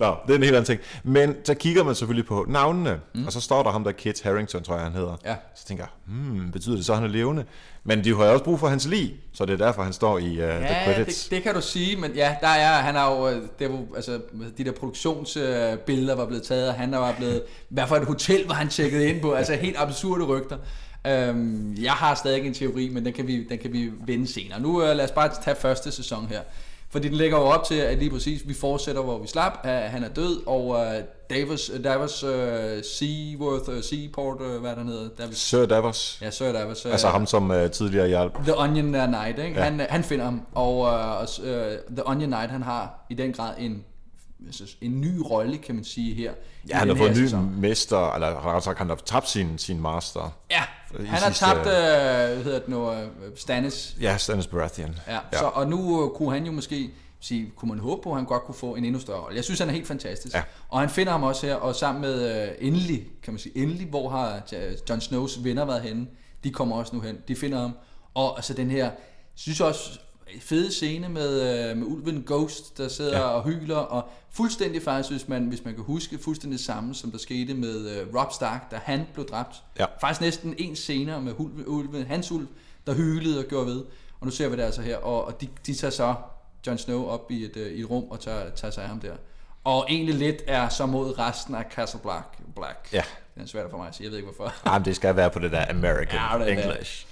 Nå, 0.00 0.16
det 0.26 0.32
er 0.32 0.36
en 0.36 0.42
helt 0.42 0.56
anden 0.56 0.64
ting. 0.64 0.80
Men 1.04 1.36
så 1.44 1.54
kigger 1.54 1.84
man 1.84 1.94
selvfølgelig 1.94 2.26
på 2.26 2.44
navnene, 2.48 3.00
mm. 3.14 3.26
og 3.26 3.32
så 3.32 3.40
står 3.40 3.62
der 3.62 3.70
ham 3.70 3.84
der 3.84 3.92
Kit 3.92 4.22
Harington, 4.22 4.62
tror 4.62 4.74
jeg 4.74 4.84
han 4.84 4.92
hedder. 4.92 5.16
Ja. 5.24 5.34
Så 5.54 5.66
tænker 5.66 5.84
jeg, 5.84 6.14
hmm, 6.14 6.52
betyder 6.52 6.76
det 6.76 6.84
så, 6.84 6.92
at 6.92 6.98
han 6.98 7.08
er 7.08 7.12
levende? 7.12 7.44
Men 7.84 8.04
de 8.04 8.16
har 8.16 8.24
jo 8.24 8.32
også 8.32 8.44
brug 8.44 8.60
for 8.60 8.68
hans 8.68 8.86
lig, 8.86 9.14
så 9.32 9.44
det 9.46 9.60
er 9.60 9.66
derfor, 9.66 9.82
han 9.82 9.92
står 9.92 10.18
i 10.18 10.30
uh, 10.30 10.36
The 10.36 10.44
Ja, 10.44 10.84
Credits. 10.84 11.22
det, 11.22 11.30
det 11.30 11.42
kan 11.42 11.54
du 11.54 11.60
sige, 11.60 11.96
men 11.96 12.12
ja, 12.12 12.36
der 12.40 12.48
er, 12.48 12.72
han 12.72 12.94
har 12.94 13.14
jo, 13.14 13.28
øh, 13.28 13.42
det 13.58 13.72
var, 13.72 13.78
altså, 13.96 14.20
de 14.58 14.64
der 14.64 14.72
produktionsbilleder 14.72 16.14
var 16.14 16.26
blevet 16.26 16.42
taget, 16.42 16.68
og 16.68 16.74
han 16.74 16.92
var 16.92 17.14
blevet, 17.18 17.42
hvad 17.68 17.86
for 17.86 17.96
et 17.96 18.04
hotel 18.04 18.46
var 18.46 18.54
han 18.54 18.68
tjekket 18.68 19.02
ind 19.02 19.20
på, 19.20 19.32
altså 19.32 19.54
helt 19.54 19.76
absurde 19.78 20.24
rygter. 20.24 20.56
Øhm, 21.06 21.76
jeg 21.82 21.92
har 21.92 22.14
stadig 22.14 22.46
en 22.46 22.54
teori, 22.54 22.88
men 22.88 23.04
den 23.04 23.12
kan 23.12 23.26
vi, 23.26 23.44
den 23.44 23.58
kan 23.58 23.72
vi 23.72 23.90
vende 24.06 24.26
senere. 24.26 24.60
Nu 24.60 24.82
øh, 24.82 24.96
lad 24.96 25.04
os 25.04 25.10
bare 25.10 25.30
tage 25.44 25.56
første 25.56 25.90
sæson 25.90 26.26
her. 26.26 26.40
Fordi 26.90 27.08
den 27.08 27.16
lægger 27.16 27.38
jo 27.38 27.44
op 27.44 27.64
til, 27.64 27.74
at 27.74 27.98
lige 27.98 28.10
præcis, 28.10 28.48
vi 28.48 28.54
fortsætter, 28.54 29.02
hvor 29.02 29.18
vi 29.18 29.28
slap. 29.28 29.52
Uh, 29.64 29.70
han 29.70 30.04
er 30.04 30.08
død, 30.08 30.46
og 30.46 30.66
uh, 30.66 30.78
Davis, 31.30 31.70
Davis 31.84 32.24
uh, 32.24 32.30
Seaworth, 32.98 33.68
uh, 33.68 33.82
Seaport, 33.82 34.40
uh, 34.40 34.60
hvad 34.60 34.70
er 34.70 34.74
den 34.74 34.88
hedder? 34.88 35.08
Davis, 35.18 35.38
Sir 35.38 35.66
Davos, 35.66 36.18
ja, 36.22 36.30
Sir 36.30 36.52
Davis. 36.52 36.86
Uh, 36.86 36.92
altså 36.92 37.08
ham 37.08 37.26
som 37.26 37.50
uh, 37.50 37.70
tidligere 37.70 38.08
hjalp. 38.08 38.34
The 38.42 38.58
Onion 38.58 38.86
Knight, 38.86 39.38
ikke? 39.38 39.58
Ja. 39.60 39.64
Han, 39.64 39.80
han 39.88 40.04
finder 40.04 40.24
ham, 40.24 40.42
og 40.54 40.78
uh, 40.78 41.46
uh, 41.46 41.48
The 41.96 42.06
Onion 42.06 42.30
Knight, 42.30 42.50
han 42.50 42.62
har 42.62 43.06
i 43.10 43.14
den 43.14 43.32
grad 43.32 43.54
en, 43.58 43.84
altså, 44.46 44.64
en 44.80 45.00
ny 45.00 45.18
rolle, 45.30 45.58
kan 45.58 45.74
man 45.74 45.84
sige 45.84 46.14
her. 46.14 46.32
Ja, 46.68 46.76
han 46.76 46.88
har 46.88 46.94
fået 46.94 47.10
en 47.10 47.16
ny 47.16 47.24
sæson. 47.24 47.60
mester, 47.60 48.14
eller 48.14 48.60
sagt, 48.60 48.78
han 48.78 48.88
har 48.88 48.96
tabt 48.96 49.28
sin, 49.28 49.58
sin 49.58 49.80
master. 49.80 50.36
Ja, 50.50 50.62
han 50.98 51.06
har 51.06 51.18
sidste- 51.30 51.44
tabt, 51.44 51.58
uh, 51.58 51.62
hvad 51.64 52.44
hedder 52.44 52.58
det 52.58 52.68
nu, 52.68 52.90
uh, 52.90 52.96
Stannis. 53.36 53.96
Ja, 54.00 54.16
Stannis 54.16 54.46
Baratheon. 54.46 54.94
Ja, 55.06 55.14
ja. 55.14 55.38
Så, 55.38 55.44
og 55.44 55.68
nu 55.68 56.02
uh, 56.02 56.16
kunne 56.16 56.32
han 56.32 56.46
jo 56.46 56.52
måske 56.52 56.90
sige, 57.20 57.52
kunne 57.56 57.68
man 57.68 57.78
håbe 57.78 58.02
på, 58.02 58.10
at 58.10 58.16
han 58.16 58.24
godt 58.24 58.42
kunne 58.42 58.54
få 58.54 58.74
en 58.74 58.84
endnu 58.84 59.00
større 59.00 59.20
rolle. 59.20 59.36
Jeg 59.36 59.44
synes, 59.44 59.58
han 59.60 59.68
er 59.68 59.72
helt 59.72 59.86
fantastisk. 59.86 60.34
Ja. 60.34 60.42
Og 60.68 60.80
han 60.80 60.88
finder 60.90 61.12
ham 61.12 61.22
også 61.22 61.46
her, 61.46 61.54
og 61.54 61.74
sammen 61.74 62.02
med 62.02 62.46
uh, 62.48 62.66
endelig, 62.66 63.06
kan 63.22 63.32
man 63.32 63.38
sige, 63.38 63.58
endelig, 63.58 63.86
hvor 63.86 64.08
har 64.08 64.42
J- 64.52 64.76
Jon 64.90 65.00
Snows 65.00 65.44
venner 65.44 65.64
været 65.64 65.82
henne? 65.82 66.06
De 66.44 66.50
kommer 66.50 66.76
også 66.76 66.96
nu 66.96 67.00
hen, 67.02 67.18
de 67.28 67.36
finder 67.36 67.60
ham. 67.60 67.72
Og 68.14 68.36
altså 68.36 68.54
den 68.54 68.70
her, 68.70 68.90
synes 69.34 69.60
også, 69.60 69.98
fede 70.40 70.72
scene 70.72 71.08
med, 71.08 71.70
uh, 71.72 71.76
med 71.78 71.86
ulven 71.86 72.22
Ghost, 72.26 72.78
der 72.78 72.88
sidder 72.88 73.18
Ja. 73.18 73.22
og 73.24 73.44
hyler, 73.44 73.76
og 73.76 74.08
fuldstændig 74.30 74.82
faktisk, 74.82 75.10
hvis 75.10 75.28
man, 75.28 75.46
hvis 75.46 75.64
man 75.64 75.74
kan 75.74 75.84
huske, 75.84 76.18
fuldstændig 76.18 76.60
samme, 76.60 76.94
som 76.94 77.10
der 77.10 77.18
skete 77.18 77.54
med 77.54 78.02
uh, 78.02 78.14
Rob 78.20 78.32
Stark, 78.32 78.70
da 78.70 78.80
han 78.84 79.06
blev 79.14 79.26
dræbt. 79.28 79.56
Ja. 79.78 79.84
Faktisk 80.00 80.20
næsten 80.20 80.54
en 80.58 80.76
senere 80.76 81.20
med 81.22 81.32
ulven, 81.38 81.64
ulven, 81.66 82.06
hans 82.06 82.32
ulv, 82.32 82.46
der 82.86 82.94
hylede 82.94 83.38
og 83.38 83.44
gjorde 83.44 83.66
ved. 83.66 83.84
Og 84.20 84.26
nu 84.26 84.30
ser 84.30 84.48
vi 84.48 84.56
det 84.56 84.62
altså 84.62 84.82
her, 84.82 84.96
og, 84.96 85.24
og 85.24 85.40
de, 85.40 85.48
de 85.66 85.74
tager 85.74 85.90
så 85.90 86.14
Jon 86.66 86.78
Snow 86.78 87.04
op 87.06 87.30
i 87.30 87.44
et, 87.44 87.56
øh, 87.56 87.72
i 87.72 87.80
et 87.80 87.90
rum 87.90 88.04
og 88.10 88.20
tager, 88.20 88.50
tager 88.50 88.70
sig 88.70 88.82
af 88.82 88.88
ham 88.88 89.00
der. 89.00 89.12
Og 89.64 89.86
egentlig 89.88 90.14
lidt 90.14 90.42
er 90.46 90.68
så 90.68 90.86
mod 90.86 91.18
resten 91.18 91.54
af 91.54 91.64
Castle 91.74 92.00
Black. 92.00 92.24
Black. 92.56 92.88
Ja. 92.92 93.02
Det 93.34 93.42
er 93.42 93.46
svært 93.46 93.70
for 93.70 93.76
mig 93.78 93.88
sige, 93.92 94.04
jeg 94.04 94.10
ved 94.10 94.18
ikke 94.18 94.30
hvorfor. 94.32 94.54
Jamen, 94.66 94.84
det 94.84 94.96
skal 94.96 95.16
være 95.16 95.30
på 95.30 95.38
det 95.38 95.52
der 95.52 95.64
American 95.70 96.40
Ja, 96.40 96.44
det 96.44 96.52
er 96.64 96.72
det. 96.78 97.06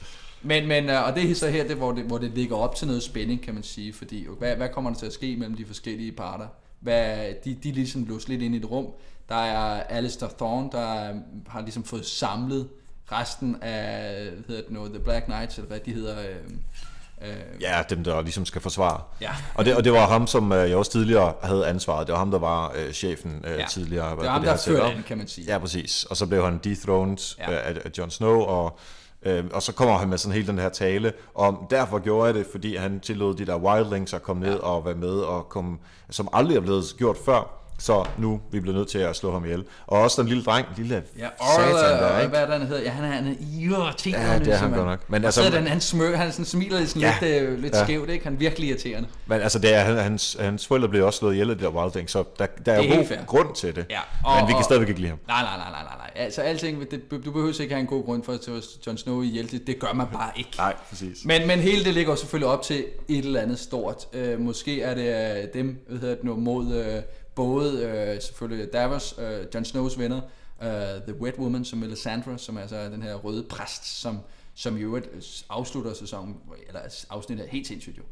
Men, 0.45 0.67
men 0.69 0.91
øh, 0.91 1.07
og 1.07 1.15
det 1.15 1.31
er 1.31 1.35
så 1.35 1.49
her, 1.49 1.67
det, 1.67 1.77
hvor, 1.77 1.93
det, 1.93 2.05
hvor 2.05 2.19
det 2.19 2.31
ligger 2.31 2.57
op 2.57 2.75
til 2.77 2.87
noget 2.87 3.03
spænding, 3.03 3.43
kan 3.43 3.55
man 3.55 3.63
sige. 3.63 3.93
Fordi 3.93 4.27
hvad, 4.39 4.57
hvad 4.57 4.69
kommer 4.69 4.91
der 4.91 4.99
til 4.99 5.07
at 5.07 5.13
ske 5.13 5.37
mellem 5.37 5.57
de 5.57 5.67
forskellige 5.67 6.13
parter? 6.13 6.47
Hvad, 6.81 7.17
de, 7.45 7.55
de 7.63 7.69
er 7.69 7.73
ligesom 7.73 8.05
låst 8.05 8.29
lidt 8.29 8.43
ind 8.43 8.55
i 8.55 8.59
et 8.59 8.71
rum. 8.71 8.87
Der 9.29 9.35
er 9.35 9.83
Alistair 9.83 10.29
Thorne, 10.39 10.69
der 10.73 11.11
øh, 11.11 11.17
har 11.49 11.61
ligesom 11.61 11.85
fået 11.85 12.07
samlet 12.07 12.69
resten 13.13 13.57
af, 13.63 14.03
hvad 14.31 14.43
hedder 14.49 14.63
det 14.63 14.71
nu, 14.71 14.87
The 14.89 14.99
Black 14.99 15.25
Knights, 15.25 15.57
eller 15.57 15.69
hvad 15.69 15.81
de 15.81 15.93
hedder. 15.93 16.19
Øh, 16.21 17.29
øh, 17.29 17.37
Ja, 17.61 17.83
dem 17.91 18.05
der 18.05 18.21
ligesom 18.23 18.45
skal 18.47 18.61
forsvare. 18.61 19.01
Ja. 19.21 19.31
Og 19.55 19.65
det, 19.65 19.77
og 19.77 19.85
det 19.85 19.93
var 19.93 20.07
ham, 20.09 20.27
som 20.27 20.53
øh, 20.53 20.69
jeg 20.71 20.77
også 20.77 20.93
tidligere 20.93 21.35
havde 21.43 21.67
ansvaret. 21.67 22.07
Det 22.07 22.13
var 22.13 22.19
ham, 22.19 22.31
der 22.31 22.39
var 22.39 22.73
øh, 22.77 22.93
chefen 22.93 23.45
øh, 23.45 23.59
Ja. 23.59 23.67
tidligere. 23.71 24.11
det 24.17 24.27
er 24.27 24.31
ham, 24.31 24.41
det 24.43 24.51
der 24.51 24.57
førte 24.57 24.83
an, 24.83 25.03
kan 25.07 25.19
man 25.19 25.29
sige. 25.29 25.53
Ja, 25.53 25.59
præcis. 25.59 26.05
Og 26.05 26.17
så 26.17 26.27
blev 26.27 26.45
han 26.45 26.59
dethroned 26.65 27.37
Ja. 27.39 27.53
ja. 27.53 27.59
af, 27.59 27.75
af 27.85 27.91
Jon 27.99 28.11
Snow, 28.11 28.39
og, 28.41 28.79
øh, 29.25 29.45
og 29.53 29.63
så 29.63 29.73
kommer 29.73 29.99
han 29.99 30.09
med 30.09 30.19
sådan 30.19 30.35
hele 30.35 30.47
den 30.47 30.59
her 30.59 30.69
tale 30.69 31.13
om, 31.35 31.67
derfor 31.71 31.99
gjorde 31.99 32.27
jeg 32.27 32.35
det, 32.35 32.47
fordi 32.53 32.77
han 32.77 33.01
tillod 33.01 33.35
de 33.35 33.47
der 33.47 33.57
wildlings 33.57 34.15
at 34.15 34.23
komme 34.23 34.47
ned 34.47 34.55
og 34.55 34.85
være 34.85 34.95
med, 34.95 35.15
og 35.15 35.49
komme, 35.49 35.79
som 36.11 36.29
aldrig 36.33 36.57
er 36.57 36.61
blevet 36.61 36.85
gjort 36.99 37.17
før. 37.25 37.64
Så 37.79 38.05
nu 38.19 38.41
vi 38.53 38.61
bliver 38.61 38.77
nødt 38.77 38.89
til 38.89 38.99
at 38.99 39.17
slå 39.17 39.33
ham 39.33 39.45
ihjel. 39.45 39.65
Og 39.87 40.01
også 40.03 40.23
den 40.23 40.29
lille 40.29 40.45
dreng, 40.45 40.67
lille 40.77 40.95
Ja, 41.19 41.29
satan 41.55 41.75
Orla, 41.75 41.89
der, 41.89 42.07
og 42.07 42.21
ikke? 42.21 42.29
hvad 42.31 42.41
er 42.41 42.47
det, 42.47 42.59
han 42.59 42.67
hedder? 42.67 42.83
Ja, 42.83 42.91
han 42.91 43.05
er, 43.05 43.09
han 43.09 43.27
er 43.27 43.35
irriterende. 43.61 44.33
Ja, 44.33 44.39
det 44.39 44.49
er 44.49 44.57
han 44.57 44.71
godt 44.73 44.87
nok. 44.87 45.11
Men 45.11 45.25
altså- 45.25 45.41
altså, 45.43 45.59
den, 45.59 45.67
han, 45.67 45.81
smør, 45.81 46.17
han 46.17 46.33
sådan 46.33 46.45
smiler 46.45 46.79
lidt, 46.79 46.89
sådan 46.91 47.03
Ja. 47.03 47.15
lidt, 47.23 47.43
øh, 47.43 47.59
lidt 47.63 47.75
Ja. 47.75 47.85
skævt, 47.85 48.11
ikke? 48.11 48.25
Han 48.25 48.35
er 48.35 48.39
virkelig 48.39 48.69
irriterende. 48.69 49.09
Men 49.27 49.41
altså, 49.41 49.59
det 49.59 49.75
er, 49.75 49.81
han- 49.81 49.97
hans, 49.97 50.37
hans 50.41 50.67
forældre 50.67 50.89
blev 50.89 51.07
også 51.07 51.19
slået 51.19 51.33
ihjel 51.35 51.51
af 51.51 51.59
de 51.59 51.65
der 51.65 51.71
wildlings, 51.71 52.13
så 52.13 52.25
der, 52.39 52.47
der 52.67 52.73
er, 52.73 52.83
er 52.83 52.97
god 52.97 53.27
grund 53.27 53.55
til 53.55 53.77
det. 53.77 53.87
Ja, 53.91 54.01
og, 54.25 54.37
Men 54.37 54.47
vi 54.49 54.53
kan 54.53 54.59
og- 54.59 54.65
stadigvæk 54.65 54.89
ikke 54.89 55.01
lide 55.01 55.11
ham. 55.11 55.19
Nej, 55.29 55.43
nej, 55.43 55.57
nej, 55.57 55.71
nej, 55.71 55.83
nej, 55.83 55.97
nej. 55.97 56.11
Altså, 56.25 56.41
alting, 56.41 56.91
det, 56.91 57.01
du 57.25 57.31
behøver 57.33 57.61
ikke 57.61 57.75
have 57.75 57.81
en 57.81 57.87
god 57.87 58.05
grund 58.05 58.23
for 58.25 58.33
at 58.33 58.41
tage 58.41 58.63
Jon 58.87 58.99
Snow 58.99 59.23
ihjel. 59.23 59.51
Det, 59.51 59.67
det 59.67 59.79
gør 59.79 59.93
man 59.93 60.07
bare 60.13 60.31
ikke. 60.37 60.51
Nej, 60.59 60.75
præcis. 60.91 61.19
Men, 61.25 61.47
men 61.47 61.59
hele 61.59 61.85
det 61.85 61.95
ligger 61.95 62.13
jo 62.13 62.17
selvfølgelig 62.17 62.49
op 62.49 62.63
til 62.63 62.85
et 63.09 63.25
eller 63.25 63.41
andet 63.41 63.59
stort. 63.59 64.05
Øh, 64.13 64.41
måske 64.41 64.83
er 64.83 64.95
det 64.95 65.37
øh, 65.43 65.49
dem, 65.55 65.85
hvad 65.89 65.99
hedder 66.01 66.15
det 66.15 66.25
nu, 66.25 66.37
mod 66.37 66.75
øh, 66.75 67.03
både 67.35 67.83
øh, 67.85 68.23
selvfølgelig 68.23 68.73
Davos, 68.73 69.15
øh, 69.19 69.47
Jon 69.55 69.65
Snows 69.65 69.99
venner, 69.99 70.21
øh, 70.63 70.69
The 71.09 71.21
Wet 71.21 71.35
Woman, 71.39 71.65
som 71.65 71.79
Melisandre, 71.79 72.39
som 72.39 72.57
er 72.57 72.61
altså 72.61 72.85
den 72.91 73.03
her 73.03 73.15
røde 73.15 73.43
præst, 73.51 74.01
som, 74.01 74.19
som 74.55 74.77
i 74.77 74.81
øvrigt 74.81 75.09
afslutter 75.51 75.95
sæsonen, 75.95 76.37
eller 76.69 76.81
afsnittet 77.11 77.47
er 77.47 77.51
helt 77.51 77.67
sindssygt 77.67 77.99
jo. 77.99 78.03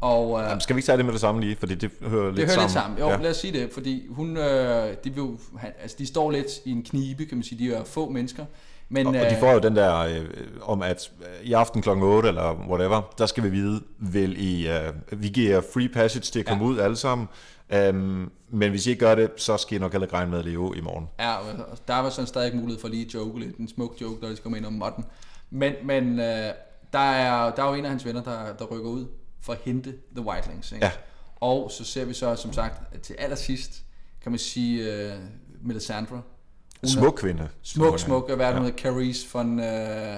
Og, 0.00 0.40
øh, 0.40 0.46
Jamen, 0.48 0.60
skal 0.60 0.76
vi 0.76 0.78
ikke 0.78 0.86
tage 0.86 0.96
det 0.96 1.04
med 1.04 1.12
det 1.12 1.20
samme 1.20 1.40
lige, 1.40 1.56
fordi 1.56 1.74
det 1.74 1.90
hører 2.02 2.26
lidt 2.26 2.36
det 2.36 2.44
hører 2.44 2.48
sammen. 2.48 2.62
lidt 2.64 2.72
sammen. 2.72 2.98
Jo, 2.98 3.08
ja. 3.08 3.16
lad 3.16 3.30
os 3.30 3.36
sige 3.36 3.52
det, 3.60 3.70
fordi 3.72 4.06
hun, 4.10 4.36
øh, 4.36 4.94
de, 5.04 5.14
vil, 5.14 5.24
han, 5.58 5.72
altså, 5.82 5.96
de 5.98 6.06
står 6.06 6.30
lidt 6.30 6.46
i 6.64 6.70
en 6.70 6.82
knibe, 6.82 7.24
kan 7.26 7.36
man 7.36 7.42
sige. 7.44 7.58
De 7.68 7.74
er 7.74 7.84
få 7.84 8.08
mennesker. 8.10 8.44
Men, 8.88 9.06
Og, 9.06 9.14
og 9.14 9.30
de 9.30 9.36
får 9.40 9.52
jo 9.52 9.58
den 9.58 9.76
der 9.76 9.98
øh, 9.98 10.24
om, 10.62 10.82
at 10.82 11.10
øh, 11.20 11.46
i 11.48 11.52
aften 11.52 11.82
kl. 11.82 11.88
8 11.88 12.28
eller 12.28 12.66
whatever, 12.68 13.14
der 13.18 13.26
skal 13.26 13.44
vi 13.44 13.48
vide, 13.48 13.82
vil 13.98 14.36
I, 14.44 14.68
øh, 14.68 14.92
vi 15.22 15.28
giver 15.28 15.60
free 15.72 15.88
passage 15.88 16.22
til 16.22 16.38
at 16.40 16.46
komme 16.46 16.64
Ja. 16.64 16.70
ud 16.70 16.78
alle 16.78 16.96
sammen, 16.96 17.28
um, 17.74 18.32
men 18.50 18.70
hvis 18.70 18.86
I 18.86 18.90
ikke 18.90 19.00
gør 19.00 19.14
det, 19.14 19.30
så 19.36 19.56
skal 19.56 19.76
I 19.76 19.78
nok 19.78 19.92
heller 19.92 20.12
regne 20.12 20.30
med 20.30 20.38
at 20.38 20.44
leve 20.44 20.76
i 20.76 20.80
morgen. 20.80 21.08
Ja, 21.18 21.36
og 21.36 21.78
der 21.88 21.98
var 21.98 22.10
sådan 22.10 22.26
stadig 22.26 22.56
mulighed 22.56 22.80
for 22.80 22.88
lige 22.88 23.06
at 23.06 23.14
joke 23.14 23.40
lidt. 23.40 23.56
En 23.56 23.68
smuk 23.68 24.00
joke, 24.00 24.20
der 24.20 24.28
de 24.28 24.36
kommer 24.36 24.56
ind 24.56 24.66
om 24.66 24.72
modden. 24.72 25.04
Men, 25.50 25.72
men 25.84 26.20
øh, 26.20 26.52
der, 26.92 26.98
er, 26.98 27.54
der 27.54 27.62
er 27.62 27.68
jo 27.68 27.74
en 27.74 27.84
af 27.84 27.90
hans 27.90 28.04
venner, 28.04 28.22
der, 28.22 28.56
der 28.56 28.64
rykker 28.64 28.90
ud 28.90 29.06
for 29.40 29.52
at 29.52 29.58
hente 29.64 29.94
The 30.16 30.24
Whitelings. 30.24 30.72
Ikke? 30.72 30.86
Ja. 30.86 30.92
Og 31.40 31.70
så 31.70 31.84
ser 31.84 32.04
vi 32.04 32.14
så, 32.14 32.36
som 32.36 32.52
sagt, 32.52 33.02
til 33.02 33.16
allersidst, 33.18 33.82
kan 34.22 34.32
man 34.32 34.38
sige, 34.38 34.92
øh, 34.92 35.12
Melisandre. 35.62 36.22
Smuk 36.84 37.14
kvinde. 37.14 37.48
Smuk, 37.62 37.98
smuk. 37.98 38.30
Hvad 38.30 38.46
er 38.46 38.60
det, 38.60 38.66
Ja. 38.66 38.76
Carice 38.76 39.28
von... 39.32 39.60
Øh, 39.60 40.16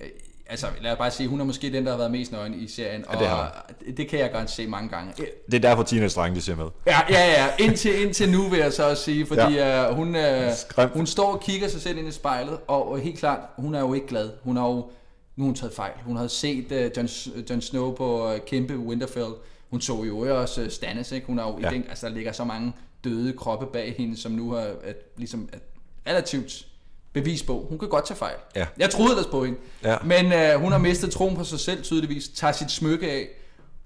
øh, 0.00 0.08
altså, 0.52 0.66
lad 0.80 0.92
os 0.92 0.98
bare 0.98 1.10
sige, 1.10 1.28
hun 1.28 1.40
er 1.40 1.44
måske 1.44 1.72
den, 1.72 1.84
der 1.84 1.90
har 1.90 1.98
været 1.98 2.10
mest 2.10 2.32
nøgen 2.32 2.54
i 2.54 2.68
serien. 2.68 3.04
Ja, 3.12 3.18
det 3.18 3.26
har 3.26 3.64
og 3.68 3.96
det, 3.96 4.08
kan 4.08 4.18
jeg 4.18 4.32
godt 4.32 4.50
se 4.50 4.66
mange 4.66 4.88
gange. 4.88 5.12
Det 5.46 5.54
er 5.54 5.58
derfor 5.58 5.82
teenage-drenge, 5.82 6.36
de 6.36 6.40
ser 6.40 6.56
med. 6.56 6.66
Ja, 6.86 6.98
ja, 7.10 7.30
ja. 7.30 7.64
Indtil, 7.64 8.02
indtil 8.02 8.30
nu 8.30 8.48
vil 8.48 8.58
jeg 8.58 8.72
så 8.72 8.90
også 8.90 9.02
sige, 9.02 9.26
fordi 9.26 9.54
ja. 9.54 9.90
uh, 9.90 9.96
hun, 9.96 10.16
Skræmt. 10.56 10.92
hun 10.92 11.06
står 11.06 11.32
og 11.32 11.40
kigger 11.40 11.68
sig 11.68 11.82
selv 11.82 11.98
ind 11.98 12.08
i 12.08 12.12
spejlet, 12.12 12.58
og, 12.66 12.88
og 12.90 12.98
helt 12.98 13.18
klart, 13.18 13.40
hun 13.56 13.74
er 13.74 13.80
jo 13.80 13.94
ikke 13.94 14.06
glad. 14.06 14.30
Hun 14.42 14.56
har 14.56 14.66
jo, 14.68 14.74
nu 15.36 15.44
har 15.44 15.44
hun 15.44 15.54
taget 15.54 15.74
fejl. 15.74 15.92
Hun 16.04 16.16
havde 16.16 16.28
set 16.28 16.72
uh, 16.72 16.96
Jon, 16.96 17.08
Jon 17.50 17.60
Snow 17.60 17.94
på 17.94 18.32
uh, 18.32 18.38
kæmpe 18.46 18.78
Winterfell. 18.78 19.30
Hun 19.70 19.80
så 19.80 20.04
jo 20.04 20.40
også 20.40 20.62
uh, 20.62 20.68
Stannis, 20.68 21.12
ikke? 21.12 21.26
Hun 21.26 21.38
har 21.38 21.46
jo, 21.48 21.58
Ja. 21.60 21.68
ja. 21.68 21.74
den, 21.74 21.84
altså 21.88 22.06
der 22.06 22.12
ligger 22.14 22.32
så 22.32 22.44
mange 22.44 22.72
døde 23.04 23.32
kroppe 23.32 23.66
bag 23.66 23.94
hende, 23.98 24.16
som 24.20 24.32
nu 24.32 24.50
har 24.50 24.60
at, 24.60 24.96
ligesom, 25.16 25.48
at, 25.52 25.60
relativt 26.06 26.66
bevis 27.12 27.42
på. 27.42 27.66
Hun 27.68 27.78
kan 27.78 27.88
godt 27.88 28.06
tage 28.06 28.18
fejl. 28.18 28.36
Ja. 28.56 28.66
Jeg 28.78 28.90
troede 28.90 29.10
ellers 29.10 29.26
på 29.26 29.44
hende. 29.44 29.58
Ja. 29.84 29.96
Men 30.04 30.26
uh, 30.26 30.62
hun 30.62 30.72
har 30.72 30.78
mistet 30.78 31.10
troen 31.10 31.36
på 31.36 31.44
sig 31.44 31.60
selv 31.60 31.82
tydeligvis, 31.82 32.28
tager 32.28 32.52
sit 32.52 32.70
smykke 32.70 33.10
af, 33.10 33.28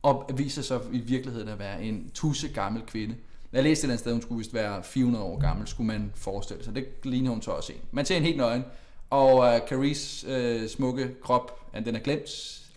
og 0.02 0.30
viser 0.34 0.62
sig 0.62 0.80
i 0.92 0.98
virkeligheden 0.98 1.48
at 1.48 1.58
være 1.58 1.82
en 1.82 2.10
tusse 2.14 2.48
gammel 2.48 2.82
kvinde. 2.86 3.14
Jeg 3.52 3.62
læste 3.62 3.80
et 3.80 3.84
eller 3.84 3.92
andet 3.92 4.00
sted, 4.00 4.12
hun 4.12 4.22
skulle 4.22 4.38
vist 4.38 4.54
være 4.54 4.82
400 4.82 5.24
år 5.24 5.40
gammel, 5.40 5.68
skulle 5.68 5.86
man 5.86 6.12
forestille 6.14 6.64
sig. 6.64 6.74
Det 6.74 6.86
ligner 7.02 7.30
hun 7.30 7.42
så 7.42 7.50
også 7.50 7.72
en. 7.72 7.78
Man 7.90 8.04
ser 8.04 8.16
en 8.16 8.22
helt 8.22 8.36
nøgen, 8.36 8.64
og 9.10 9.36
uh, 9.38 9.68
Carice 9.68 10.62
uh, 10.62 10.68
smukke 10.68 11.14
krop, 11.22 11.72
den 11.84 11.96
er 11.96 12.00
glemt. 12.00 12.28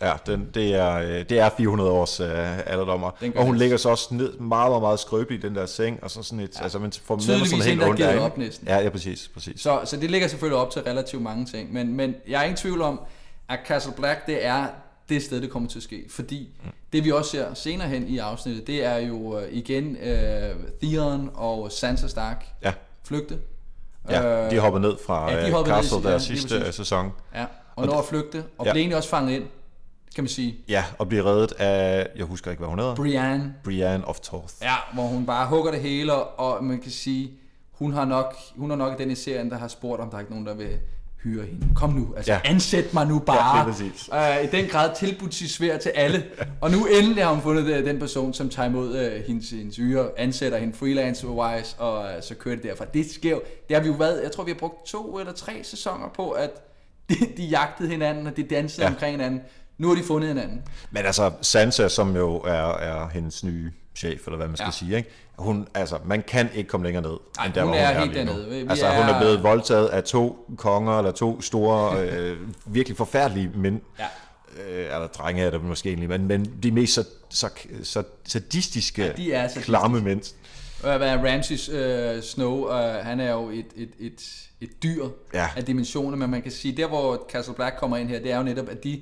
Ja, 0.02 0.12
den, 0.26 0.50
det, 0.54 0.74
er, 0.74 0.94
øh, 0.96 1.08
det 1.08 1.38
er 1.38 1.50
400 1.56 1.90
års 1.90 2.20
øh, 2.20 2.58
alderdommer. 2.66 3.10
Og 3.36 3.44
hun 3.44 3.56
ligger 3.56 3.76
så 3.76 3.88
også 3.88 4.14
ned, 4.14 4.32
meget, 4.38 4.70
meget, 4.70 4.82
meget 4.82 5.00
skrøbelig 5.00 5.38
i 5.38 5.42
den 5.42 5.54
der 5.54 5.66
seng, 5.66 5.98
og 6.02 6.10
så 6.10 6.22
sådan 6.22 6.40
et, 6.40 6.50
ja. 6.58 6.62
altså 6.62 6.78
man 6.78 6.92
får 7.04 7.18
Tydeligvis 7.18 7.50
sådan 7.50 7.80
er 7.80 7.88
ondt 7.88 8.00
af 8.00 8.24
op 8.24 8.38
næsten. 8.38 8.68
Ja, 8.68 8.78
ja, 8.78 8.88
præcis, 8.88 9.30
præcis. 9.34 9.60
Så, 9.60 9.80
så 9.84 9.96
det 9.96 10.10
ligger 10.10 10.28
selvfølgelig 10.28 10.58
op 10.58 10.70
til 10.70 10.82
relativt 10.82 11.22
mange 11.22 11.46
ting, 11.46 11.72
men, 11.72 11.96
men 11.96 12.14
jeg 12.28 12.40
er 12.40 12.44
ikke 12.44 12.54
i 12.54 12.56
tvivl 12.56 12.82
om, 12.82 13.00
at 13.48 13.58
Castle 13.66 13.92
Black, 13.96 14.26
det 14.26 14.46
er 14.46 14.66
det 15.08 15.22
sted, 15.22 15.40
det 15.40 15.50
kommer 15.50 15.68
til 15.68 15.78
at 15.78 15.82
ske. 15.82 16.04
Fordi 16.10 16.48
mm. 16.64 16.70
det 16.92 17.04
vi 17.04 17.12
også 17.12 17.30
ser 17.30 17.54
senere 17.54 17.88
hen 17.88 18.08
i 18.08 18.18
afsnittet, 18.18 18.66
det 18.66 18.84
er 18.84 18.96
jo 18.98 19.38
øh, 19.38 19.48
igen 19.52 19.96
øh, 19.96 20.54
Theon 20.82 21.30
og 21.34 21.72
Sansa 21.72 22.06
Stark 22.08 22.46
Ja, 22.62 22.72
flygte. 23.06 23.38
ja 24.10 24.50
de 24.50 24.58
hopper 24.58 24.80
ned 24.80 24.96
fra 25.06 25.30
ja, 25.30 25.36
de 25.36 25.46
ja, 25.46 25.50
ned 25.56 25.64
Castle 25.66 25.98
ja, 25.98 26.02
der 26.04 26.10
lige 26.10 26.20
sidste 26.20 26.54
øh, 26.56 26.72
sæson. 26.72 27.12
Ja, 27.34 27.44
og 27.76 27.86
når 27.86 27.98
at 27.98 28.04
flygte, 28.04 28.44
og 28.58 28.66
Ja. 28.66 28.72
blev 28.72 28.80
egentlig 28.80 28.96
også 28.96 29.08
fanget 29.08 29.32
ind, 29.36 29.44
kan 30.14 30.24
man 30.24 30.28
sige. 30.28 30.56
Ja, 30.68 30.84
og 30.98 31.08
bliver 31.08 31.24
reddet 31.26 31.52
af, 31.52 32.08
jeg 32.16 32.24
husker 32.24 32.50
ikke, 32.50 32.60
hvad 32.60 32.68
hun 32.68 32.78
hedder. 32.78 32.94
Brienne, 32.94 33.54
Brienne 33.64 34.04
of 34.08 34.20
Torth. 34.20 34.54
ja, 34.62 34.74
hvor 34.94 35.02
hun 35.02 35.26
bare 35.26 35.46
hugger 35.48 35.70
det 35.70 35.80
hele, 35.80 36.14
og 36.14 36.64
man 36.64 36.78
kan 36.80 36.90
sige, 36.90 37.30
hun 37.72 37.92
har 37.92 38.04
nok, 38.04 38.34
hun 38.56 38.70
er 38.70 38.76
nok 38.76 38.98
den 38.98 39.10
i 39.10 39.14
serien, 39.14 39.50
der 39.50 39.58
har 39.58 39.68
spurgt, 39.68 40.02
om 40.02 40.08
der 40.10 40.16
er 40.16 40.20
ikke 40.20 40.32
nogen, 40.32 40.46
der 40.46 40.54
vil 40.54 40.78
hyre 41.22 41.46
hende. 41.46 41.66
Kom 41.74 41.90
nu, 41.90 42.14
altså 42.16 42.32
ja. 42.32 42.40
Ansæt 42.44 42.94
mig 42.94 43.06
nu 43.06 43.18
bare. 43.18 43.74
Ja. 44.12 44.38
Øh, 44.38 44.44
I 44.44 44.46
den 44.46 44.66
grad 44.68 44.90
tilbudt 44.96 45.34
sig 45.34 45.50
svær 45.50 45.78
til 45.78 45.88
alle. 45.88 46.24
Og 46.60 46.70
nu 46.70 46.86
endelig 46.86 47.24
har 47.24 47.32
hun 47.32 47.42
fundet 47.42 47.66
øh, 47.66 47.84
den 47.84 47.98
person, 47.98 48.34
som 48.34 48.48
tager 48.48 48.68
imod 48.68 48.96
øh, 48.98 49.22
hendes, 49.26 49.50
hendes 49.50 49.76
hyre, 49.76 50.08
ansætter 50.16 50.58
hende 50.58 50.74
freelance-wise, 50.76 51.80
og 51.80 52.04
øh, 52.04 52.22
så 52.22 52.34
kører 52.34 52.54
det 52.54 52.64
derfra. 52.64 52.84
Det 52.84 53.10
sker 53.10 53.30
jo, 53.30 53.42
det 53.68 53.76
har 53.76 53.82
vi 53.82 53.88
jo 53.88 53.94
været, 53.94 54.22
jeg 54.22 54.32
tror 54.32 54.44
vi 54.44 54.50
har 54.50 54.58
brugt 54.58 54.86
to 54.86 55.18
eller 55.18 55.32
tre 55.32 55.60
sæsoner 55.62 56.08
på, 56.16 56.30
at 56.30 56.50
de, 57.08 57.14
de 57.36 57.42
jagtede 57.42 57.88
hinanden, 57.88 58.26
og 58.26 58.36
de 58.36 58.42
dansede. 58.42 58.86
Ja. 58.86 58.92
omkring 58.92 59.12
hinanden. 59.12 59.40
Nu 59.80 59.88
har 59.88 59.94
de 59.94 60.02
fundet 60.02 60.28
hinanden. 60.28 60.62
Men 60.90 61.06
altså, 61.06 61.30
Sansa, 61.42 61.88
som 61.88 62.16
jo 62.16 62.36
er, 62.36 62.72
er 62.78 63.08
hendes 63.08 63.44
nye 63.44 63.70
chef, 63.96 64.26
eller 64.26 64.36
hvad 64.36 64.46
man 64.46 64.56
skal 64.56 64.66
Ja. 64.66 64.70
sige, 64.70 64.96
ikke? 64.96 65.08
Hun, 65.38 65.68
altså, 65.74 65.98
man 66.04 66.22
kan 66.28 66.48
ikke 66.54 66.68
komme 66.68 66.86
længere 66.86 67.02
ned, 67.02 67.16
Ej, 67.38 67.44
end 67.46 67.54
der, 67.54 67.60
hun 67.62 67.70
hvor 67.70 67.78
er 67.80 67.92
hun 67.92 68.02
helt 68.02 68.12
lige 68.12 68.24
nu. 68.24 68.30
dernede. 68.32 68.50
Vi 68.50 68.66
altså, 68.70 68.86
er- 68.86 69.00
hun 69.04 69.14
er 69.14 69.18
blevet 69.20 69.42
voldtaget 69.42 69.88
af 69.88 70.04
to 70.04 70.54
konger, 70.56 70.98
eller 70.98 71.10
to 71.12 71.40
store, 71.40 72.00
øh, 72.08 72.36
virkelig 72.66 72.96
forfærdelige 72.96 73.50
mænd. 73.54 73.80
Ja. 73.98 74.04
Øh, 74.68 74.84
eller 74.84 75.06
drenge 75.06 75.42
er 75.42 75.50
det 75.50 75.64
måske 75.64 75.88
egentlig, 75.88 76.08
men, 76.08 76.26
men 76.26 76.52
de 76.62 76.70
mest 76.70 76.94
så, 76.94 77.04
så, 77.30 77.48
så 77.82 78.02
sadistiske, 78.24 79.02
Ja, 79.04 79.12
de 79.12 79.32
er 79.32 79.40
sadistiske. 79.40 79.64
klamme 79.66 80.00
mænd. 80.00 80.22
Er 80.84 81.24
Ramses 81.32 81.68
øh, 81.68 82.22
Snow, 82.22 82.68
øh, 82.72 82.94
han 83.04 83.20
er 83.20 83.32
jo 83.32 83.50
et, 83.50 83.66
et, 83.76 83.90
et, 83.98 84.20
et 84.60 84.82
dyr 84.82 85.04
Ja. 85.34 85.48
af 85.56 85.64
dimensioner, 85.64 86.16
men 86.16 86.30
man 86.30 86.42
kan 86.42 86.52
sige, 86.52 86.76
der 86.76 86.88
hvor 86.88 87.26
Castle 87.32 87.54
Black 87.54 87.76
kommer 87.76 87.96
ind 87.96 88.08
her, 88.08 88.18
det 88.20 88.32
er 88.32 88.36
jo 88.36 88.42
netop, 88.42 88.68
at 88.68 88.84
de, 88.84 89.00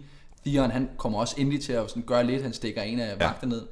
Theon, 0.53 0.71
han 0.71 0.91
kommer 0.97 1.19
også 1.19 1.35
endelig 1.39 1.63
til 1.63 1.73
at 1.73 1.89
sådan 1.91 2.03
gøre 2.03 2.25
lidt, 2.25 2.43
han 2.43 2.53
stikker 2.53 2.83
en 2.83 3.01
af 3.01 3.17
Ja. 3.21 3.27
vagter 3.27 3.47
ned, 3.47 3.63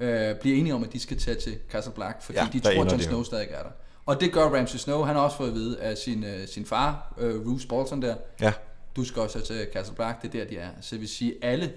øh, 0.00 0.36
bliver 0.36 0.56
enige 0.56 0.74
om, 0.74 0.84
at 0.84 0.92
de 0.92 1.00
skal 1.00 1.18
tage 1.18 1.36
til 1.36 1.58
Castle 1.70 1.92
Black, 1.94 2.22
fordi 2.22 2.38
Ja, 2.38 2.48
de 2.52 2.60
tror, 2.60 2.84
at 2.84 2.92
Jon. 2.92 3.00
Snow 3.00 3.22
stadig 3.22 3.46
er 3.50 3.62
der. 3.62 3.70
Og 4.06 4.20
det 4.20 4.32
gør 4.32 4.42
Ramses 4.44 4.80
Snow, 4.80 5.02
han 5.02 5.16
har 5.16 5.22
også 5.22 5.36
fået 5.36 5.48
at 5.48 5.54
vide 5.54 5.80
af 5.80 5.98
sin, 5.98 6.24
øh, 6.24 6.48
sin 6.48 6.64
far, 6.66 7.14
øh, 7.18 7.46
Roose 7.46 7.68
Bolton 7.68 8.02
der, 8.02 8.14
Ja, 8.40 8.52
du 8.96 9.04
skal 9.04 9.22
også 9.22 9.40
til 9.40 9.66
Castle 9.72 9.96
Black, 9.96 10.22
det 10.22 10.28
er 10.34 10.44
der, 10.44 10.50
de 10.50 10.56
er. 10.58 10.68
Så 10.80 10.88
det 10.94 11.00
vil 11.00 11.08
sige, 11.08 11.34
alle 11.42 11.72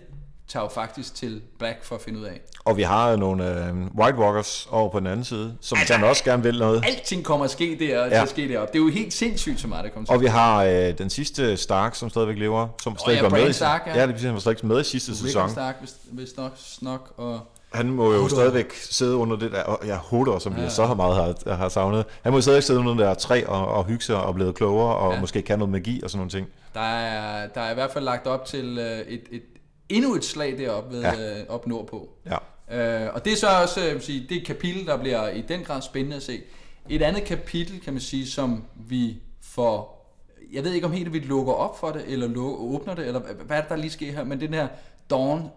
tager 0.49 0.63
jo 0.63 0.69
faktisk 0.69 1.15
til 1.15 1.41
Black 1.59 1.83
for 1.83 1.95
at 1.95 2.01
finde 2.01 2.19
ud 2.19 2.23
af. 2.25 2.41
og 2.65 2.77
vi 2.77 2.81
har 2.81 3.15
nogle 3.15 3.65
øh, 3.67 3.73
White 3.99 4.17
Walkers 4.17 4.67
over 4.71 4.89
på 4.89 4.99
den 4.99 5.07
anden 5.07 5.23
side, 5.25 5.57
som 5.61 5.77
Altså, 5.77 6.05
også 6.05 6.23
gerne 6.23 6.43
vil 6.43 6.59
noget. 6.59 6.83
Alting 6.85 7.23
kommer 7.25 7.45
at 7.45 7.51
ske 7.51 7.77
der, 7.79 7.99
og 7.99 8.09
Ja. 8.09 8.15
ja. 8.15 8.23
at 8.23 8.29
ske 8.29 8.47
deroppe. 8.49 8.73
Det 8.73 8.79
er 8.79 8.83
jo 8.83 8.89
helt 8.91 9.13
sindssygt, 9.13 9.59
så 9.59 9.67
meget 9.67 9.83
det 9.83 9.93
kommer 9.93 10.05
til. 10.07 10.13
Og 10.15 10.21
vi 10.21 10.25
har 10.25 10.63
øh, 10.63 10.97
den 10.97 11.09
sidste 11.09 11.57
Stark, 11.57 11.95
som 11.95 12.09
stadigvæk 12.09 12.37
lever, 12.37 12.67
som 12.83 12.97
stadig 12.97 13.15
ja, 13.17 13.21
var 13.21 13.29
med 13.29 13.39
Bran 13.39 13.49
i, 13.49 13.53
Stark, 13.53 13.81
ja. 13.87 13.99
ja. 13.99 14.07
det 14.07 14.15
sige, 14.15 14.25
han 14.25 14.33
var 14.33 14.39
slet 14.39 14.51
ikke 14.53 14.67
med 14.67 14.81
i 14.81 14.83
sidste 14.83 15.11
Rickon 15.11 15.25
sæson. 15.27 15.49
Stark, 15.49 15.75
hvis, 15.79 15.93
hvis 16.11 16.37
nok, 16.37 16.51
nok 16.81 17.13
og... 17.17 17.39
Han 17.73 17.85
må 17.89 18.13
jo 18.13 18.27
stadigvæk 18.29 18.73
sidde 18.73 19.15
under 19.15 19.37
det 19.37 19.51
der, 19.51 19.63
og 19.63 19.87
jeg 19.87 19.97
hutter, 20.03 20.39
som 20.39 20.55
vi 20.55 20.61
ja. 20.61 20.69
så 20.69 20.93
meget 20.93 21.15
har, 21.45 21.55
har 21.55 21.69
savnet. 21.69 22.05
Han 22.21 22.31
må 22.31 22.37
jo 22.37 22.41
stadigvæk 22.41 22.63
sidde 22.63 22.79
under 22.79 22.91
det 22.93 22.99
der 22.99 23.13
træ 23.13 23.43
og, 23.47 23.67
og 23.67 23.85
hygge 23.85 24.03
sig 24.03 24.15
og 24.23 24.33
blive 24.35 24.53
klogere, 24.53 24.95
og 24.95 25.09
Ja. 25.09 25.15
ja. 25.15 25.21
måske 25.21 25.41
kan 25.41 25.59
noget 25.59 25.71
magi 25.71 26.01
og 26.03 26.09
sådan 26.09 26.17
nogle 26.19 26.29
ting. 26.31 26.47
Der 26.73 26.79
er, 26.81 27.47
der 27.47 27.61
er 27.61 27.71
i 27.71 27.73
hvert 27.73 27.91
fald 27.91 28.03
lagt 28.05 28.27
op 28.27 28.45
til 28.45 28.77
øh, 28.77 28.99
et, 28.99 29.21
et, 29.31 29.41
endnu 29.89 30.15
et 30.15 30.25
slag 30.25 30.57
deroppe 30.57 30.95
ved, 30.95 31.01
ja. 31.01 31.39
Øh, 31.39 31.45
op 31.49 31.67
nordpå. 31.67 32.09
Ja. 32.25 32.37
Øh, 33.05 33.13
og 33.13 33.25
det 33.25 33.33
er 33.33 33.37
så 33.37 33.47
også, 33.61 33.79
øh, 33.79 33.85
jeg 33.85 33.95
vil 33.95 34.03
sige, 34.03 34.25
det 34.29 34.37
er 34.37 34.41
et 34.41 34.47
kapitel, 34.47 34.85
der 34.85 34.97
bliver 34.97 35.29
i 35.29 35.41
den 35.41 35.63
grad 35.63 35.81
spændende 35.81 36.15
at 36.15 36.23
se. 36.23 36.41
Et 36.89 37.01
andet 37.01 37.23
kapitel, 37.23 37.81
kan 37.81 37.93
man 37.93 38.01
sige, 38.01 38.27
som 38.27 38.63
vi 38.75 39.17
får, 39.41 39.97
jeg 40.53 40.63
ved 40.63 40.73
ikke 40.73 40.87
om 40.87 40.93
helt, 40.93 41.13
vi 41.13 41.19
lukker 41.19 41.53
op 41.53 41.79
for 41.79 41.91
det, 41.91 42.03
eller 42.07 42.27
lukker, 42.27 42.59
åbner 42.59 42.95
det, 42.95 43.07
eller 43.07 43.19
hvad 43.19 43.57
er 43.57 43.61
det, 43.61 43.69
der 43.69 43.75
lige 43.75 43.91
sker 43.91 44.11
her, 44.11 44.23
men 44.23 44.39
den 44.39 44.53
her 44.53 44.67
Dawn 45.09 45.49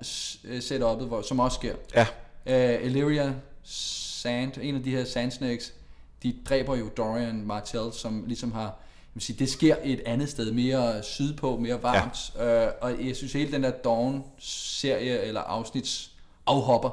øh, 0.44 0.58
setup'et, 0.58 1.04
hvor, 1.04 1.22
som 1.22 1.40
også 1.40 1.54
sker. 1.54 1.74
Ja, 1.94 2.06
Uh, 2.46 2.86
Illyria 2.86 3.32
Sand, 3.62 4.52
en 4.62 4.74
af 4.76 4.82
de 4.82 4.90
her 4.90 5.04
Sand 5.04 5.30
Snakes, 5.30 5.74
de 6.22 6.34
dræber 6.48 6.76
jo 6.76 6.88
Dorian 6.88 7.46
Martell, 7.46 7.92
som 7.92 8.24
ligesom 8.26 8.52
har, 8.52 8.78
vil 9.14 9.22
sige, 9.22 9.36
det 9.38 9.50
sker 9.50 9.76
et 9.84 10.02
andet 10.06 10.28
sted, 10.28 10.52
mere 10.52 11.02
sydpå, 11.02 11.56
mere 11.56 11.82
varmt. 11.82 12.18
Ja. 12.38 12.66
Uh, 12.66 12.72
og 12.80 13.06
jeg 13.06 13.16
synes 13.16 13.32
hele 13.32 13.52
den 13.52 13.62
der 13.62 13.70
Dawn-serie 13.70 15.20
eller 15.22 15.40
afsnits 15.40 16.10
afhopper 16.46 16.90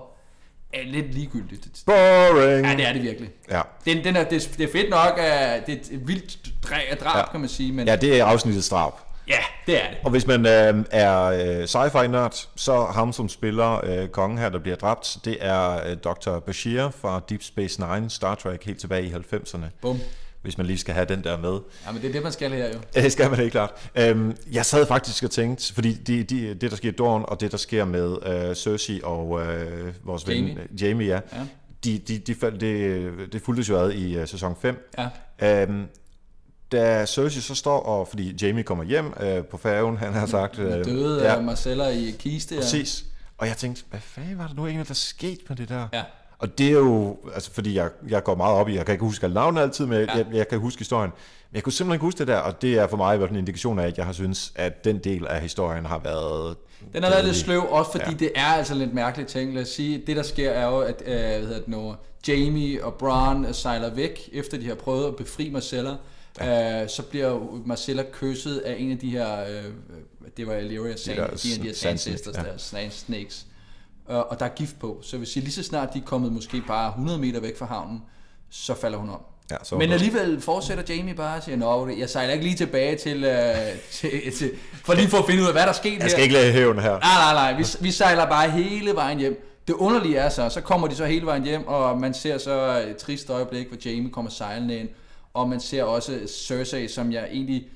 er 0.73 0.83
lidt 0.85 1.13
ligegyldigt. 1.13 1.83
boring! 1.85 2.65
Ja, 2.67 2.75
det 2.75 2.87
er 2.87 2.93
det 2.93 3.01
virkelig. 3.03 3.29
Ja. 3.49 3.61
Den, 3.85 4.03
den 4.03 4.15
er, 4.15 4.23
det, 4.23 4.45
er- 4.45 4.51
det 4.57 4.63
er 4.63 4.71
fedt 4.71 4.89
nok, 4.89 5.13
at 5.19 5.65
det 5.67 5.75
er 5.75 5.79
et 5.95 6.07
vildt 6.07 6.37
drab, 6.69 7.17
ja. 7.17 7.31
Kan 7.31 7.39
man 7.39 7.49
sige, 7.49 7.71
men 7.71 7.87
ja, 7.87 7.93
ja, 7.93 7.99
det 7.99 8.19
er 8.19 8.25
afsnittets 8.25 8.69
drab. 8.69 8.93
ja 9.27 9.37
det 9.67 9.83
er 9.83 9.89
det. 9.89 9.97
Og 10.03 10.11
hvis 10.11 10.27
man 10.27 10.45
øh, 10.45 10.85
er 10.91 11.23
øh, 11.23 11.67
sci-fi-nørd, 11.67 12.47
så 12.55 12.85
ham, 12.85 13.13
som 13.13 13.29
spiller 13.29 13.85
øh, 13.85 14.07
kongen 14.09 14.37
her, 14.37 14.49
der 14.49 14.59
bliver 14.59 14.75
dræbt, 14.77 15.17
det 15.25 15.37
er 15.39 15.87
øh, 15.89 15.97
Dr. 16.03 16.39
Bashir 16.39 16.89
fra 16.89 17.21
Deep 17.29 17.43
Space 17.43 17.81
Nine, 17.81 18.09
Star 18.09 18.35
Trek, 18.35 18.65
helt 18.65 18.79
tilbage 18.79 19.05
i 19.05 19.11
90'erne. 19.13 19.65
Bum. 19.81 19.99
Hvis 20.41 20.57
man 20.57 20.67
lige 20.67 20.77
skal 20.77 20.93
have 20.93 21.05
den 21.05 21.23
der 21.23 21.37
med. 21.37 21.59
Ja, 21.85 21.91
men 21.91 22.01
det 22.01 22.07
er 22.07 22.11
det, 22.11 22.23
man 22.23 22.31
skal 22.31 22.51
her 22.51 22.67
jo. 22.73 22.79
Det 23.01 23.11
skal 23.11 23.29
man 23.29 23.39
helt 23.39 23.51
klart. 23.51 23.71
Øhm, 23.95 24.35
jeg 24.51 24.65
sad 24.65 24.85
faktisk 24.87 25.23
og 25.23 25.31
tænkte, 25.31 25.73
fordi 25.73 25.93
de, 25.93 26.23
de, 26.23 26.53
det, 26.53 26.71
der 26.71 26.77
sker 26.77 26.89
i 26.89 26.91
Dawn, 26.91 27.23
og 27.27 27.39
det, 27.41 27.51
der 27.51 27.57
sker 27.57 27.85
med 27.85 28.17
øh, 28.25 28.55
Cersei 28.55 29.01
og 29.03 29.41
øh, 29.45 29.93
vores 30.03 30.27
Jamie. 30.27 30.55
ven 30.55 30.77
Jamie, 30.81 31.07
ja, 31.07 31.19
Ja. 31.33 31.41
de, 31.83 31.97
de, 31.97 32.17
de, 32.17 32.35
faldt- 32.35 32.59
det, 32.59 33.33
det 33.33 33.41
fulgtes 33.41 33.69
jo 33.69 33.77
ad 33.79 33.91
i 33.91 34.17
øh, 34.17 34.27
sæson 34.27 34.55
5. 34.61 34.89
Ja. 35.41 35.61
Øhm, 35.63 35.85
da 36.71 37.05
Cersei 37.05 37.41
så 37.41 37.55
står, 37.55 37.79
og 37.79 38.07
fordi 38.07 38.35
Jamie 38.45 38.63
kommer 38.63 38.83
hjem 38.83 39.13
øh, 39.19 39.43
på 39.45 39.57
færgen, 39.57 39.97
han 39.97 40.13
har 40.13 40.25
sagt... 40.25 40.59
Øh, 40.67 40.85
Døde 40.85 41.31
ja. 41.31 41.41
Marcella 41.41 41.87
i 41.87 42.15
kiste. 42.19 42.55
Præcis. 42.55 43.05
Og 43.37 43.47
jeg 43.47 43.57
tænkte, 43.57 43.83
hvad 43.89 43.99
fanden 43.99 44.37
var 44.37 44.47
der 44.47 44.53
nu 44.55 44.65
egentlig, 44.67 44.87
der 44.87 44.93
skete 44.93 45.41
med 45.49 45.57
det 45.57 45.69
der? 45.69 45.87
Ja. 45.93 46.03
Og 46.39 46.57
det 46.57 46.67
er 46.67 46.71
jo, 46.71 47.17
altså 47.33 47.51
fordi 47.51 47.75
jeg, 47.75 47.89
jeg 48.09 48.23
går 48.23 48.35
meget 48.35 48.55
op 48.55 48.69
i, 48.69 48.75
jeg 48.75 48.85
kan 48.85 48.93
ikke 48.93 49.05
huske 49.05 49.23
alle 49.23 49.33
navne 49.33 49.61
altid, 49.61 49.85
men 49.85 49.99
ja. 49.99 50.17
Jeg, 50.17 50.25
jeg 50.33 50.47
kan 50.47 50.59
huske 50.59 50.79
historien. 50.79 51.11
Men 51.51 51.55
jeg 51.55 51.63
kunne 51.63 51.73
simpelthen 51.73 51.95
ikke 51.95 52.05
huske 52.05 52.17
det 52.17 52.27
der, 52.27 52.37
og 52.37 52.61
det 52.61 52.73
er 52.77 52.87
for 52.87 52.97
mig 52.97 53.15
i 53.15 53.17
hvert 53.17 53.29
fald 53.29 53.35
en 53.37 53.41
indikation 53.43 53.79
af, 53.79 53.87
at 53.87 53.97
jeg 53.97 54.05
har 54.05 54.13
synes, 54.13 54.51
at 54.55 54.85
den 54.85 54.97
del 54.97 55.27
af 55.27 55.41
historien 55.41 55.85
har 55.85 55.99
været... 56.03 56.55
Den 56.93 57.03
har 57.03 57.09
været 57.09 57.25
lidt 57.25 57.35
sløv, 57.37 57.65
også 57.69 57.91
fordi 57.91 58.05
ja. 58.11 58.17
Det 58.17 58.31
er 58.35 58.45
altså 58.45 58.75
lidt 58.75 58.93
mærkeligt 58.93 59.29
ting. 59.29 59.53
Lad 59.53 59.61
os 59.61 59.69
sige, 59.69 60.03
det 60.07 60.15
der 60.15 60.23
sker 60.23 60.49
er 60.51 60.65
jo, 60.67 60.79
at 60.79 61.01
øh, 61.05 61.13
hvad 61.13 61.39
hedder 61.41 61.55
det 61.59 61.67
nu, 61.67 61.95
Jamie 62.27 62.83
og 62.85 62.93
Bronn 62.93 63.45
øh, 63.45 63.53
sejler 63.53 63.93
væk, 63.93 64.29
efter 64.33 64.57
de 64.57 64.67
har 64.67 64.75
prøvet 64.75 65.07
at 65.07 65.15
befri 65.15 65.49
Marcella. 65.49 65.91
Ja. 66.39 66.81
Øh, 66.83 66.89
så 66.89 67.03
bliver 67.03 67.39
Marcella 67.65 68.03
kysset 68.11 68.57
af 68.57 68.75
en 68.79 68.91
af 68.91 68.97
de 68.97 69.09
her, 69.09 69.41
øh, 69.41 69.63
det 70.37 70.47
var 70.47 70.53
Illyria 70.53 70.95
Sand, 70.95 71.15
de, 71.17 71.21
der 71.21 71.27
de, 71.27 71.33
de 71.35 71.47
her 71.49 71.73
sand- 71.73 71.75
Sand 71.75 71.97
Sisters, 71.97 72.35
ja. 72.37 72.41
der 72.41 72.89
Snakes. 72.89 73.45
Øh, 74.09 74.17
og 74.17 74.39
der 74.39 74.45
er 74.45 74.49
gift 74.49 74.79
på, 74.79 74.99
så 75.01 75.09
jeg 75.15 75.19
vil 75.19 75.27
sige, 75.27 75.43
lige 75.43 75.53
så 75.53 75.63
snart 75.63 75.93
de 75.93 75.99
er 75.99 76.03
kommet 76.03 76.31
måske 76.31 76.61
bare 76.67 76.89
100 76.89 77.19
meter 77.19 77.39
væk 77.39 77.57
fra 77.57 77.65
havnen, 77.65 78.01
så 78.49 78.75
falder 78.75 78.97
hun 78.97 79.09
om. 79.09 79.19
Ja, 79.51 79.55
så 79.63 79.77
Men 79.77 79.91
alligevel 79.91 80.41
fortsætter 80.41 80.95
Jamie 80.95 81.13
bare 81.13 81.37
og 81.37 81.43
siger, 81.43 81.57
Nå, 81.57 81.87
jeg 81.87 82.09
sejler 82.09 82.33
ikke 82.33 82.45
lige 82.45 82.57
tilbage 82.57 82.97
til, 82.97 83.23
øh, 83.23 83.55
til, 83.91 84.11
til, 84.37 84.51
for 84.85 84.93
lige 84.93 85.07
for 85.07 85.17
at 85.17 85.25
finde 85.25 85.41
ud 85.41 85.47
af, 85.47 85.53
hvad 85.53 85.61
der 85.61 85.69
er 85.69 85.73
sket 85.73 85.91
her. 85.91 85.99
jeg 86.01 86.11
skal 86.11 86.23
ikke 86.23 86.35
lade 86.35 86.51
hævn 86.51 86.79
her. 86.79 86.89
Nej, 86.89 87.33
nej, 87.33 87.33
nej. 87.33 87.57
Vi, 87.57 87.65
vi 87.79 87.91
sejler 87.91 88.25
bare 88.25 88.49
hele 88.49 88.95
vejen 88.95 89.19
hjem. 89.19 89.43
Det 89.67 89.73
underlige 89.73 90.17
er 90.17 90.29
så, 90.29 90.49
så 90.49 90.61
kommer 90.61 90.87
de 90.87 90.95
så 90.95 91.05
hele 91.05 91.25
vejen 91.25 91.43
hjem, 91.43 91.67
og 91.67 91.99
man 91.99 92.13
ser 92.13 92.37
så 92.37 92.85
et 92.89 92.97
trist 92.97 93.29
øjeblik, 93.29 93.67
hvor 93.67 93.77
Jamie 93.89 94.11
kommer 94.11 94.31
sejlende 94.31 94.77
ind, 94.77 94.89
og 95.33 95.49
man 95.49 95.59
ser 95.59 95.83
også 95.83 96.19
Cersei, 96.27 96.87
som 96.87 97.11
jeg 97.11 97.27
egentlig, 97.31 97.67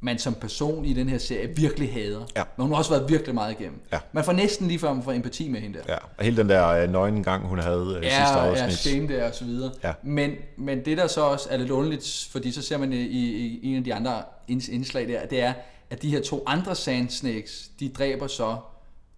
man 0.00 0.18
som 0.18 0.34
person 0.34 0.84
i 0.84 0.92
den 0.92 1.08
her 1.08 1.18
serie 1.18 1.56
virkelig 1.56 1.92
hader. 1.92 2.24
Ja. 2.36 2.42
Men 2.56 2.62
hun 2.62 2.70
har 2.72 2.78
også 2.78 2.90
været 2.90 3.10
virkelig 3.10 3.34
meget 3.34 3.60
igennem. 3.60 3.80
Ja. 3.92 3.98
Man 4.12 4.24
får 4.24 4.32
næsten 4.32 4.68
lige 4.68 4.78
før, 4.78 4.92
man 4.94 5.02
får 5.02 5.12
empati 5.12 5.48
med 5.48 5.60
hende 5.60 5.78
der. 5.78 5.84
Ja, 5.88 5.96
og 6.18 6.24
hele 6.24 6.36
den 6.36 6.48
der 6.48 6.68
øh, 6.68 6.90
nøgne 6.90 7.22
gang, 7.22 7.46
hun 7.46 7.58
havde 7.58 7.80
øh, 7.96 8.02
sidste 8.02 8.06
Ja, 8.22 8.44
ja, 8.44 8.50
afsnit. 8.50 8.72
shame 8.78 9.08
der 9.08 9.28
og 9.28 9.34
så 9.34 9.44
videre. 9.44 9.72
Ja. 9.84 9.92
Men, 10.02 10.30
men 10.56 10.84
det 10.84 10.98
der 10.98 11.06
så 11.06 11.20
også 11.20 11.48
er 11.50 11.56
lidt 11.56 11.70
underligt, 11.70 12.28
fordi 12.32 12.50
så 12.52 12.62
ser 12.62 12.78
man 12.78 12.92
i, 12.92 12.96
i, 12.96 13.58
i 13.62 13.66
en 13.70 13.76
af 13.76 13.84
de 13.84 13.94
andre 13.94 14.22
inds- 14.50 14.72
indslag 14.72 15.08
der, 15.08 15.26
det 15.26 15.40
er, 15.40 15.52
at 15.90 16.02
de 16.02 16.10
her 16.10 16.22
to 16.22 16.42
andre 16.46 16.74
Sand 16.74 17.10
Snakes, 17.10 17.70
de 17.80 17.88
dræber 17.88 18.26
så 18.26 18.56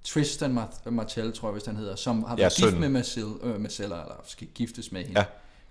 Tristan 0.04 0.58
Mar- 0.58 0.90
Martell, 0.90 1.32
tror 1.32 1.48
jeg, 1.48 1.52
hvis 1.52 1.66
han 1.66 1.76
hedder, 1.76 1.96
som 1.96 2.22
har 2.24 2.34
Ja, 2.38 2.42
været 2.42 2.52
gift 2.52 2.64
sønnen. 2.64 2.80
med 2.80 2.88
Marcel, 2.88 3.24
øh, 3.42 3.60
Marcella, 3.60 3.94
eller 3.94 4.14
skal 4.26 4.46
giftes 4.54 4.92
med 4.92 5.04
hende. 5.04 5.20
Ja. 5.20 5.24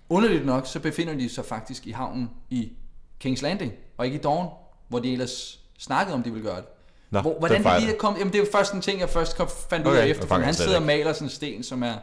Underligt 0.08 0.46
nok, 0.46 0.66
så 0.66 0.80
befinder 0.80 1.14
de 1.14 1.28
sig 1.28 1.44
faktisk 1.44 1.86
i 1.86 1.90
havnen 1.90 2.30
i 2.50 2.72
King's 3.24 3.42
Landing, 3.42 3.72
og 3.96 4.06
ikke 4.06 4.18
i 4.18 4.20
Dawn, 4.20 4.48
hvor 4.88 4.98
de 4.98 5.12
ellers 5.12 5.60
snakkede 5.78 6.14
om, 6.14 6.22
de 6.22 6.30
ville 6.30 6.48
gøre 6.48 6.56
det. 6.56 6.64
Nå, 7.10 7.20
Hvor, 7.20 7.38
hvordan 7.38 7.56
det 7.56 7.62
fejler. 7.62 7.80
lige 7.80 7.94
er 7.94 7.98
kommet... 7.98 8.18
Jamen, 8.18 8.32
det 8.32 8.38
er 8.38 8.44
jo 8.44 8.50
først 8.52 8.72
en 8.72 8.80
ting, 8.80 9.00
jeg 9.00 9.08
først 9.10 9.36
kom, 9.36 9.48
fandt 9.70 9.86
ud 9.86 9.90
Okay, 9.92 10.00
af 10.00 10.06
det 10.06 10.16
efter. 10.16 10.36
jeg 10.36 10.44
Han 10.44 10.54
sidder 10.54 10.76
og 10.76 10.82
maler 10.82 11.12
sådan 11.12 11.26
en 11.26 11.30
sten, 11.30 11.62
som 11.62 11.82
er 11.82 11.94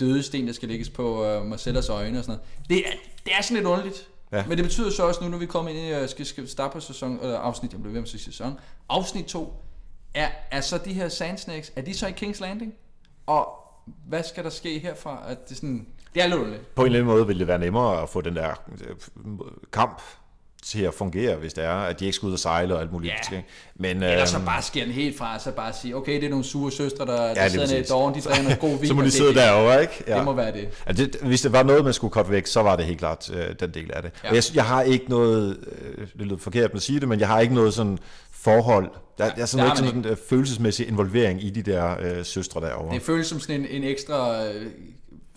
døde 0.00 0.22
sten, 0.22 0.46
der 0.46 0.52
skal 0.52 0.68
lægges 0.68 0.90
på 0.90 1.36
uh, 1.38 1.46
Marcellas 1.46 1.88
øjne 1.88 2.18
og 2.18 2.24
sådan 2.24 2.38
noget. 2.38 2.68
Det 2.68 2.88
er, 2.88 2.92
det 3.24 3.32
er 3.38 3.42
sådan 3.42 3.56
lidt 3.56 3.66
underligt. 3.66 4.08
Ja. 4.32 4.44
Men 4.48 4.58
det 4.58 4.64
betyder 4.64 4.90
så 4.90 5.06
også 5.06 5.24
nu, 5.24 5.28
når 5.30 5.38
vi 5.38 5.46
kommer 5.46 5.70
ind 5.70 5.78
i, 5.78 6.02
uh, 6.02 6.08
skal, 6.08 6.26
skal 6.26 6.48
starte 6.48 6.72
på 6.72 6.80
sæson, 6.80 7.18
eller 7.22 7.38
afsnit, 7.38 7.72
jeg 7.72 7.80
blev 7.82 7.94
ved 7.94 8.00
med 8.00 8.08
at 8.14 8.20
sæson, 8.20 8.58
afsnit 8.88 9.24
2, 9.24 9.54
er, 10.14 10.28
er 10.50 10.60
så 10.60 10.78
de 10.78 10.92
her 10.92 11.08
Sand 11.08 11.38
Snakes, 11.38 11.72
er 11.76 11.82
de 11.82 11.94
så 11.94 12.06
i 12.06 12.12
King's 12.22 12.40
Landing? 12.40 12.72
Og 13.26 13.48
hvad 14.06 14.22
skal 14.22 14.44
der 14.44 14.50
ske 14.50 14.78
herfra? 14.78 15.22
At 15.28 15.48
det, 15.48 15.56
sådan, 15.56 15.86
det 16.14 16.22
er 16.22 16.26
lidt 16.26 16.38
underligt. 16.38 16.74
På 16.74 16.82
en 16.82 16.86
eller 16.86 16.98
anden 16.98 17.14
måde 17.14 17.26
ville 17.26 17.40
det 17.40 17.48
være 17.48 17.58
nemmere 17.58 18.02
at 18.02 18.08
få 18.08 18.20
den 18.20 18.36
der 18.36 18.50
øh, 18.88 18.96
kamp 19.72 20.02
til 20.64 20.82
at 20.82 20.94
fungere, 20.94 21.36
hvis 21.36 21.52
det 21.52 21.64
er, 21.64 21.70
at 21.74 22.00
de 22.00 22.04
ikke 22.04 22.16
skal 22.16 22.26
ud 22.26 22.32
og 22.32 22.38
sejle 22.38 22.74
og 22.74 22.80
alt 22.80 22.92
muligt. 22.92 23.12
Ja. 23.12 23.34
ting. 23.34 23.44
Men, 23.76 24.02
Eller 24.02 24.24
så 24.24 24.36
øhm, 24.36 24.46
bare 24.46 24.62
skære 24.62 24.84
den 24.84 24.92
helt 24.92 25.18
fra, 25.18 25.38
så 25.38 25.50
bare 25.50 25.72
sige, 25.82 25.96
okay, 25.96 26.14
det 26.14 26.24
er 26.24 26.28
nogle 26.30 26.44
sure 26.44 26.72
søstre, 26.72 27.06
der, 27.06 27.12
der 27.16 27.34
lige 27.34 27.50
sidder 27.50 27.66
nede 27.66 27.80
i 27.80 27.82
dårn, 27.82 28.14
de 28.14 28.42
noget 28.42 28.58
god 28.70 28.78
vin. 28.78 28.88
så 28.88 28.94
må 28.94 29.00
de 29.00 29.04
det- 29.04 29.12
sidde 29.12 29.34
derovre, 29.34 29.80
ikke? 29.82 30.04
Det 30.06 30.24
må 30.24 30.32
være 30.32 30.52
det. 30.52 30.68
Ja, 30.86 30.92
det, 30.92 31.16
hvis 31.22 31.40
det 31.42 31.52
var 31.52 31.62
noget, 31.62 31.84
man 31.84 31.92
skulle 31.94 32.12
korte 32.12 32.30
væk, 32.30 32.46
så 32.46 32.62
var 32.62 32.76
det 32.76 32.84
helt 32.84 32.98
klart 32.98 33.30
øh, 33.34 33.54
den 33.60 33.70
del 33.74 33.90
af 33.92 34.02
det. 34.02 34.10
Ja. 34.24 34.28
Ja. 34.28 34.30
Og 34.30 34.34
jeg, 34.36 34.42
jeg 34.54 34.64
har 34.64 34.82
ikke 34.82 35.04
noget, 35.08 35.56
øh, 35.98 36.06
det 36.18 36.26
lyder 36.26 36.36
forkert 36.38 36.70
at 36.74 36.82
sige 36.82 37.00
det, 37.00 37.08
men 37.08 37.20
jeg 37.20 37.28
har 37.28 37.40
ikke 37.40 37.54
noget 37.54 37.74
sådan 37.74 37.98
forhold. 38.32 38.90
Der, 39.18 39.30
der 39.34 39.42
er 39.42 39.46
sådan 39.46 39.66
har 39.66 39.72
ikke 39.74 39.88
sådan 39.88 40.00
en 40.04 40.10
øh, 40.10 40.16
følelsesmæssig 40.28 40.88
involvering 40.88 41.44
i 41.44 41.50
de 41.50 41.62
der 41.62 41.94
øh, 42.00 42.24
søstre 42.24 42.60
derovre. 42.60 42.94
Det 42.94 43.02
føles 43.02 43.26
som 43.26 43.40
sådan 43.40 43.60
en, 43.60 43.66
en 43.70 43.84
ekstra 43.84 44.44
øh, 44.46 44.66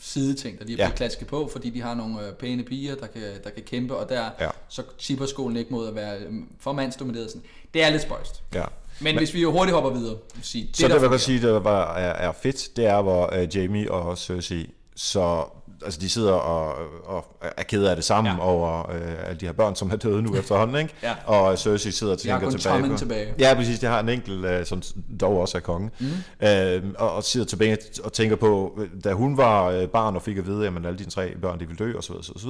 sideting, 0.04 0.60
der 0.60 0.66
lige 0.66 0.82
er 0.82 0.86
Ja. 0.86 0.92
klasket 0.96 1.28
på, 1.28 1.50
fordi 1.52 1.70
de 1.70 1.82
har 1.82 1.94
nogle 1.96 2.28
øh, 2.28 2.34
pæne 2.34 2.64
piger, 2.64 2.96
der 2.96 3.08
kan, 3.08 3.22
der 3.44 3.50
kan 3.50 3.64
kæmpe, 3.64 3.96
og 3.96 4.10
der 4.10 4.30
Ja. 4.40 4.50
så 4.70 4.84
tipper 5.00 5.26
skolen 5.26 5.58
ikke 5.58 5.74
mod 5.74 5.88
at 5.88 5.96
være 5.96 6.18
øh, 6.20 6.34
for 6.60 6.72
mandsdomineret. 6.74 7.30
Sådan. 7.32 7.42
Det 7.74 7.84
er 7.84 7.90
lidt 7.90 8.02
spøjst. 8.02 8.44
Ja. 8.54 8.64
Men, 9.00 9.04
Men 9.04 9.18
hvis 9.18 9.34
vi 9.34 9.42
jo 9.42 9.52
hurtigt 9.52 9.74
hopper 9.76 9.90
videre, 10.00 10.18
sige, 10.42 10.68
Det, 10.68 10.78
så 10.78 10.84
det, 10.84 10.90
der 10.90 10.96
jeg 10.96 11.02
kan 11.02 11.06
fungerer. 11.10 11.18
sige, 11.18 11.42
der 11.42 11.60
var, 11.60 11.96
er, 11.96 12.28
er 12.30 12.32
fedt, 12.32 12.70
det 12.76 12.86
er, 12.86 13.02
hvor 13.02 13.34
uh, 13.42 13.56
Jamie 13.56 13.92
og 13.92 14.18
Cersei, 14.18 14.70
så 14.96 15.46
altså, 15.86 16.00
de 16.00 16.10
sidder 16.10 16.34
og, 16.34 16.76
og 17.06 17.26
er 17.58 17.64
kede 17.64 17.90
af 17.90 17.96
det 17.96 18.06
sammen 18.06 18.34
Ja. 18.38 18.46
over 18.46 18.84
uh, 18.90 19.28
alle 19.28 19.40
de 19.40 19.46
her 19.46 19.54
børn, 19.54 19.76
som 19.76 19.92
er 19.92 19.96
døde 19.96 20.22
nu 20.22 20.36
efterhånden, 20.36 20.78
ikke? 20.78 20.94
Ja. 21.04 21.14
Og 21.26 21.60
Cersei 21.60 21.92
sidder 21.92 22.16
tænker 22.16 22.40
kun 22.40 22.60
tilbage 22.60 22.90
på... 22.90 22.98
tilbage. 22.98 23.34
Ja, 23.40 23.54
præcis. 23.54 23.80
Det 23.80 23.90
har 23.90 24.00
en 24.00 24.10
enkelt, 24.10 24.46
uh, 24.46 24.66
som 24.66 24.82
dog 25.20 25.40
også 25.40 25.58
er 25.58 25.62
konge. 25.62 25.90
Mm. 26.00 26.06
Uh, 26.06 26.94
og, 26.98 27.14
og 27.16 27.24
sidder 27.24 27.46
tilbage 27.46 27.78
og 28.04 28.14
tænker 28.14 28.36
på, 28.36 28.80
da 29.04 29.14
hun 29.14 29.38
var 29.38 29.82
uh, 29.82 29.90
barn 29.90 30.16
og 30.16 30.22
fik 30.22 30.38
at 30.38 30.48
vide, 30.48 30.68
at 30.68 30.74
alle 30.86 30.98
dine 30.98 31.12
tre 31.12 31.36
børn, 31.42 31.60
de 31.60 31.68
vil 31.68 31.80
dø, 31.80 31.94
og 31.98 32.04
så 32.04 32.14
videre, 32.14 32.34
og 32.34 32.40
så 32.40 32.48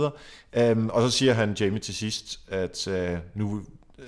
videre. 0.55 0.71
Um, 0.71 0.89
og 0.93 1.01
så 1.01 1.17
siger 1.17 1.34
han 1.34 1.53
Jamie 1.59 1.79
til 1.79 1.95
sidst, 1.95 2.39
at 2.47 2.88
uh, 2.88 2.93
nu 3.36 3.61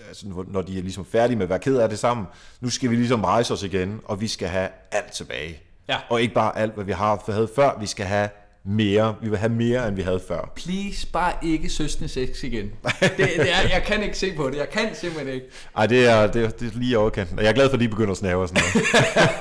altså, 0.08 0.26
når 0.48 0.62
de 0.62 0.78
er 0.78 0.82
ligesom 0.82 1.06
færdige 1.06 1.38
med 1.38 1.44
at 1.44 1.50
være 1.50 1.60
ked 1.60 1.78
af 1.78 1.90
det 1.90 2.00
sammen, 2.00 2.26
nu 2.62 2.70
skal 2.70 2.90
vi 2.90 2.96
ligesom 2.96 3.24
rejse 3.24 3.54
os 3.54 3.64
igen, 3.64 4.02
og 4.06 4.22
vi 4.22 4.28
skal 4.28 4.48
have 4.48 4.70
alt 4.92 5.12
tilbage. 5.12 5.62
Ja. 5.90 5.98
Og 6.10 6.22
ikke 6.22 6.34
bare 6.34 6.58
alt, 6.58 6.74
hvad 6.74 6.86
vi 6.86 6.92
har 6.92 7.32
havde 7.32 7.50
før, 7.56 7.78
vi 7.80 7.86
skal 7.86 8.06
have 8.06 8.30
mere. 8.66 9.16
Vi 9.22 9.30
vil 9.30 9.38
have 9.38 9.52
mere, 9.52 9.88
end 9.88 9.96
vi 9.96 10.02
havde 10.02 10.20
før. 10.28 10.52
Please, 10.56 11.08
bare 11.08 11.34
ikke 11.44 11.70
søstende 11.70 12.10
sex 12.10 12.44
igen. 12.44 12.72
Det, 13.00 13.12
det 13.18 13.52
er, 13.52 13.62
jeg 13.74 13.84
kan 13.86 14.04
ikke 14.04 14.18
se 14.18 14.34
på 14.36 14.50
det. 14.50 14.58
Jeg 14.58 14.70
kan 14.70 14.96
simpelthen 14.96 15.34
ikke. 15.34 15.46
Ej, 15.78 15.88
det 15.88 16.08
er, 16.08 16.28
det, 16.32 16.44
er, 16.46 16.50
det 16.50 16.74
er 16.74 16.80
lige 16.80 16.98
overkanten. 16.98 17.38
Og 17.38 17.44
jeg 17.44 17.50
er 17.50 17.54
glad 17.54 17.70
for, 17.70 17.74
at 17.78 17.82
de 17.82 17.88
begynder 17.90 18.12
at 18.12 18.18
snæve 18.18 18.42
og 18.42 18.48
sådan 18.50 18.64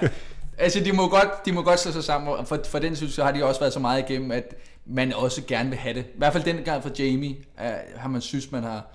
noget. 0.02 0.12
Altså, 0.58 0.80
de 0.80 0.92
må 0.92 1.08
godt, 1.08 1.28
de 1.46 1.52
må 1.52 1.62
godt 1.62 1.80
slå 1.80 1.92
sig 1.92 2.04
sammen, 2.04 2.46
for, 2.46 2.58
for 2.68 2.78
den 2.78 2.96
synes 2.96 3.18
jeg, 3.18 3.26
har 3.26 3.32
de 3.32 3.44
også 3.44 3.60
været 3.60 3.72
så 3.72 3.78
meget 3.80 4.04
igennem, 4.10 4.30
at 4.30 4.54
man 4.86 5.12
også 5.14 5.42
gerne 5.48 5.68
vil 5.68 5.78
have 5.78 5.94
det. 5.94 6.00
I 6.04 6.18
hvert 6.18 6.32
fald 6.32 6.44
den 6.44 6.56
gang 6.64 6.82
for 6.82 6.90
Jamie, 6.98 7.36
uh, 7.60 7.64
har 7.96 8.08
man 8.08 8.20
synes, 8.20 8.52
man 8.52 8.62
har... 8.62 8.86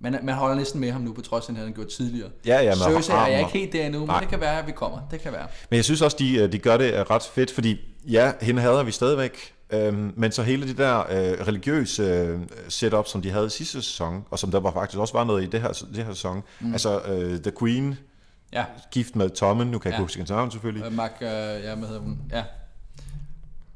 Man, 0.00 0.18
man 0.22 0.34
holder 0.34 0.56
næsten 0.56 0.80
med 0.80 0.90
ham 0.90 1.00
nu, 1.00 1.12
på 1.12 1.20
trods 1.20 1.46
af, 1.48 1.50
at 1.52 1.56
han 1.56 1.66
har 1.66 1.72
gjort 1.72 1.88
tidligere. 1.88 2.28
Ja, 2.46 2.60
ja, 2.62 2.68
men 2.70 2.78
Cersei 2.78 3.14
er 3.14 3.26
jeg 3.26 3.28
armen- 3.28 3.38
ikke 3.38 3.58
helt 3.58 3.72
der 3.72 3.86
endnu, 3.86 3.98
men 4.00 4.06
Nej. 4.08 4.20
det 4.20 4.28
kan 4.28 4.40
være, 4.40 4.58
at 4.58 4.66
vi 4.66 4.72
kommer. 4.72 4.98
Det 5.10 5.20
kan 5.20 5.32
være. 5.32 5.46
Men 5.70 5.76
jeg 5.76 5.84
synes 5.84 6.02
også, 6.02 6.16
de, 6.20 6.34
øh, 6.36 6.52
de 6.52 6.58
gør 6.58 6.76
det 6.76 6.92
øh, 6.94 7.00
ret 7.00 7.22
fedt, 7.34 7.50
fordi 7.50 7.80
ja, 8.08 8.32
hende 8.40 8.62
hader 8.62 8.82
vi 8.82 8.90
stadigvæk, 8.90 9.52
øhm, 9.72 10.12
men 10.16 10.32
så 10.32 10.42
hele 10.42 10.68
det 10.68 10.78
der 10.78 10.98
øh, 10.98 11.46
religiøse 11.46 12.02
øh, 12.02 12.40
setup, 12.68 13.06
som 13.06 13.22
de 13.22 13.30
havde 13.30 13.46
i 13.46 13.50
sidste 13.50 13.82
sæson, 13.82 14.24
og 14.30 14.38
som 14.38 14.50
der 14.50 14.60
var 14.60 14.72
faktisk 14.72 14.98
også 14.98 15.14
var 15.14 15.24
noget 15.24 15.42
i 15.42 15.46
det 15.46 15.60
her, 15.60 15.68
det 15.94 16.04
her 16.04 16.12
sæson, 16.12 16.42
mm. 16.60 16.72
altså 16.72 17.00
øh, 17.00 17.38
The 17.40 17.52
Queen, 17.58 17.98
Ja, 18.52 18.64
gift 18.90 19.16
med 19.16 19.30
Tommen, 19.30 19.70
nu 19.70 19.78
kan 19.78 19.88
jeg 19.90 19.92
Ja. 19.92 19.96
ikke 19.96 20.02
huske 20.04 20.16
hendes 20.18 20.30
navn 20.30 20.50
selvfølgelig, 20.50 20.86
uh, 20.86 20.92
Mark, 20.92 21.12
uh, 21.20 21.26
ja, 21.26 21.74
hvad 21.74 21.88
hedder 21.88 22.00
hun? 22.00 22.18
Ja. 22.30 22.42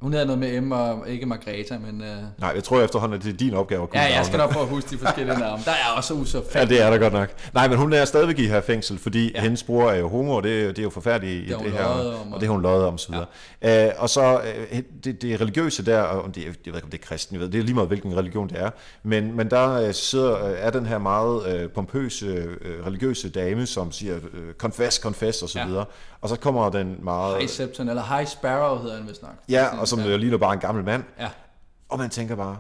Hun 0.01 0.13
hedder 0.13 0.27
noget 0.27 0.39
med 0.39 0.61
M, 0.61 0.73
og 0.73 1.09
ikke 1.09 1.27
Margrethe, 1.27 1.79
men... 1.79 2.01
Uh, 2.01 2.07
Nej, 2.41 2.53
jeg 2.55 2.65
tror 2.65 2.81
efterhånden, 2.83 3.19
at 3.19 3.25
det 3.25 3.33
er 3.33 3.37
din 3.37 3.55
opgave 3.55 3.83
at 3.83 3.91
kunne 3.91 4.01
ja, 4.01 4.17
jeg 4.17 4.27
skal 4.27 4.39
nok 4.39 4.51
prøve 4.53 4.63
at 4.63 4.69
huske 4.69 4.91
de 4.91 4.99
forskellige 4.99 5.39
navne. 5.39 5.63
Der 5.65 5.71
er 5.71 5.97
også 5.97 6.25
så 6.25 6.43
Ja, 6.55 6.65
det 6.65 6.83
er 6.83 6.91
der 6.91 6.99
godt 6.99 7.13
nok. 7.13 7.29
Nej, 7.55 7.69
men 7.69 7.79
hun 7.79 7.93
er 7.93 8.05
stadigvæk 8.05 8.39
i 8.39 8.47
her 8.47 8.61
fængsel, 8.61 8.99
fordi 8.99 9.33
Ja. 9.35 9.41
hendes 9.41 9.63
bror 9.63 9.91
er 9.91 9.97
jo 9.97 10.09
homo, 10.09 10.33
og 10.37 10.43
det, 10.43 10.63
er- 10.63 10.69
det 10.69 10.79
er 10.79 10.83
jo 10.83 10.91
forfærdeligt 10.91 11.51
i 11.51 11.53
Det 11.53 11.73
her. 11.73 11.85
om, 11.85 12.33
og- 12.33 12.41
det 12.41 12.49
har 12.49 12.53
hun 12.53 12.63
løjet 12.63 12.85
om, 12.85 12.99
så 12.99 13.13
videre. 13.13 13.27
Ja. 13.63 13.87
Øh, 13.87 13.93
og 13.99 14.09
så 14.11 14.41
øh, 14.73 14.83
det, 15.05 15.23
det 15.23 15.41
religiøse 15.41 15.85
der, 15.87 16.01
og 16.01 16.35
det, 16.35 16.41
er- 16.43 16.47
jeg 16.47 16.55
ved 16.67 16.75
ikke, 16.75 16.85
om 16.85 16.91
det 16.91 17.01
er 17.01 17.07
kristen, 17.07 17.35
jeg 17.37 17.41
ved, 17.41 17.49
det 17.49 17.59
er 17.59 17.63
lige 17.65 17.75
meget, 17.75 17.89
hvilken 17.89 18.17
religion 18.17 18.49
det 18.49 18.61
er, 18.61 18.71
men, 19.03 19.37
men 19.37 19.51
der 19.51 19.71
øh, 19.73 19.95
sidder, 19.95 20.45
øh, 20.47 20.55
er 20.59 20.71
den 20.71 20.87
her 20.87 20.99
meget 20.99 21.57
øh, 21.63 21.71
pompøse 21.71 22.27
øh, 22.27 22.87
religiøse 22.87 23.29
dame, 23.29 23.67
som 23.67 23.93
siger, 23.93 24.17
øh, 24.17 24.55
confess, 24.59 24.97
confess, 25.03 25.43
og 25.43 25.49
så 25.49 25.59
Ja. 25.59 25.65
Og 26.21 26.29
så 26.29 26.37
kommer 26.37 26.71
den 26.71 26.97
meget... 27.03 27.37
High 27.39 27.49
Septon, 27.51 27.89
eller 27.89 28.17
High 28.17 28.27
Sparrow 28.29 28.83
hedder 28.83 28.97
han 28.97 29.09
vist 29.09 29.23
nok. 29.23 29.33
Ja, 29.49 29.81
og 29.81 29.89
som 29.89 29.99
ja. 30.01 30.09
ja. 30.09 30.17
ligner 30.17 30.39
bare 30.39 30.53
en 30.55 30.61
gammel 30.61 30.85
mand. 30.85 31.05
Ja. 31.21 31.29
Og 31.89 31.99
man 31.99 32.11
tænker 32.11 32.37
bare, 32.37 32.57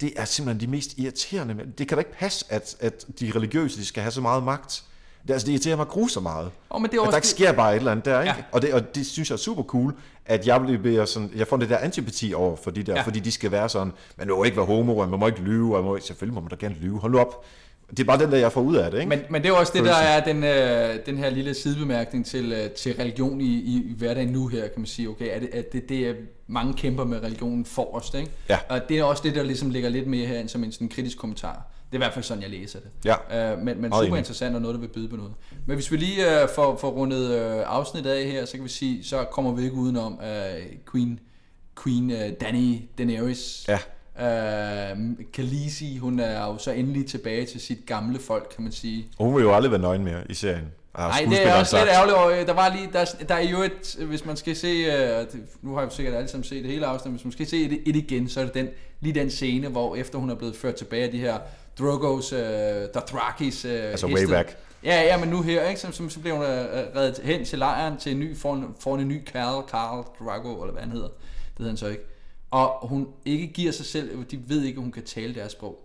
det 0.00 0.12
er 0.16 0.24
simpelthen 0.24 0.60
de 0.68 0.70
mest 0.70 0.98
irriterende. 0.98 1.56
Det 1.78 1.88
kan 1.88 1.96
da 1.96 2.00
ikke 2.00 2.12
passe, 2.18 2.44
at, 2.48 2.76
at 2.80 3.06
de 3.20 3.32
religiøse 3.36 3.80
de 3.80 3.84
skal 3.86 4.02
have 4.02 4.10
så 4.12 4.20
meget 4.20 4.42
magt. 4.42 4.84
Det, 5.26 5.32
altså, 5.32 5.46
det 5.46 5.52
irriterer 5.52 5.76
mig 5.76 5.86
grusomt 5.86 6.22
meget. 6.22 6.50
Oh, 6.70 6.82
men 6.82 6.90
det 6.90 6.96
er 6.96 7.00
At 7.00 7.06
også 7.06 7.10
der 7.10 7.16
ikke 7.16 7.28
sker 7.28 7.52
bare 7.52 7.72
et 7.72 7.76
eller 7.76 7.90
andet 7.90 8.04
der, 8.04 8.20
ikke? 8.20 8.34
Ja. 8.36 8.44
Og, 8.52 8.62
det, 8.62 8.74
og 8.74 8.94
det 8.94 9.06
synes 9.06 9.30
jeg 9.30 9.34
er 9.34 9.38
super 9.38 9.62
cool, 9.62 9.94
at 10.26 10.46
jeg 10.46 10.60
bliver 10.82 11.04
sådan, 11.04 11.30
jeg 11.36 11.46
får 11.46 11.56
det 11.56 11.68
der 11.68 11.78
antipati 11.78 12.34
over 12.34 12.56
for 12.56 12.70
de 12.70 12.82
der, 12.82 12.94
Ja. 12.94 13.02
fordi 13.02 13.20
de 13.20 13.32
skal 13.32 13.50
være 13.50 13.68
sådan, 13.68 13.92
man 14.16 14.28
må 14.28 14.44
ikke 14.44 14.56
være 14.56 14.66
homo, 14.66 14.96
og 14.96 15.08
man 15.08 15.20
må 15.20 15.26
ikke 15.26 15.40
lyve, 15.40 15.76
og 15.76 15.82
man 15.82 15.90
må, 15.92 15.98
selvfølgelig 16.00 16.34
må 16.34 16.40
man 16.40 16.48
da 16.50 16.56
gerne 16.56 16.74
lyve, 16.74 16.98
hold 17.00 17.12
nu 17.12 17.18
op. 17.18 17.44
Det 17.90 18.00
er 18.00 18.04
bare 18.04 18.18
den 18.18 18.32
der, 18.32 18.38
jeg 18.38 18.52
får 18.52 18.60
ud 18.60 18.76
af 18.76 18.90
det, 18.90 18.98
ikke? 18.98 19.08
Men, 19.08 19.20
men 19.30 19.42
det 19.42 19.48
er 19.48 19.52
også 19.52 19.72
det, 19.76 19.84
der 19.84 19.94
er 19.94 20.24
den, 20.24 20.44
øh, 20.44 21.06
den 21.06 21.18
her 21.18 21.30
lille 21.30 21.54
sidebemærkning 21.54 22.26
til, 22.26 22.52
øh, 22.52 22.70
til 22.70 22.94
religion 22.94 23.40
i, 23.40 23.44
i, 23.44 23.76
i 23.90 23.94
hverdagen 23.96 24.28
nu 24.28 24.46
her, 24.46 24.60
kan 24.60 24.72
man 24.76 24.86
sige, 24.86 25.08
okay, 25.08 25.28
at 25.28 25.42
det, 25.42 25.48
at 25.52 25.72
det, 25.72 25.88
det 25.88 26.08
er 26.08 26.14
mange 26.46 26.74
kæmper 26.74 27.04
med 27.04 27.22
religionen 27.22 27.64
forrest, 27.64 28.14
ikke? 28.14 28.30
Ja. 28.48 28.58
Og 28.68 28.80
det 28.88 28.98
er 28.98 29.04
også 29.04 29.22
det, 29.22 29.34
der 29.34 29.42
ligesom 29.42 29.70
ligger 29.70 29.88
lidt 29.88 30.06
mere 30.06 30.26
her 30.26 30.46
som 30.46 30.64
en 30.64 30.72
sådan 30.72 30.88
kritisk 30.88 31.18
kommentar. 31.18 31.52
Det 31.52 31.92
er 31.92 31.96
i 31.96 31.98
hvert 31.98 32.14
fald 32.14 32.24
sådan, 32.24 32.42
jeg 32.42 32.50
læser 32.50 32.78
det. 32.80 32.88
Ja. 33.04 33.52
Øh, 33.52 33.58
men 33.58 33.80
men 33.80 33.92
super 33.92 34.16
interessant 34.16 34.54
og 34.54 34.62
noget, 34.62 34.74
der 34.74 34.80
vil 34.80 34.88
byde 34.88 35.08
på 35.08 35.16
noget. 35.16 35.32
Men 35.66 35.74
hvis 35.74 35.92
vi 35.92 35.96
lige 35.96 36.42
øh, 36.42 36.48
får, 36.54 36.76
får 36.76 36.90
rundet 36.90 37.30
øh, 37.30 37.62
afsnittet 37.66 38.10
af 38.10 38.24
her, 38.24 38.44
så 38.44 38.52
kan 38.52 38.64
vi 38.64 38.68
sige, 38.68 39.04
så 39.04 39.24
kommer 39.24 39.52
vi 39.52 39.62
ikke 39.62 39.76
udenom 39.76 40.20
øh, 40.22 40.62
Queen, 40.92 41.20
Queen 41.82 42.10
øh, 42.10 42.32
Dany 42.40 42.80
Daenerys. 42.98 43.64
Ja. 43.68 43.78
Øh, 44.20 44.96
Khaleesi, 45.32 45.96
hun 45.98 46.20
er 46.20 46.46
jo 46.46 46.58
så 46.58 46.70
endelig 46.70 47.06
tilbage 47.06 47.46
til 47.46 47.60
sit 47.60 47.78
gamle 47.86 48.18
folk, 48.18 48.52
kan 48.54 48.62
man 48.64 48.72
sige. 48.72 49.06
Og 49.18 49.24
hun 49.26 49.36
vil 49.36 49.42
jo 49.42 49.54
aldrig 49.54 49.70
være 49.72 49.80
nøgen 49.80 50.04
mere 50.04 50.20
i 50.30 50.34
serien. 50.34 50.64
Nej, 50.98 51.26
det 51.30 51.46
er 51.46 51.52
også 51.54 51.76
lidt 51.76 51.88
sagt. 51.88 51.88
ærgerligt. 51.90 52.16
og, 52.16 52.38
øh, 52.40 52.46
Der 52.46 52.52
var 52.52 52.68
lige, 52.76 52.88
der, 52.92 53.04
der 53.28 53.34
er 53.34 53.48
jo 53.48 53.62
et, 53.62 53.96
hvis 54.08 54.24
man 54.24 54.36
skal 54.36 54.56
se, 54.56 54.66
øh, 54.68 55.26
nu 55.62 55.74
har 55.74 55.80
jeg 55.80 55.90
jo 55.90 55.94
sikkert 55.96 56.14
alle 56.14 56.28
sammen 56.28 56.44
set 56.44 56.62
det 56.64 56.72
hele 56.72 56.86
afsnit, 56.86 57.12
hvis 57.12 57.24
man 57.24 57.32
skal 57.32 57.46
se 57.46 57.64
et, 57.64 57.82
et 57.86 57.96
igen, 57.96 58.28
så 58.28 58.40
er 58.40 58.44
det 58.44 58.54
den, 58.54 58.68
lige 59.00 59.20
den 59.20 59.30
scene, 59.30 59.68
hvor 59.68 59.96
efter 59.96 60.18
hun 60.18 60.30
er 60.30 60.34
blevet 60.34 60.56
ført 60.56 60.74
tilbage 60.74 61.04
af 61.04 61.10
de 61.10 61.18
her 61.18 61.38
Drogos, 61.78 62.32
øh, 62.32 62.40
Dothrakis 62.94 63.64
øh, 63.64 63.72
Altså 63.90 64.06
heste. 64.06 64.26
way 64.26 64.34
back. 64.36 64.56
Ja, 64.84 65.02
ja, 65.02 65.16
men 65.16 65.28
nu 65.28 65.42
her, 65.42 65.68
ikke? 65.68 65.80
Så, 65.80 65.92
så, 65.92 66.08
så 66.08 66.20
bliver 66.20 66.36
hun 66.36 66.44
øh, 66.44 66.96
reddet 66.96 67.20
hen 67.24 67.44
til 67.44 67.58
lejren 67.58 67.96
til 67.96 68.12
en 68.12 68.20
ny, 68.20 68.36
foran, 68.36 68.64
foran 68.80 69.00
en 69.00 69.08
ny 69.08 69.26
Carl, 69.26 69.68
Carl 69.70 70.04
Drago, 70.20 70.62
eller 70.62 70.72
hvad 70.72 70.82
han 70.82 70.92
hedder. 70.92 71.08
Det 71.08 71.58
hedder 71.58 71.70
han 71.70 71.76
så 71.76 71.86
ikke. 71.86 72.02
Og 72.56 72.88
hun 72.88 73.06
ikke 73.24 73.46
giver 73.46 73.72
sig 73.72 73.86
selv, 73.86 74.24
de 74.30 74.38
ved 74.48 74.62
ikke, 74.62 74.76
at 74.76 74.82
hun 74.82 74.92
kan 74.92 75.02
tale 75.02 75.34
deres 75.34 75.52
sprog. 75.52 75.82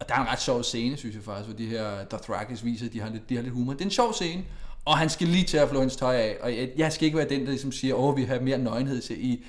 Og 0.00 0.08
der 0.08 0.14
er 0.14 0.20
en 0.20 0.28
ret 0.28 0.40
sjov 0.42 0.62
scene, 0.62 0.96
synes 0.96 1.14
jeg 1.14 1.24
faktisk, 1.24 1.48
hvor 1.48 1.56
de 1.56 1.66
her 1.66 2.04
Dothrakis 2.04 2.64
viser, 2.64 2.86
at 2.86 2.92
de 2.92 3.00
har 3.00 3.10
lidt, 3.10 3.28
de 3.28 3.34
har 3.34 3.42
lidt 3.42 3.54
humor. 3.54 3.72
Det 3.72 3.80
er 3.80 3.84
en 3.84 3.90
sjov 3.90 4.12
scene, 4.12 4.42
og 4.84 4.98
han 4.98 5.10
skal 5.10 5.26
lige 5.28 5.44
til 5.44 5.56
at 5.56 5.68
flå 5.68 5.78
hendes 5.78 5.96
tøj 5.96 6.16
af. 6.16 6.36
Og 6.42 6.56
jeg, 6.56 6.70
jeg 6.76 6.92
skal 6.92 7.04
ikke 7.06 7.18
være 7.18 7.28
den, 7.28 7.40
der 7.40 7.46
ligesom 7.46 7.72
siger, 7.72 7.94
åh, 7.94 8.16
vi 8.16 8.24
har 8.24 8.40
mere 8.40 8.58
nøgenhed 8.58 9.00
til 9.00 9.24
i... 9.24 9.44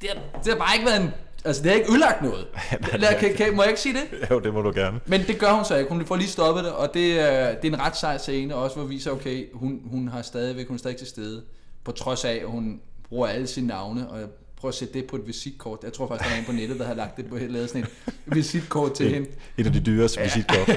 Det 0.00 0.08
har, 0.10 0.40
det 0.40 0.52
har 0.52 0.58
bare 0.58 0.74
ikke 0.76 0.86
været 0.86 1.02
en... 1.02 1.10
Altså, 1.44 1.62
det 1.62 1.70
har 1.70 1.78
ikke 1.78 1.90
ødelagt 1.90 2.22
noget. 2.22 2.46
Lad, 3.02 3.20
kan, 3.20 3.34
kan, 3.34 3.56
må 3.56 3.62
jeg 3.62 3.70
ikke 3.70 3.80
sige 3.80 3.94
det? 3.94 4.30
Jo, 4.30 4.38
det 4.40 4.54
må 4.54 4.62
du 4.62 4.72
gerne. 4.74 5.00
Men 5.06 5.20
det 5.26 5.38
gør 5.38 5.52
hun 5.52 5.64
så 5.64 5.76
ikke. 5.76 5.90
Hun 5.90 6.06
får 6.06 6.16
lige 6.16 6.28
stoppet 6.28 6.64
det, 6.64 6.72
og 6.72 6.94
det, 6.94 7.20
er- 7.20 7.54
det 7.54 7.68
er 7.68 7.74
en 7.74 7.80
ret 7.80 7.96
sej 7.96 8.18
scene, 8.18 8.54
også 8.54 8.76
hvor 8.76 8.84
vi 8.84 8.94
viser, 8.94 9.10
okay, 9.10 9.46
hun, 9.54 9.80
hun 9.84 10.08
har 10.08 10.22
stadigvæk, 10.22 10.66
hun 10.68 10.74
er 10.74 10.78
stadig 10.78 10.96
til 10.96 11.06
stede, 11.06 11.42
på 11.84 11.92
trods 11.92 12.24
af, 12.24 12.32
at 12.42 12.46
hun 12.46 12.80
bruger 13.08 13.26
alle 13.26 13.46
sine 13.46 13.66
navne, 13.66 14.08
og 14.10 14.20
prøver 14.64 14.72
at 14.72 14.78
sætte 14.78 14.94
det 14.94 15.06
på 15.06 15.16
et 15.16 15.26
visitkort. 15.26 15.78
Jeg 15.82 15.92
tror 15.92 16.08
faktisk, 16.08 16.30
der 16.30 16.36
er 16.36 16.40
en 16.40 16.44
på 16.44 16.52
nettet, 16.52 16.78
der 16.78 16.86
har 16.86 16.94
lagt 16.94 17.16
det 17.16 17.26
på, 17.26 17.36
lavet 17.36 17.68
sådan 17.68 17.82
et 17.82 18.10
visitkort 18.26 18.94
til 18.94 19.14
hende. 19.14 19.28
Et 19.58 19.66
af 19.66 19.72
de 19.72 19.80
dyreste 19.80 20.20
ja. 20.20 20.24
visitkort. 20.26 20.68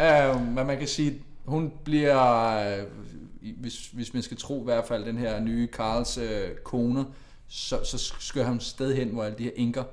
Uh, 0.00 0.46
men 0.56 0.66
man 0.66 0.78
kan 0.78 0.88
sige, 0.88 1.22
hun 1.44 1.72
bliver, 1.84 2.78
øh, 2.78 2.84
hvis, 3.60 3.86
hvis 3.92 4.14
man 4.14 4.22
skal 4.22 4.36
tro 4.36 4.60
i 4.60 4.64
hvert 4.64 4.84
fald 4.88 5.04
den 5.04 5.18
her 5.18 5.40
nye 5.40 5.66
Karls 5.66 6.18
øh, 6.18 6.50
kone, 6.64 7.04
så, 7.48 7.78
så 7.84 8.12
skal 8.18 8.44
hun 8.44 8.60
sted 8.60 8.94
hen, 8.94 9.08
hvor 9.08 9.24
alle 9.24 9.38
de 9.38 9.44
her 9.44 9.50
enker 9.56 9.84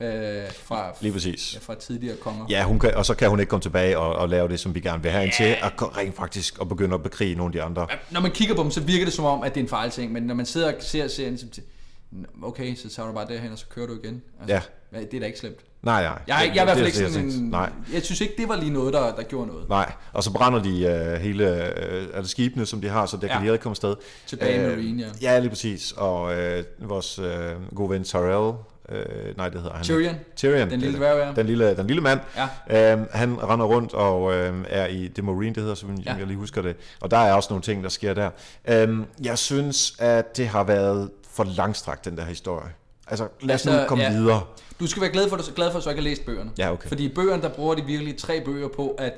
øh, 0.00 0.52
fra, 0.52 0.92
Lige 1.00 1.12
præcis. 1.12 1.54
ja, 1.54 1.58
fra 1.60 1.74
tidligere 1.74 2.16
konger. 2.16 2.46
Ja, 2.50 2.64
hun 2.64 2.78
kan, 2.78 2.94
og 2.94 3.06
så 3.06 3.14
kan 3.14 3.30
hun 3.30 3.40
ikke 3.40 3.50
komme 3.50 3.62
tilbage 3.62 3.98
og, 3.98 4.16
og 4.16 4.28
lave 4.28 4.48
det, 4.48 4.60
som 4.60 4.74
vi 4.74 4.80
gerne 4.80 5.02
vil 5.02 5.10
have 5.10 5.20
hende 5.20 5.36
til, 5.36 5.56
at 5.62 5.76
gå- 5.76 5.92
rent 5.96 6.16
faktisk 6.16 6.60
at 6.60 6.68
begynde 6.68 6.94
at 6.94 7.02
bekrige 7.02 7.34
nogle 7.34 7.48
af 7.48 7.52
de 7.52 7.62
andre. 7.62 7.86
Når 8.10 8.20
man 8.20 8.30
kigger 8.30 8.54
på 8.54 8.62
dem, 8.62 8.70
så 8.70 8.80
virker 8.80 9.04
det 9.04 9.14
som 9.14 9.24
om, 9.24 9.42
at 9.42 9.54
det 9.54 9.60
er 9.60 9.64
en 9.64 9.68
fejlting, 9.68 10.12
men 10.12 10.22
når 10.22 10.34
man 10.34 10.46
sidder 10.46 10.74
og 10.74 10.82
ser 10.82 11.08
serien, 11.08 11.38
så 11.38 11.46
okay, 12.42 12.74
så 12.74 12.88
tager 12.90 13.06
du 13.06 13.12
bare 13.14 13.26
derhen, 13.28 13.52
og 13.52 13.58
så 13.58 13.66
kører 13.74 13.86
du 13.86 13.92
igen. 14.04 14.22
Altså, 14.40 14.54
Ja. 14.54 14.60
Det 15.00 15.14
er 15.14 15.20
da 15.20 15.26
ikke 15.26 15.38
slemt. 15.38 15.58
Nej, 15.82 16.02
nej. 16.02 16.10
Jeg, 16.12 16.20
jeg, 16.28 16.52
jeg 16.54 16.58
er 16.58 16.62
i 16.62 16.64
hvert 16.64 16.76
fald 16.76 16.86
ikke 16.86 17.02
jeg 17.02 17.08
sådan 17.10 17.22
tænkte. 17.30 17.38
en... 17.44 17.50
Nej, 17.50 17.70
Jeg 17.92 18.02
synes 18.02 18.20
ikke, 18.20 18.34
det 18.38 18.48
var 18.48 18.56
lige 18.56 18.70
noget, 18.72 18.92
der, 18.94 19.14
der 19.16 19.22
gjorde 19.22 19.46
noget. 19.46 19.68
nej. 19.68 19.92
Og 20.12 20.22
så 20.22 20.32
brænder 20.32 20.62
de 20.62 20.82
øh, 20.86 21.20
hele 21.20 21.66
øh, 21.66 22.06
altså 22.14 22.30
skibene, 22.30 22.66
som 22.66 22.80
de 22.80 22.88
har, 22.88 23.06
så 23.06 23.16
der 23.16 23.20
kan 23.20 23.30
Ja. 23.30 23.34
de 23.34 23.40
heller 23.40 23.52
ikke 23.52 23.62
komme 23.62 23.72
afsted. 23.72 23.94
Tilbage 24.26 24.60
Øh, 24.64 24.70
Marine, 24.70 25.02
ja. 25.22 25.32
Ja, 25.34 25.38
lige 25.38 25.50
præcis. 25.50 25.92
Og 25.92 26.34
øh, 26.38 26.64
vores 26.78 27.18
øh, 27.18 27.74
gode 27.74 27.90
ven 27.90 28.04
Tyrell, 28.04 28.54
øh, 28.88 29.36
nej, 29.36 29.48
det 29.48 29.60
hedder 29.60 29.76
han. 29.76 29.84
Tyrion, 29.84 30.14
Tyrion. 30.36 30.70
den 30.70 30.80
lille 30.80 30.98
dværg, 30.98 31.18
ja. 31.26 31.32
Den 31.40 31.46
lille, 31.46 31.76
den 31.76 31.86
lille 31.86 32.02
mand. 32.02 32.20
Ja. 32.70 32.92
Øhm, 32.92 33.06
han 33.12 33.42
render 33.48 33.66
rundt 33.66 33.94
og 33.94 34.34
øhm, 34.34 34.64
er 34.68 34.86
i 34.86 35.08
det 35.08 35.24
Marine, 35.24 35.54
det 35.54 35.62
hedder, 35.62 35.74
som 35.74 35.94
Ja. 35.94 36.12
ja. 36.12 36.18
jeg 36.18 36.26
lige 36.26 36.36
husker 36.36 36.62
det. 36.62 36.76
Og 37.00 37.10
der 37.10 37.18
er 37.18 37.32
også 37.32 37.48
nogle 37.50 37.62
ting, 37.62 37.82
der 37.82 37.88
sker 37.90 38.14
der. 38.14 38.30
Øhm, 38.68 39.04
jeg 39.22 39.38
synes, 39.38 39.94
at 39.98 40.36
det 40.36 40.48
har 40.48 40.64
været 40.64 41.10
for 41.38 41.44
langstrakt, 41.44 42.04
den 42.04 42.16
der 42.16 42.24
historie. 42.24 42.68
Altså, 43.06 43.28
lad 43.40 43.54
os 43.54 43.66
Altså, 43.66 43.80
nu 43.80 43.88
komme 43.88 44.04
ja. 44.04 44.12
videre. 44.12 44.42
Du 44.80 44.86
skal 44.86 45.02
være 45.02 45.10
glad 45.10 45.28
for, 45.28 45.54
glad 45.54 45.70
for 45.70 45.78
at 45.78 45.80
du 45.80 45.84
så 45.84 45.90
ikke 45.90 46.02
har 46.02 46.08
læst 46.08 46.24
bøgerne. 46.26 46.50
Ja, 46.58 46.72
okay. 46.72 46.88
Fordi 46.88 47.04
i 47.04 47.14
bøgerne, 47.14 47.42
der 47.42 47.48
bruger 47.48 47.74
de 47.74 47.84
virkelig 47.84 48.16
tre 48.16 48.40
bøger 48.44 48.68
på 48.68 48.88
at 48.98 49.12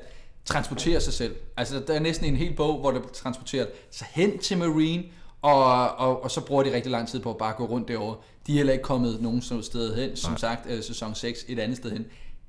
transportere 0.44 1.00
sig 1.00 1.12
selv. 1.12 1.36
Altså, 1.56 1.82
der 1.86 1.94
er 1.94 2.00
næsten 2.00 2.26
en 2.26 2.36
hel 2.36 2.56
bog, 2.56 2.80
hvor 2.80 2.90
det 2.90 3.02
transporterer 3.12 3.66
sig 3.90 4.06
hen 4.10 4.38
til 4.38 4.58
Marine, 4.58 5.04
og, 5.42 5.88
og, 5.88 6.24
og 6.24 6.30
så 6.30 6.40
bruger 6.40 6.62
de 6.62 6.74
rigtig 6.74 6.92
lang 6.92 7.08
tid 7.08 7.20
på 7.20 7.30
at 7.30 7.38
bare 7.38 7.52
gå 7.52 7.64
rundt 7.66 7.88
derovre. 7.88 8.16
De 8.46 8.52
er 8.52 8.56
heller 8.56 8.72
ikke 8.72 8.84
kommet 8.84 9.22
nogen 9.22 9.42
sådan 9.42 9.62
sted 9.62 9.96
hen. 9.96 10.16
Som 10.16 10.30
Nej. 10.30 10.38
sagt, 10.38 10.66
øh, 10.70 10.82
sæson 10.82 11.14
6 11.14 11.44
et 11.48 11.58
andet 11.58 11.76
sted 11.76 11.90
hen. 11.90 12.06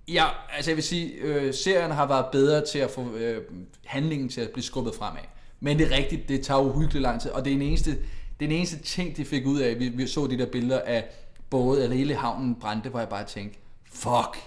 Ja, 0.07 0.25
altså 0.55 0.71
jeg 0.71 0.75
vil 0.75 0.83
sige, 0.83 1.11
øh, 1.11 1.53
serien 1.53 1.91
har 1.91 2.07
været 2.07 2.25
bedre 2.31 2.65
til 2.65 2.79
at 2.79 2.91
få 2.91 3.13
øh, 3.15 3.41
handlingen 3.85 4.29
til 4.29 4.41
at 4.41 4.49
blive 4.49 4.63
skubbet 4.63 4.95
fremad. 4.95 5.21
Men 5.59 5.79
det 5.79 5.91
er 5.91 5.97
rigtigt, 5.97 6.29
det 6.29 6.41
tager 6.41 6.59
uhyggeligt 6.59 7.01
lang 7.01 7.21
tid, 7.21 7.31
og 7.31 7.45
det 7.45 7.53
er 7.53 7.55
den 7.55 7.67
eneste, 7.67 7.97
det 8.41 8.45
er 8.45 8.49
den 8.49 8.57
eneste 8.57 8.77
ting, 8.79 9.17
de 9.17 9.25
fik 9.25 9.45
ud 9.45 9.59
af. 9.59 9.79
Vi, 9.79 9.89
vi 9.89 10.07
så 10.07 10.27
de 10.27 10.37
der 10.37 10.45
billeder 10.45 10.81
af 10.85 11.03
både, 11.49 11.83
eller 11.83 11.95
hele 11.95 12.15
havnen 12.15 12.55
brændte, 12.55 12.89
hvor 12.89 12.99
jeg 12.99 13.09
bare 13.09 13.23
tænkte, 13.25 13.59
fuck, 13.93 14.37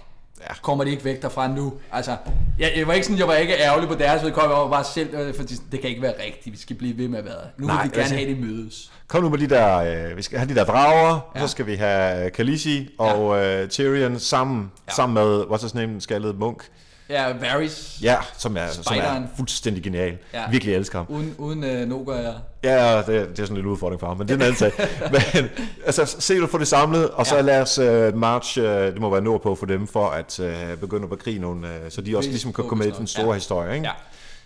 Ja. 0.41 0.53
kommer 0.61 0.83
de 0.83 0.91
ikke 0.91 1.05
væk 1.05 1.21
derfra 1.21 1.47
nu? 1.47 1.73
Altså, 1.91 2.17
jeg, 2.59 2.71
jeg 2.77 2.87
var 2.87 2.93
ikke 2.93 3.05
sådan, 3.05 3.19
jeg 3.19 3.27
var 3.27 3.35
ikke 3.35 3.53
ærgerlig 3.57 3.89
på 3.89 3.95
deres 3.95 4.23
vedkommende, 4.23 4.55
jeg 4.55 4.63
var 4.63 4.69
bare 4.71 4.83
selv, 4.83 5.13
øh, 5.15 5.35
fordi 5.35 5.53
det 5.71 5.79
kan 5.81 5.89
ikke 5.89 6.01
være 6.01 6.13
rigtigt, 6.25 6.53
vi 6.53 6.59
skal 6.59 6.75
blive 6.75 6.97
ved 6.97 7.07
med 7.07 7.19
at 7.19 7.25
være. 7.25 7.41
Nu 7.57 7.67
Nej, 7.67 7.75
vil 7.83 7.91
vi 7.91 7.95
gerne 7.95 8.01
altså- 8.03 8.15
have, 8.15 8.35
de 8.35 8.41
mødes. 8.41 8.91
Kom 9.07 9.23
nu 9.23 9.29
med 9.29 9.37
de 9.39 9.47
der, 9.49 9.77
øh, 10.09 10.17
vi 10.17 10.21
skal 10.21 10.39
have 10.39 10.49
de 10.49 10.55
der 10.55 10.63
drager, 10.65 11.09
ja. 11.35 11.39
Ja. 11.39 11.47
så 11.47 11.51
skal 11.51 11.65
vi 11.65 11.75
have 11.75 12.29
Khaleesi 12.29 12.89
og 12.99 13.43
øh, 13.45 13.69
Tyrion 13.69 14.19
sammen, 14.19 14.71
ja. 14.77 14.81
Ja. 14.91 14.95
sammen 14.95 15.13
med, 15.13 15.41
what's 15.43 15.63
his 15.63 15.73
name, 15.75 15.91
den 15.93 16.01
skaldede 16.01 16.33
munk. 16.33 16.63
Ja, 17.09 17.25
Varys, 17.41 17.97
Ja, 18.01 18.15
som 18.37 18.57
er, 18.57 18.67
som 18.67 18.97
er 18.97 19.21
fuldstændig 19.37 19.83
genial. 19.83 20.17
Ja. 20.33 20.41
Ja. 20.41 20.49
Virkelig 20.49 20.75
elsker 20.75 20.97
ham. 20.99 21.05
uden, 21.09 21.35
uden 21.37 21.63
øh, 21.63 21.87
Noga, 21.87 22.11
ja. 22.13 22.31
Ja, 22.63 22.97
det, 22.97 23.07
det 23.07 23.39
er 23.39 23.43
sådan 23.43 23.55
lidt 23.55 23.65
udfordring 23.65 23.99
for 23.99 24.07
ham, 24.07 24.17
men 24.17 24.27
det 24.27 24.33
er 24.33 24.35
en 24.37 24.41
anden 24.41 24.55
sag. 24.57 24.71
Men 25.11 25.49
altså, 25.85 26.15
se 26.19 26.39
du 26.39 26.47
få 26.47 26.57
det 26.57 26.67
samlet, 26.67 27.09
og 27.09 27.25
så 27.25 27.35
Ja. 27.35 27.41
lad 27.41 27.61
os 27.61 27.79
uh, 27.79 28.17
march, 28.19 28.59
uh, 28.59 28.65
det 28.65 28.99
må 29.01 29.09
være 29.09 29.21
nordpå 29.21 29.55
for 29.55 29.65
dem, 29.65 29.87
for 29.87 30.07
at 30.07 30.39
uh, 30.39 30.79
begynde 30.79 31.03
at 31.03 31.09
bekrige 31.09 31.39
nogle, 31.39 31.67
uh, 31.67 31.73
så 31.91 32.01
de 32.01 32.17
også 32.17 32.29
ligesom 32.29 32.53
kan 32.53 32.63
på, 32.63 32.67
komme 32.69 32.83
med 32.85 32.93
i 32.93 32.97
den 32.97 33.07
store 33.07 33.27
Ja. 33.27 33.33
historie, 33.33 33.73
ikke? 33.75 33.85
Ja. 33.87 33.91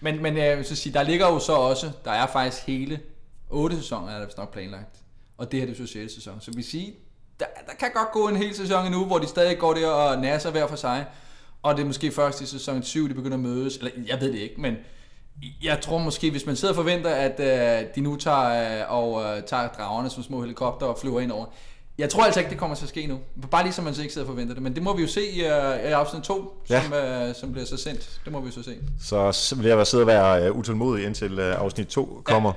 Men, 0.02 0.22
men 0.24 0.38
jeg 0.38 0.58
vil 0.58 0.66
så 0.66 0.76
sige, 0.76 0.94
der 0.94 1.04
ligger 1.04 1.28
jo 1.28 1.40
så 1.40 1.54
også, 1.54 1.90
der 2.06 2.12
er 2.12 2.28
faktisk 2.28 2.68
hele 2.68 3.00
otte 3.50 3.76
sæsoner, 3.78 4.12
er 4.12 4.20
der 4.20 4.28
nok 4.38 4.54
planlagt. 4.54 4.96
Og 5.38 5.52
det 5.52 5.60
her 5.60 5.68
det 5.68 5.80
er 5.80 5.88
så 5.88 5.94
6. 5.94 6.14
sæson. 6.14 6.42
Så 6.42 6.52
vi 6.56 6.62
siger, 6.64 6.92
der, 7.40 7.46
der 7.68 7.74
kan 7.80 7.90
godt 7.94 8.12
gå 8.12 8.28
en 8.28 8.36
hel 8.36 8.56
sæson 8.56 8.86
endnu, 8.86 9.06
hvor 9.06 9.18
de 9.18 9.28
stadig 9.28 9.58
går 9.60 9.74
der 9.74 9.88
og 9.88 10.22
nasser 10.22 10.52
hver 10.52 10.68
for 10.68 10.76
sig. 10.76 11.06
Og 11.64 11.76
det 11.76 11.82
er 11.82 11.86
måske 11.88 12.12
først 12.12 12.42
i 12.42 12.46
sæson 12.46 12.84
7, 12.84 13.10
de 13.10 13.14
begynder 13.14 13.38
at 13.38 13.44
mødes. 13.44 13.78
Eller 13.78 13.92
jeg 14.08 14.22
ved 14.22 14.32
det 14.34 14.40
ikke, 14.40 14.62
men 14.62 14.76
jeg 15.64 15.82
tror 15.82 15.98
måske, 15.98 16.32
hvis 16.32 16.46
man 16.46 16.56
sidder 16.56 16.72
og 16.72 16.76
forventer, 16.76 17.10
at 17.10 17.40
øh, 17.40 17.88
de 17.96 18.02
nu 18.02 18.16
tager, 18.16 18.82
øh, 18.82 18.94
og 18.94 19.24
øh, 19.38 19.44
tager 19.44 19.68
dragerne 19.68 20.10
som 20.10 20.24
små 20.24 20.42
helikopter 20.42 20.86
og 20.86 20.98
flyver 21.02 21.20
ind 21.22 21.32
over. 21.32 21.46
Jeg 21.98 22.10
tror 22.10 22.24
altså 22.24 22.40
ikke, 22.40 22.50
det 22.50 22.58
kommer 22.58 22.76
til 22.76 22.86
at 22.86 22.90
ske 22.90 23.08
nu. 23.08 23.20
Bare 23.52 23.64
lige 23.64 23.74
så 23.74 23.82
man 23.82 23.94
så 23.96 24.02
ikke 24.02 24.14
sidder 24.14 24.28
og 24.28 24.32
forventer 24.34 24.54
det. 24.54 24.64
Men 24.64 24.76
det 24.76 24.84
må 24.84 24.96
vi 24.96 25.02
jo 25.02 25.08
se 25.08 25.30
i, 25.30 25.40
øh, 25.46 25.90
i 25.90 25.92
afsnit 25.92 26.24
2, 26.24 26.64
Ja. 26.70 26.84
som, 26.84 26.94
øh, 26.94 27.36
som 27.36 27.52
bliver 27.52 27.66
så 27.66 27.78
sendt. 27.78 28.20
Det 28.26 28.32
må 28.32 28.42
vi 28.42 28.52
så 28.52 28.64
se. 28.64 28.78
Så 29.34 29.56
vil 29.56 29.66
jeg 29.68 29.78
være 29.78 29.86
sidde 29.86 30.04
og 30.04 30.08
være 30.08 30.52
uh, 30.52 30.58
utålmodig 30.58 31.06
indtil 31.06 31.40
uh, 31.40 31.46
afsnit 31.62 31.88
2 31.88 32.22
kommer. 32.24 32.54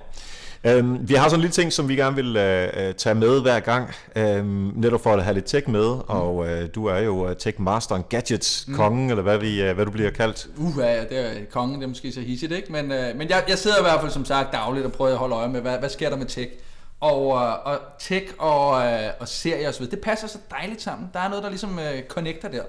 Øhm, 0.65 1.09
vi 1.09 1.15
har 1.15 1.25
sådan 1.29 1.39
en 1.39 1.41
lille 1.41 1.53
ting, 1.53 1.73
som 1.73 1.89
vi 1.89 1.97
gerne 1.97 2.17
vil 2.17 2.29
uh, 2.29 2.95
tage 2.97 3.15
med 3.15 3.41
hver 3.41 3.61
gang, 3.61 3.91
øhm, 4.17 4.73
netop 4.75 5.03
for 5.03 5.13
at 5.13 5.25
have 5.25 5.35
lidt 5.35 5.45
tech 5.45 5.69
med, 5.69 5.95
mm. 5.95 6.01
og 6.09 6.37
uh, 6.37 6.47
du 6.75 6.87
er 6.87 6.99
jo 6.99 7.29
uh, 7.29 7.37
tech-masteren, 7.39 8.03
gadgets-kongen, 8.09 9.05
mm. 9.05 9.11
eller 9.11 9.23
hvad, 9.23 9.39
vi, 9.39 9.69
uh, 9.69 9.75
hvad 9.75 9.85
du 9.85 9.91
bliver 9.91 10.11
kaldt. 10.11 10.47
Uh, 10.57 10.73
ja, 10.79 11.01
det 11.01 11.19
er 11.19 11.45
kongen, 11.51 11.77
det 11.77 11.85
er 11.85 11.89
måske 11.89 12.13
så 12.13 12.21
hissigt, 12.21 12.53
ikke? 12.53 12.73
Men, 12.73 12.93
øh, 12.93 13.17
men 13.17 13.29
jeg, 13.29 13.45
jeg 13.49 13.59
sidder 13.59 13.79
i 13.79 13.83
hvert 13.83 14.01
fald 14.01 14.13
som 14.13 14.25
sagt 14.25 14.53
dagligt 14.53 14.87
og 14.87 14.93
prøver 14.93 15.13
at 15.13 15.19
holde 15.19 15.35
øje 15.35 15.49
med, 15.49 15.61
hvad, 15.61 15.79
hvad 15.79 15.89
sker 15.89 16.11
der 16.11 16.17
med 16.17 16.27
tech? 16.27 16.51
Og, 17.01 17.43
øh, 17.43 17.67
og 17.67 17.79
tech 17.99 18.27
og, 18.39 18.87
øh, 18.87 19.11
og 19.21 19.29
serier 19.29 19.69
og 19.69 19.75
så 19.75 19.81
videre, 19.81 19.97
det 19.97 20.01
passer 20.01 20.29
så 20.29 20.39
dejligt 20.51 20.83
sammen. 20.83 21.09
Der 21.13 21.21
er 21.21 21.29
noget, 21.29 21.45
der 21.45 21.51
ligesom 21.51 21.79
øh, 21.79 22.03
connecter 22.09 22.49
der. 22.49 22.63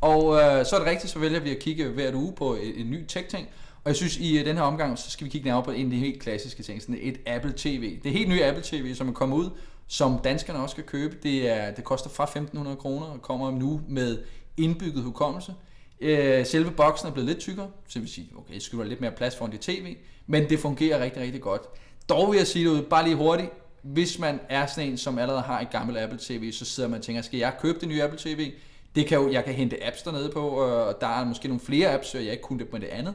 Og 0.00 0.40
øh, 0.40 0.66
så 0.66 0.76
er 0.76 0.80
det 0.80 0.88
rigtigt, 0.88 1.12
så 1.12 1.18
vælger 1.18 1.40
vi 1.40 1.50
at 1.50 1.58
kigge 1.58 1.88
hver 1.88 2.14
uge 2.14 2.32
på 2.32 2.54
en, 2.54 2.72
en 2.76 2.90
ny 2.90 3.06
tech-ting. 3.08 3.48
Og 3.84 3.88
jeg 3.88 3.96
synes, 3.96 4.16
i 4.16 4.38
øh, 4.38 4.46
den 4.46 4.56
her 4.56 4.62
omgang, 4.62 4.98
så 4.98 5.10
skal 5.10 5.24
vi 5.24 5.30
kigge 5.30 5.46
nærmere 5.46 5.64
på 5.64 5.70
en 5.70 5.86
af 5.86 5.90
de 5.90 5.98
helt 5.98 6.22
klassiske 6.22 6.62
ting, 6.62 6.82
sådan 6.82 6.98
et 7.00 7.18
Apple 7.26 7.52
TV. 7.56 8.00
Det 8.02 8.12
helt 8.12 8.28
nye 8.28 8.44
Apple 8.44 8.62
TV, 8.62 8.94
som 8.94 9.08
er 9.08 9.12
kommet 9.12 9.36
ud, 9.36 9.50
som 9.86 10.18
danskerne 10.24 10.58
også 10.58 10.72
skal 10.72 10.84
købe. 10.84 11.16
Det, 11.22 11.50
er, 11.50 11.70
det 11.70 11.84
koster 11.84 12.10
fra 12.10 12.24
1.500 12.24 12.74
kroner 12.74 13.06
og 13.06 13.22
kommer 13.22 13.50
nu 13.50 13.80
med 13.88 14.18
indbygget 14.56 15.04
hukommelse. 15.04 15.54
Øh, 16.00 16.46
selve 16.46 16.70
boksen 16.70 17.08
er 17.08 17.12
blevet 17.12 17.28
lidt 17.28 17.38
tykkere, 17.38 17.68
så 17.88 17.98
vil 17.98 18.08
sige, 18.08 18.30
okay, 18.36 18.54
det 18.54 18.62
skulle 18.62 18.78
være 18.78 18.88
lidt 18.88 19.00
mere 19.00 19.10
plads 19.10 19.36
foran 19.36 19.50
dit 19.50 19.60
tv, 19.60 19.96
men 20.26 20.48
det 20.48 20.58
fungerer 20.58 21.04
rigtig, 21.04 21.22
rigtig 21.22 21.40
godt. 21.40 21.62
Dog 22.08 22.30
vil 22.30 22.38
jeg 22.38 22.46
sige 22.46 22.64
det 22.64 22.70
ud, 22.70 22.82
bare 22.82 23.04
lige 23.04 23.16
hurtigt, 23.16 23.50
hvis 23.82 24.18
man 24.18 24.40
er 24.48 24.66
sådan 24.66 24.90
en, 24.90 24.98
som 24.98 25.18
allerede 25.18 25.42
har 25.42 25.60
et 25.60 25.70
gammelt 25.70 25.98
Apple 25.98 26.18
TV, 26.22 26.52
så 26.52 26.64
sidder 26.64 26.88
man 26.88 26.98
og 26.98 27.04
tænker, 27.04 27.22
skal 27.22 27.38
jeg 27.38 27.52
købe 27.60 27.80
det 27.80 27.88
nye 27.88 28.02
Apple 28.02 28.18
TV? 28.18 28.52
Det 28.94 29.06
kan 29.06 29.18
jo, 29.18 29.32
jeg 29.32 29.44
kan 29.44 29.54
hente 29.54 29.86
apps 29.86 30.02
dernede 30.02 30.30
på, 30.30 30.48
og 30.48 31.00
der 31.00 31.06
er 31.06 31.24
måske 31.24 31.48
nogle 31.48 31.60
flere 31.60 31.94
apps, 31.94 32.08
så 32.08 32.18
jeg 32.18 32.32
ikke 32.32 32.42
kunne 32.42 32.58
det 32.58 32.68
på 32.68 32.78
det 32.78 32.86
andet. 32.86 33.14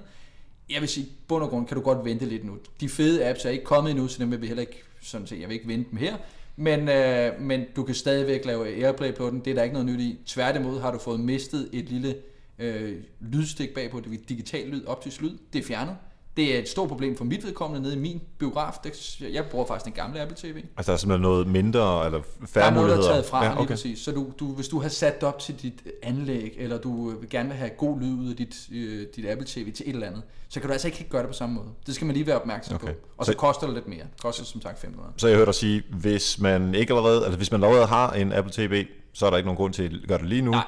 Jeg 0.70 0.82
vil 0.82 0.90
sige, 0.90 1.08
bund 1.28 1.44
og 1.44 1.50
grund 1.50 1.68
kan 1.68 1.78
du 1.78 1.84
godt 1.84 2.06
vente 2.06 2.26
lidt 2.26 2.46
nu. 2.46 2.58
De 2.80 2.90
fede 2.90 3.30
apps 3.30 3.46
er 3.46 3.50
ikke 3.50 3.64
kommet 3.64 3.92
endnu, 3.92 4.08
så 4.08 4.20
dem 4.20 4.32
vil 4.32 4.42
vi 4.42 4.48
heller 4.48 4.62
ikke, 4.62 4.84
sådan 5.02 5.28
set, 5.28 5.40
jeg 5.40 5.48
vil 5.48 5.54
ikke 5.54 5.68
vente 5.68 5.90
dem 5.90 6.00
her. 6.00 6.18
Men, 6.56 6.90
øh, 6.90 7.42
men 7.42 7.66
du 7.76 7.84
kan 7.84 7.96
stadigvæk 7.96 8.46
lave 8.46 8.86
Airplay 8.86 9.14
på 9.14 9.30
den, 9.30 9.40
det 9.40 9.52
er 9.52 9.56
der 9.56 9.64
ikke 9.64 9.74
noget 9.74 9.86
nyt 9.86 10.00
i. 10.00 10.20
Tværtimod 10.26 10.80
har 10.80 10.92
du 10.92 11.00
fået 11.00 11.20
mistet 11.20 11.70
et 11.74 11.90
lille 11.90 12.16
øh, 12.60 12.96
lydstik 13.20 13.74
bagpå, 13.74 14.00
det 14.00 14.12
vil 14.12 14.20
digital 14.30 14.68
lyd, 14.68 14.86
optisk 14.86 15.22
lyd, 15.22 15.38
det 15.54 15.60
er 15.60 15.64
fjernet. 15.64 15.96
Det 16.38 16.56
er 16.56 16.60
et 16.60 16.70
stort 16.70 16.88
problem 16.90 17.18
for 17.18 17.24
mit 17.26 17.46
vedkommende 17.46 17.82
nede 17.84 17.96
i 17.96 18.00
min 18.00 18.22
biograf. 18.38 18.74
Det, 18.84 19.22
jeg 19.34 19.46
bruger 19.52 19.66
faktisk 19.66 19.86
den 19.86 19.94
gamle 19.94 20.22
Apple 20.22 20.38
TV. 20.38 20.56
Altså, 20.78 20.92
der 20.92 20.96
er 20.96 20.98
simpelthen 20.98 21.22
noget 21.22 21.48
mindre, 21.48 22.06
eller 22.06 22.20
Der 22.42 22.48
færre 22.48 22.66
er 22.66 22.72
noget, 22.74 22.90
der 22.90 22.98
er 22.98 23.02
taget 23.02 23.26
fra, 23.26 23.38
ja, 23.38 23.44
ja, 23.46 23.50
lige 23.52 23.60
okay. 23.62 23.74
præcis. 23.74 24.00
Så 24.00 24.12
du, 24.12 24.28
du, 24.40 24.54
hvis 24.54 24.68
du 24.68 24.80
har 24.80 24.90
sat 24.90 25.16
det 25.22 25.28
op 25.30 25.40
til 25.40 25.56
dit 25.62 25.74
anlæg, 26.04 26.56
eller 26.58 26.78
du 26.78 27.10
vil 27.20 27.30
gerne 27.30 27.50
vil 27.50 27.58
have 27.58 27.70
god 27.70 28.00
lyd 28.00 28.14
ud 28.14 28.30
af 28.30 28.36
dit, 28.36 28.56
øh, 28.74 29.08
dit 29.16 29.26
Apple 29.30 29.48
TV 29.48 29.72
til 29.74 29.90
et 29.90 29.94
eller 29.94 30.08
andet, 30.08 30.22
så 30.50 30.60
kan 30.60 30.68
du 30.68 30.74
altså 30.74 30.88
ikke 30.88 31.06
gøre 31.10 31.22
det 31.22 31.30
på 31.30 31.34
samme 31.34 31.56
måde. 31.56 31.68
Det 31.88 31.96
skal 31.96 32.06
man 32.08 32.14
lige 32.16 32.28
være 32.28 32.40
opmærksom 32.40 32.76
Okay. 32.76 32.88
på. 32.88 32.94
Og 33.18 33.26
så, 33.26 33.32
Så- 33.32 33.38
koster 33.38 33.66
det 33.68 33.74
lidt 33.76 33.88
mere. 33.88 34.00
Det 34.14 34.22
koster 34.22 34.44
som 34.44 34.62
sagt 34.62 34.80
500. 34.80 35.10
Så 35.18 35.28
jeg 35.28 35.36
hørte 35.38 35.46
dig 35.46 35.56
sige, 35.56 35.84
hvis 35.90 36.40
man 36.40 36.76
ikke 36.76 36.94
allerede, 36.94 37.24
altså 37.24 37.38
hvis 37.38 37.52
man 37.52 37.64
allerede 37.64 37.86
har 37.88 38.12
en 38.12 38.34
Apple 38.34 38.54
TV, 38.54 38.86
så 39.14 39.26
er 39.26 39.30
der 39.30 39.38
ikke 39.38 39.48
nogen 39.48 39.58
grund 39.58 39.74
til 39.74 39.84
at 39.84 40.08
gøre 40.08 40.18
det 40.18 40.28
lige 40.28 40.42
nu. 40.42 40.52
Nej. 40.52 40.64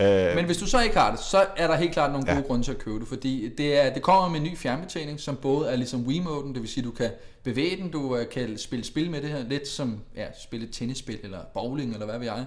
Øh, 0.00 0.34
Men 0.36 0.44
hvis 0.44 0.56
du 0.56 0.66
så 0.66 0.80
ikke 0.80 0.96
har 0.96 1.10
det, 1.10 1.20
så 1.20 1.46
er 1.56 1.66
der 1.66 1.76
helt 1.76 1.92
klart 1.92 2.10
nogle 2.12 2.26
gode 2.26 2.36
Ja. 2.36 2.42
grunde 2.42 2.64
til 2.64 2.70
at 2.72 2.78
købe 2.78 3.00
det, 3.00 3.08
fordi 3.08 3.48
det, 3.58 3.84
er, 3.84 3.94
det 3.94 4.02
kommer 4.02 4.28
med 4.28 4.36
en 4.40 4.44
ny 4.46 4.56
fjernbetjening, 4.56 5.20
som 5.20 5.36
både 5.36 5.68
er 5.70 5.76
ligesom 5.76 6.06
Wiimoten, 6.06 6.54
det 6.54 6.62
vil 6.62 6.70
sige, 6.70 6.84
du 6.84 6.90
kan 6.90 7.10
bevæge 7.42 7.76
den, 7.76 7.90
du 7.90 8.16
øh, 8.16 8.28
kan 8.28 8.58
spille 8.58 8.84
spil 8.84 9.10
med 9.10 9.22
det 9.22 9.30
her, 9.30 9.44
lidt 9.48 9.68
som 9.68 10.00
ja, 10.16 10.26
spille 10.42 10.66
tennisspil, 10.72 11.18
eller 11.22 11.38
bowling, 11.54 11.92
eller 11.92 12.06
hvad 12.06 12.18
ved 12.18 12.26
jeg. 12.26 12.44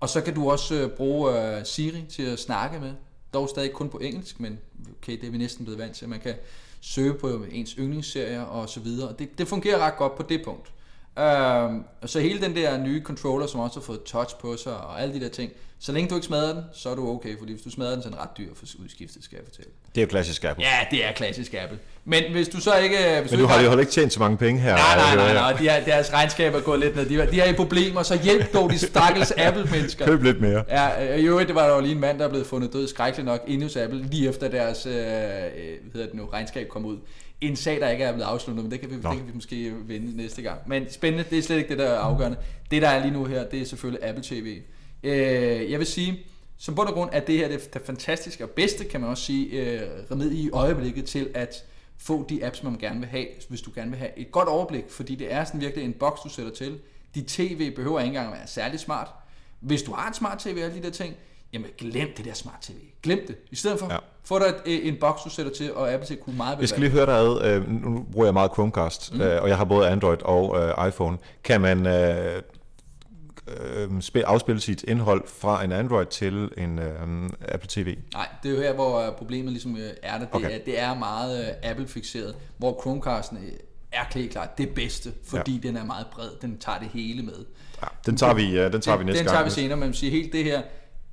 Og 0.00 0.08
så 0.08 0.20
kan 0.20 0.34
du 0.34 0.50
også 0.50 0.74
øh, 0.74 0.90
bruge 0.90 1.56
øh, 1.58 1.64
Siri 1.64 2.04
til 2.10 2.22
at 2.22 2.38
snakke 2.38 2.78
med, 2.80 2.92
dog 3.34 3.48
stadig 3.48 3.72
kun 3.72 3.88
på 3.88 3.98
engelsk, 3.98 4.40
men 4.40 4.58
okay, 5.02 5.12
det 5.20 5.26
er 5.26 5.30
vi 5.30 5.38
næsten 5.38 5.64
blevet 5.64 5.78
vant 5.80 5.92
til. 5.96 6.08
Man 6.08 6.20
kan 6.20 6.34
søge 6.80 7.14
på 7.14 7.44
ens 7.52 7.70
yndlingsserier 7.70 8.42
og 8.42 8.68
så 8.68 8.80
videre, 8.80 9.08
og 9.08 9.18
det, 9.18 9.38
det 9.38 9.48
fungerer 9.48 9.78
ret 9.78 9.96
godt 9.96 10.16
på 10.16 10.22
det 10.22 10.42
punkt. 10.44 10.72
Øhm, 11.18 11.84
og 12.02 12.08
så 12.08 12.20
hele 12.20 12.40
den 12.40 12.56
der 12.56 12.78
nye 12.78 13.02
controller, 13.02 13.46
som 13.46 13.60
også 13.60 13.80
har 13.80 13.84
fået 13.84 14.02
touch 14.02 14.36
på 14.36 14.56
sig 14.56 14.76
og 14.76 15.02
alle 15.02 15.14
de 15.14 15.20
der 15.20 15.28
ting. 15.28 15.52
Så 15.82 15.92
længe 15.92 16.10
du 16.10 16.14
ikke 16.14 16.26
smadrer 16.26 16.54
den, 16.54 16.62
så 16.72 16.88
er 16.90 16.94
du 16.94 17.08
okay, 17.08 17.38
fordi 17.38 17.52
hvis 17.52 17.62
du 17.62 17.70
smadrer 17.70 17.92
den, 17.92 18.02
så 18.02 18.08
er 18.08 18.12
den 18.12 18.20
ret 18.20 18.38
dyr 18.38 18.48
for 18.54 18.66
udskiftet, 18.82 19.24
skal 19.24 19.36
jeg 19.36 19.44
fortælle. 19.44 19.70
det 19.94 20.00
er 20.00 20.02
jo 20.02 20.08
klassisk 20.08 20.44
Apple. 20.44 20.64
Ja, 20.64 20.86
det 20.90 21.06
er 21.06 21.12
klassisk 21.12 21.54
Apple. 21.54 21.78
Men 22.04 22.22
hvis 22.32 22.48
du 22.48 22.60
så 22.60 22.76
ikke... 22.76 22.96
Hvis 23.20 23.30
Men 23.30 23.40
du 23.40 23.44
ikke 23.44 23.54
har 23.54 23.72
jo 23.72 23.78
ikke 23.78 23.92
tjent 23.92 24.12
så 24.12 24.20
mange 24.20 24.36
penge 24.36 24.60
her. 24.60 24.76
Nej, 24.76 24.96
nej, 24.96 25.16
nej, 25.16 25.34
nej. 25.34 25.52
De 25.52 25.68
er, 25.68 25.84
deres 25.84 26.12
regnskab 26.12 26.54
er 26.54 26.60
gået 26.60 26.80
lidt 26.80 26.96
ned. 26.96 27.06
De, 27.06 27.30
de 27.30 27.40
er 27.40 27.44
i 27.44 27.52
problemer, 27.52 28.02
så 28.02 28.18
hjælp 28.22 28.52
dog 28.52 28.70
de 28.70 28.78
stakkels 28.78 29.32
Apple-mennesker. 29.36 30.06
Køb 30.06 30.22
lidt 30.22 30.40
mere. 30.40 30.64
Ja, 30.68 31.14
øh, 31.14 31.18
i 31.20 31.26
øvrigt, 31.26 31.48
det 31.48 31.54
var 31.56 31.66
der 31.68 31.74
jo 31.74 31.80
lige 31.80 31.92
en 31.94 32.00
mand, 32.00 32.18
der 32.18 32.24
er 32.24 32.28
blevet 32.28 32.46
fundet 32.46 32.72
død 32.72 32.88
skrækkeligt 32.88 33.26
nok 33.26 33.44
inde 33.46 33.64
hos 33.64 33.76
Apple, 33.76 34.02
lige 34.02 34.28
efter 34.28 34.48
deres 34.48 34.86
øh, 34.86 34.94
øh, 34.94 35.00
hvad 35.00 35.12
hedder 35.92 36.06
det 36.06 36.14
nu, 36.14 36.28
regnskab 36.32 36.68
kom 36.68 36.84
ud. 36.84 36.96
En 37.40 37.56
sag, 37.56 37.80
der 37.80 37.88
ikke 37.88 38.04
er 38.04 38.12
blevet 38.12 38.26
afsluttet, 38.26 38.64
men 38.64 38.72
det 38.72 38.80
kan 38.80 38.90
vi, 38.90 38.94
det 38.94 39.04
Nå. 39.04 39.10
kan 39.12 39.26
vi 39.26 39.32
måske 39.34 39.72
vende 39.88 40.16
næste 40.16 40.42
gang. 40.42 40.60
Men 40.66 40.90
spændende, 40.90 41.24
det 41.30 41.38
er 41.38 41.42
slet 41.42 41.56
ikke 41.56 41.68
det, 41.68 41.78
der 41.78 41.84
er 41.84 41.98
afgørende. 41.98 42.38
Det, 42.70 42.82
der 42.82 42.88
er 42.88 43.02
lige 43.02 43.12
nu 43.12 43.24
her, 43.24 43.48
det 43.48 43.60
er 43.60 43.64
selvfølgelig 43.64 44.08
Apple 44.08 44.24
TV. 44.24 44.60
Øh, 45.02 45.70
jeg 45.70 45.78
vil 45.78 45.86
sige, 45.86 46.20
som 46.58 46.74
bund 46.74 46.88
og 46.88 46.94
grund 46.94 47.10
er 47.12 47.20
det 47.20 47.38
her 47.38 47.48
det, 47.48 47.74
det 47.74 47.82
fantastiske 47.84 48.44
og 48.44 48.50
bedste, 48.50 48.84
kan 48.84 49.00
man 49.00 49.10
også 49.10 49.24
sige, 49.24 49.46
øh, 49.46 49.80
remedie 50.10 50.38
i 50.38 50.50
øjeblikket 50.50 51.04
til 51.04 51.30
at 51.34 51.64
få 51.98 52.26
de 52.28 52.46
apps, 52.46 52.62
man 52.62 52.78
gerne 52.78 53.00
vil 53.00 53.08
have, 53.08 53.26
hvis 53.48 53.60
du 53.60 53.70
gerne 53.74 53.90
vil 53.90 53.98
have 53.98 54.10
et 54.18 54.32
godt 54.32 54.48
overblik, 54.48 54.84
fordi 54.88 55.14
det 55.14 55.32
er 55.32 55.44
sådan 55.44 55.60
virkelig 55.60 55.84
en 55.84 55.92
boks, 55.92 56.20
du 56.20 56.28
sætter 56.28 56.52
til. 56.52 56.78
Dit 57.14 57.26
tv 57.26 57.70
behøver 57.70 58.00
ikke 58.00 58.08
engang 58.08 58.26
at 58.26 58.38
være 58.38 58.46
særlig 58.46 58.80
smart. 58.80 59.08
Hvis 59.60 59.82
du 59.82 59.92
har 59.92 60.08
en 60.08 60.14
smart 60.14 60.38
tv 60.38 60.54
og 60.56 60.64
alle 60.64 60.76
de 60.76 60.82
der 60.82 60.90
ting, 60.90 61.14
jamen 61.52 61.70
glem 61.78 62.08
det 62.16 62.24
der 62.24 62.34
smart 62.34 62.58
tv. 62.62 62.74
Glem 63.02 63.20
det. 63.26 63.36
I 63.50 63.56
stedet 63.56 63.78
for, 63.78 63.86
ja. 63.86 63.92
Ja. 63.92 63.98
få 64.24 64.38
dig 64.38 64.54
et, 64.66 64.88
en 64.88 64.96
boks, 65.00 65.22
du 65.22 65.30
sætter 65.30 65.52
til, 65.52 65.74
og 65.74 65.92
Apple 65.92 66.16
TV 66.16 66.20
kunne 66.20 66.36
meget 66.36 66.60
Jeg 66.60 66.68
skal 66.68 66.80
lige 66.80 66.90
høre 66.90 67.06
dig 67.06 67.14
ad. 67.14 67.44
Øh, 67.44 67.70
nu 67.70 68.06
bruger 68.12 68.26
jeg 68.26 68.34
meget 68.34 68.50
Chromecast, 68.52 69.14
mm. 69.14 69.20
øh, 69.20 69.42
og 69.42 69.48
jeg 69.48 69.56
har 69.56 69.64
både 69.64 69.88
Android 69.88 70.22
og 70.22 70.58
øh, 70.58 70.88
iPhone. 70.88 71.18
Kan 71.44 71.60
man 71.60 71.86
øh, 71.86 72.42
øh, 73.48 74.00
spil, 74.02 74.20
afspille 74.22 74.60
sit 74.60 74.82
indhold 74.82 75.22
fra 75.26 75.64
en 75.64 75.72
Android 75.72 76.06
til 76.06 76.50
en 76.56 76.78
øh, 76.78 77.28
Apple 77.48 77.68
TV? 77.68 77.96
Nej, 78.14 78.28
det 78.42 78.50
er 78.50 78.54
jo 78.54 78.60
her, 78.62 78.72
hvor 78.72 79.00
øh, 79.00 79.12
problemet 79.12 79.52
ligesom 79.52 79.76
øh, 79.76 79.90
er 80.02 80.18
det. 80.18 80.28
Det, 80.32 80.34
Okay. 80.34 80.60
er, 80.60 80.64
det 80.64 80.80
er 80.80 80.94
meget 80.94 81.46
øh, 81.48 81.70
Apple-fixeret, 81.70 82.34
hvor 82.58 82.80
Chromecasten 82.80 83.38
øh, 83.38 83.52
er 83.92 84.04
helt 84.14 84.30
klart 84.32 84.58
det 84.58 84.68
bedste, 84.74 85.12
fordi 85.24 85.60
ja. 85.62 85.68
den 85.68 85.76
er 85.76 85.84
meget 85.84 86.06
bred. 86.12 86.28
Den 86.42 86.58
tager 86.58 86.78
det 86.78 86.88
hele 86.88 87.22
med. 87.22 87.44
Ja, 87.82 87.86
den 88.06 88.16
tager 88.16 88.34
vi, 88.34 88.58
øh, 88.58 88.72
den 88.72 88.80
tager 88.80 88.96
vi 88.96 89.00
den, 89.00 89.06
næste 89.06 89.18
den 89.18 89.26
gang. 89.26 89.34
tager 89.36 89.44
vi 89.44 89.50
senere, 89.50 89.76
men 89.76 89.88
man 89.88 89.94
siger 89.94 90.10
helt 90.10 90.32
det 90.32 90.44
her, 90.44 90.62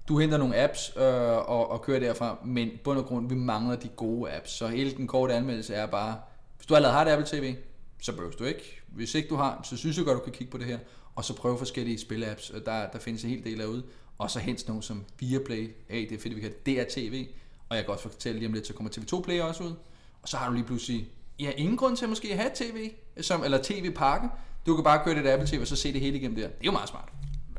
du 0.07 0.19
henter 0.19 0.37
nogle 0.37 0.55
apps 0.55 0.91
øh, 0.97 1.03
og, 1.37 1.71
og 1.71 1.81
kører 1.81 1.99
derfra, 1.99 2.37
men 2.45 2.69
bund 2.83 2.99
og 2.99 3.05
grund, 3.05 3.29
vi 3.29 3.35
mangler 3.35 3.75
de 3.75 3.87
gode 3.87 4.31
apps. 4.31 4.51
Så 4.51 4.67
hele 4.67 4.91
den 4.91 5.07
korte 5.07 5.33
anmeldelse 5.33 5.73
er 5.73 5.85
bare, 5.85 6.19
hvis 6.57 6.65
du 6.65 6.75
allerede 6.75 6.97
har 6.97 7.05
et 7.05 7.11
Apple 7.11 7.27
TV, 7.27 7.55
så 8.01 8.11
behøver 8.11 8.31
du 8.31 8.43
ikke. 8.43 8.81
Hvis 8.87 9.15
ikke 9.15 9.29
du 9.29 9.35
har, 9.35 9.61
så 9.63 9.77
synes 9.77 9.97
jeg 9.97 10.05
godt, 10.05 10.17
du 10.17 10.23
kan 10.23 10.33
kigge 10.33 10.51
på 10.51 10.57
det 10.57 10.65
her, 10.65 10.79
og 11.15 11.25
så 11.25 11.35
prøve 11.35 11.57
forskellige 11.57 11.99
spilapps. 11.99 12.51
Øh, 12.53 12.65
der, 12.65 12.89
der 12.89 12.99
findes 12.99 13.23
en 13.23 13.29
hel 13.29 13.43
del 13.43 13.59
derude, 13.59 13.83
og 14.17 14.31
så 14.31 14.39
hent 14.39 14.59
sådan 14.59 14.71
nogle 14.71 14.83
som 14.83 15.03
Viaplay, 15.19 15.75
hey, 15.89 16.09
det 16.09 16.17
er 16.17 16.19
fedt, 16.19 16.35
vi 16.35 16.41
kan 16.41 16.51
DRTV, 16.51 17.27
og 17.69 17.77
jeg 17.77 17.85
kan 17.85 17.93
også 17.93 18.09
fortælle 18.09 18.39
lige 18.39 18.47
om 18.47 18.53
lidt, 18.53 18.67
så 18.67 18.73
kommer 18.73 18.91
TV2 18.91 19.21
Play 19.21 19.41
også 19.41 19.63
ud, 19.63 19.73
og 20.21 20.29
så 20.29 20.37
har 20.37 20.47
du 20.49 20.53
lige 20.53 20.65
pludselig, 20.65 21.11
ja, 21.39 21.51
ingen 21.57 21.77
grund 21.77 21.97
til 21.97 22.05
at 22.05 22.09
måske 22.09 22.35
have 22.35 22.51
tv, 22.55 22.91
som, 23.21 23.43
eller 23.43 23.59
tv-pakke, 23.63 24.29
du 24.65 24.75
kan 24.75 24.83
bare 24.83 25.03
køre 25.03 25.15
det 25.15 25.29
Apple 25.29 25.47
TV, 25.47 25.61
og 25.61 25.67
så 25.67 25.75
se 25.75 25.93
det 25.93 26.01
hele 26.01 26.17
igennem 26.17 26.35
der. 26.37 26.47
Det 26.47 26.53
er 26.53 26.65
jo 26.65 26.71
meget 26.71 26.89
smart. 26.89 27.09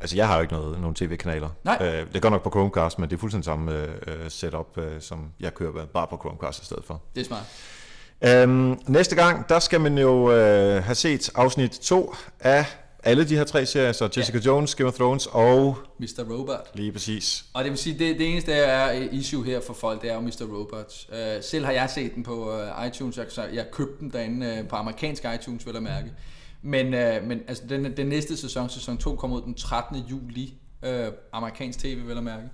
Altså, 0.00 0.16
jeg 0.16 0.26
har 0.26 0.34
jo 0.34 0.42
ikke 0.42 0.54
noget, 0.54 0.80
nogen 0.80 0.94
tv-kanaler. 0.94 1.48
Nej. 1.64 1.78
Øh, 1.80 2.06
det 2.12 2.22
går 2.22 2.30
nok 2.30 2.42
på 2.42 2.50
Chromecast, 2.50 2.98
men 2.98 3.10
det 3.10 3.16
er 3.16 3.20
fuldstændig 3.20 3.44
samme 3.44 3.72
øh, 3.72 3.88
øh, 4.06 4.30
setup, 4.30 4.78
øh, 4.78 5.00
som 5.00 5.28
jeg 5.40 5.54
kører 5.54 5.86
bare 5.86 6.06
på 6.06 6.16
Chromecast 6.16 6.62
i 6.62 6.64
stedet 6.64 6.84
for. 6.84 7.02
Det 7.14 7.20
er 7.20 7.24
smart. 7.24 7.44
Øhm, 8.24 8.78
næste 8.86 9.16
gang, 9.16 9.48
der 9.48 9.58
skal 9.58 9.80
man 9.80 9.98
jo 9.98 10.32
øh, 10.32 10.84
have 10.84 10.94
set 10.94 11.30
afsnit 11.34 11.70
2 11.70 12.14
af 12.40 12.66
alle 13.02 13.28
de 13.28 13.36
her 13.36 13.44
tre 13.44 13.66
serier, 13.66 13.92
så 13.92 14.08
Jessica 14.16 14.38
ja. 14.38 14.44
Jones, 14.44 14.74
Game 14.74 14.88
of 14.88 14.94
Thrones 14.94 15.26
og 15.26 15.78
Mr. 15.98 16.24
Robot. 16.30 16.70
lige 16.74 16.92
præcis. 16.92 17.44
Og 17.54 17.64
det 17.64 17.70
vil 17.70 17.78
sige, 17.78 17.98
det, 17.98 18.18
det 18.18 18.28
eneste 18.28 18.50
der 18.50 18.56
er 18.56 18.92
issue 18.92 19.44
her 19.44 19.60
for 19.66 19.74
folk, 19.74 20.02
det 20.02 20.10
er 20.10 20.14
jo 20.14 20.20
Mr. 20.20 20.42
Robot. 20.42 21.06
Uh, 21.08 21.16
selv 21.42 21.64
har 21.64 21.72
jeg 21.72 21.90
set 21.90 22.14
den 22.14 22.22
på 22.22 22.52
uh, 22.52 22.86
iTunes, 22.86 23.16
jeg, 23.16 23.26
så 23.28 23.42
jeg 23.52 23.66
købte 23.72 24.00
den 24.00 24.10
derinde 24.10 24.58
uh, 24.62 24.68
på 24.68 24.76
amerikansk 24.76 25.24
iTunes, 25.34 25.66
vil 25.66 25.74
jeg 25.74 25.82
mærke. 25.82 26.06
Men, 26.68 26.86
uh, 26.86 27.28
men 27.28 27.40
altså, 27.48 27.62
den, 27.68 27.96
den 27.96 28.06
næste 28.06 28.36
sæson, 28.36 28.68
sæson 28.68 28.98
2, 28.98 29.16
kommer 29.16 29.36
ud 29.36 29.42
den 29.42 29.54
13. 29.54 29.96
juli, 29.96 30.54
uh, 30.82 30.88
amerikansk 31.32 31.78
tv, 31.78 32.06
vil 32.06 32.14
jeg 32.14 32.24
mærke. 32.24 32.48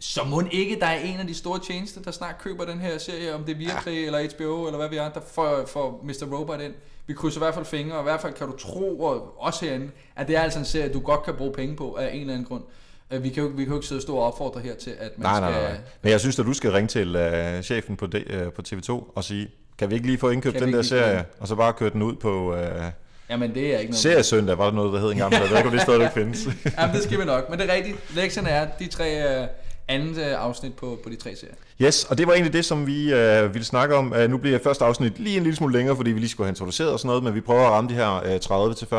Så 0.00 0.24
må 0.24 0.42
ikke, 0.50 0.80
der 0.80 0.86
er 0.86 1.00
en 1.00 1.20
af 1.20 1.26
de 1.26 1.34
store 1.34 1.60
tjenester, 1.66 2.02
der 2.02 2.10
snart 2.10 2.38
køber 2.38 2.64
den 2.64 2.80
her 2.80 2.98
serie, 2.98 3.34
om 3.34 3.44
det 3.44 3.52
er 3.52 3.58
Viaplay 3.58 3.92
ja. 3.92 4.06
eller 4.06 4.36
HBO, 4.36 4.66
eller 4.66 4.78
hvad 4.78 4.88
vi 4.88 4.96
er, 4.96 5.08
der 5.08 5.20
får, 5.34 5.64
får 5.66 6.00
Mr. 6.04 6.38
Robot 6.38 6.60
ind. 6.60 6.74
Vi 7.06 7.14
krydser 7.14 7.40
i 7.40 7.44
hvert 7.44 7.54
fald 7.54 7.64
fingre, 7.64 7.96
og 7.96 8.00
i 8.00 8.02
hvert 8.02 8.20
fald 8.20 8.32
kan 8.32 8.46
du 8.46 8.56
tro, 8.56 9.00
og 9.00 9.42
også 9.42 9.64
herinde, 9.64 9.90
at 10.16 10.28
det 10.28 10.36
er 10.36 10.40
altså 10.40 10.58
en 10.58 10.64
serie, 10.64 10.92
du 10.92 11.00
godt 11.00 11.22
kan 11.22 11.34
bruge 11.34 11.52
penge 11.52 11.76
på 11.76 11.94
af 11.94 12.14
en 12.14 12.20
eller 12.20 12.32
anden 12.32 12.46
grund. 12.46 12.62
Øh, 13.10 13.22
Vi 13.22 13.28
kan 13.28 13.42
jo, 13.42 13.48
vi 13.48 13.64
kan 13.64 13.72
jo 13.72 13.78
ikke 13.78 13.86
sidde 13.86 13.98
og 13.98 14.02
stå 14.02 14.16
og 14.16 14.26
opfordre 14.26 14.60
her 14.60 14.74
til, 14.74 14.90
at 14.90 15.18
man 15.18 15.24
Nej, 15.24 15.34
skal... 15.34 15.42
nej, 15.42 15.60
nej, 15.62 15.70
nej. 15.72 15.80
Men 16.02 16.12
jeg 16.12 16.20
synes, 16.20 16.38
at 16.38 16.46
du 16.46 16.52
skal 16.52 16.72
ringe 16.72 16.88
til 16.88 17.16
øh, 17.16 17.62
chefen 17.62 17.96
på, 17.96 18.06
de, 18.06 18.18
øh, 18.32 18.52
på 18.52 18.62
TV2 18.68 18.90
og 18.90 19.24
sige, 19.24 19.48
kan 19.78 19.90
vi 19.90 19.94
ikke 19.94 20.06
lige 20.06 20.18
få 20.18 20.30
indkøbt 20.30 20.56
Kan 20.56 20.66
den 20.66 20.74
der 20.74 20.82
serie, 20.82 21.24
og 21.40 21.48
så 21.48 21.54
bare 21.54 21.72
køre 21.72 21.90
den 21.90 22.02
ud 22.02 22.16
på 22.16 22.54
øh, 22.54 22.82
Jamen, 23.30 23.54
det 23.54 23.74
er 23.74 23.78
ikke 23.78 23.90
noget... 23.90 24.02
Seriesøndag, 24.02 24.58
var 24.58 24.64
der 24.64 24.72
noget, 24.72 24.92
der 24.92 25.00
hed 25.00 25.10
engang, 25.10 25.34
så 25.34 25.40
jeg 25.40 25.50
ved 25.50 25.56
ikke, 25.56 25.68
om 25.68 25.74
det 25.74 25.82
stadigvæk 25.82 26.12
findes. 26.12 26.48
Jamen, 26.78 26.94
det 26.94 27.02
skal 27.02 27.20
vi 27.20 27.24
nok. 27.24 27.50
Men 27.50 27.58
det 27.58 27.70
er 27.70 27.74
rigtigt. 27.74 27.96
Lektionen 28.14 28.52
er 28.52 28.66
de 28.78 28.86
tre 28.86 29.40
uh, 29.42 29.48
andet 29.88 30.18
uh, 30.18 30.44
afsnit 30.44 30.74
på, 30.74 30.98
på 31.04 31.10
de 31.10 31.16
tre 31.16 31.36
serier. 31.36 31.54
Yes, 31.82 32.04
og 32.04 32.18
det 32.18 32.26
var 32.26 32.32
egentlig 32.32 32.52
det, 32.52 32.64
som 32.64 32.86
vi 32.86 33.12
øh, 33.12 33.54
ville 33.54 33.64
snakke 33.64 33.96
om. 33.96 34.12
Uh, 34.12 34.30
nu 34.30 34.38
bliver 34.38 34.58
første 34.64 34.84
afsnit 34.84 35.18
lige 35.18 35.36
en 35.36 35.42
lille 35.42 35.56
smule 35.56 35.72
længere, 35.72 35.96
fordi 35.96 36.10
vi 36.10 36.20
lige 36.20 36.28
skulle 36.28 36.46
have 36.46 36.52
introduceret 36.52 36.90
og 36.90 36.98
sådan 36.98 37.08
noget, 37.08 37.24
men 37.24 37.34
vi 37.34 37.40
prøver 37.40 37.66
at 37.66 37.70
ramme 37.70 37.90
de 37.90 37.94
her 37.94 38.14
øh, 38.14 38.36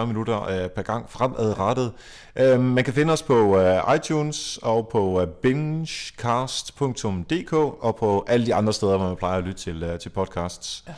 30-40 0.04 0.06
minutter 0.06 0.44
øh, 0.44 0.70
per 0.70 0.82
gang 0.82 1.06
fremadrettet. 1.10 1.92
Uh, 2.42 2.60
man 2.60 2.84
kan 2.84 2.94
finde 2.94 3.14
os 3.14 3.24
på 3.24 3.60
øh, 3.60 3.96
iTunes 3.96 4.60
og 4.62 4.90
på 4.92 5.22
øh, 5.22 5.28
bingecast.dk 5.28 7.54
og 7.54 7.96
på 7.96 8.26
alle 8.28 8.46
de 8.46 8.56
andre 8.56 8.74
steder, 8.74 8.98
hvor 8.98 9.08
man 9.08 9.16
plejer 9.16 9.38
at 9.38 9.44
lytte 9.44 9.62
til, 9.62 9.84
øh, 9.84 10.00
til 10.00 10.10
podcasts. 10.10 10.84
Ja. 10.88 10.94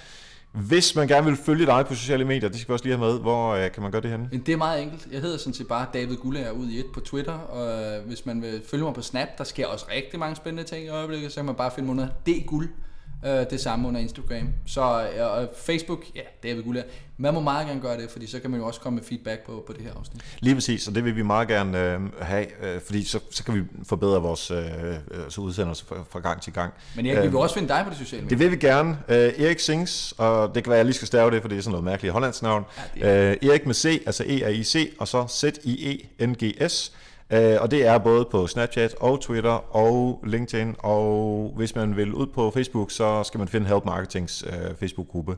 Hvis 0.51 0.95
man 0.95 1.07
gerne 1.07 1.25
vil 1.25 1.35
følge 1.35 1.65
dig 1.65 1.85
på 1.87 1.95
sociale 1.95 2.25
medier, 2.25 2.49
det 2.49 2.59
skal 2.59 2.69
vi 2.69 2.73
også 2.73 2.85
lige 2.85 2.97
have 2.97 3.11
med. 3.11 3.19
Hvor 3.19 3.53
øh, 3.53 3.71
kan 3.71 3.83
man 3.83 3.91
gøre 3.91 4.01
det 4.01 4.11
henne? 4.11 4.29
Det 4.45 4.49
er 4.49 4.57
meget 4.57 4.81
enkelt. 4.81 5.07
Jeg 5.11 5.21
hedder 5.21 5.37
sådan 5.37 5.53
set 5.53 5.67
bare 5.67 5.85
David 5.93 6.15
Gullager 6.15 6.51
ud 6.51 6.67
i 6.67 6.79
et 6.79 6.85
på 6.93 6.99
Twitter, 6.99 7.33
og 7.33 7.83
øh, 7.83 8.07
hvis 8.07 8.25
man 8.25 8.41
vil 8.41 8.61
følge 8.69 8.83
mig 8.83 8.93
på 8.93 9.01
Snap, 9.01 9.27
der 9.37 9.43
sker 9.43 9.67
også 9.67 9.85
rigtig 9.95 10.19
mange 10.19 10.35
spændende 10.35 10.69
ting 10.69 10.85
i 10.85 10.89
øjeblikket, 10.89 11.31
så 11.31 11.35
kan 11.35 11.45
man 11.45 11.55
bare 11.55 11.71
finde 11.75 11.87
mig 11.87 11.91
under 11.91 12.07
D-guld 12.27 12.69
Øh, 13.25 13.45
det 13.49 13.61
samme 13.61 13.87
under 13.87 13.99
Instagram. 14.01 14.49
Så 14.65 14.81
øh, 14.81 15.31
og 15.31 15.49
Facebook, 15.57 15.99
ja, 16.15 16.21
David 16.43 16.63
Gullager. 16.63 16.85
Man 17.17 17.33
må 17.33 17.39
meget 17.39 17.67
gerne 17.67 17.81
gøre 17.81 17.97
det, 17.97 18.09
fordi 18.11 18.27
så 18.27 18.39
kan 18.39 18.51
man 18.51 18.59
jo 18.59 18.65
også 18.67 18.79
komme 18.79 18.95
med 18.95 19.03
feedback 19.03 19.45
på, 19.45 19.63
på 19.67 19.73
det 19.73 19.81
her 19.81 19.91
afsnit. 19.99 20.21
Lige 20.39 20.55
præcis, 20.55 20.87
og 20.87 20.95
det 20.95 21.05
vil 21.05 21.15
vi 21.15 21.21
meget 21.21 21.47
gerne 21.47 21.79
øh, 21.79 21.99
have, 22.21 22.45
øh, 22.63 22.81
fordi 22.81 23.03
så, 23.03 23.19
så 23.31 23.43
kan 23.43 23.55
vi 23.55 23.61
forbedre 23.87 24.21
vores 24.21 24.51
øh, 24.51 24.57
øh, 24.57 24.95
så 25.29 25.41
udsendelser 25.41 25.85
fra, 25.85 25.95
fra 26.09 26.19
gang 26.19 26.41
til 26.41 26.53
gang. 26.53 26.73
Men 26.95 27.05
Erik, 27.05 27.17
vi 27.17 27.23
Øhm, 27.23 27.31
vil 27.31 27.39
også 27.39 27.55
finde 27.55 27.67
dig 27.69 27.83
på 27.87 27.89
de 27.93 27.95
sociale 27.95 28.23
medier. 28.23 28.37
Det 28.37 28.45
vil 28.45 28.51
vi 28.51 28.67
gerne. 28.67 28.89
Uh, 29.07 29.15
Erik 29.15 29.59
Sings, 29.59 30.13
og 30.17 30.55
det 30.55 30.63
kan 30.63 30.69
være, 30.71 30.77
at 30.77 30.79
jeg 30.79 30.85
lige 30.85 30.95
skal 30.95 31.07
stave 31.07 31.31
det, 31.31 31.41
for 31.41 31.49
det 31.49 31.57
er 31.57 31.61
sådan 31.61 31.71
noget 31.71 31.85
mærkeligt 31.85 32.13
hollandsk 32.13 32.41
navn. 32.41 32.63
Ja, 32.97 33.31
uh, 33.31 33.49
Erik 33.49 33.65
med 33.65 33.73
C, 33.73 34.03
altså 34.05 34.23
E-R-I-C, 34.27 34.93
og 34.99 35.07
så 35.07 35.27
Z-I-E-N-G-S. 35.27 36.91
Uh, 37.31 37.61
og 37.61 37.71
det 37.71 37.85
er 37.85 37.97
både 37.97 38.25
på 38.31 38.47
Snapchat 38.47 38.95
og 38.99 39.21
Twitter 39.21 39.75
og 39.75 40.23
LinkedIn, 40.25 40.75
og 40.79 41.53
hvis 41.55 41.75
man 41.75 41.97
vil 41.97 42.13
ud 42.13 42.27
på 42.27 42.51
Facebook, 42.51 42.91
så 42.91 43.23
skal 43.23 43.37
man 43.37 43.47
finde 43.47 43.67
Help 43.67 43.85
Marketings 43.85 44.43
uh, 44.43 44.75
Facebook-gruppe. 44.79 45.35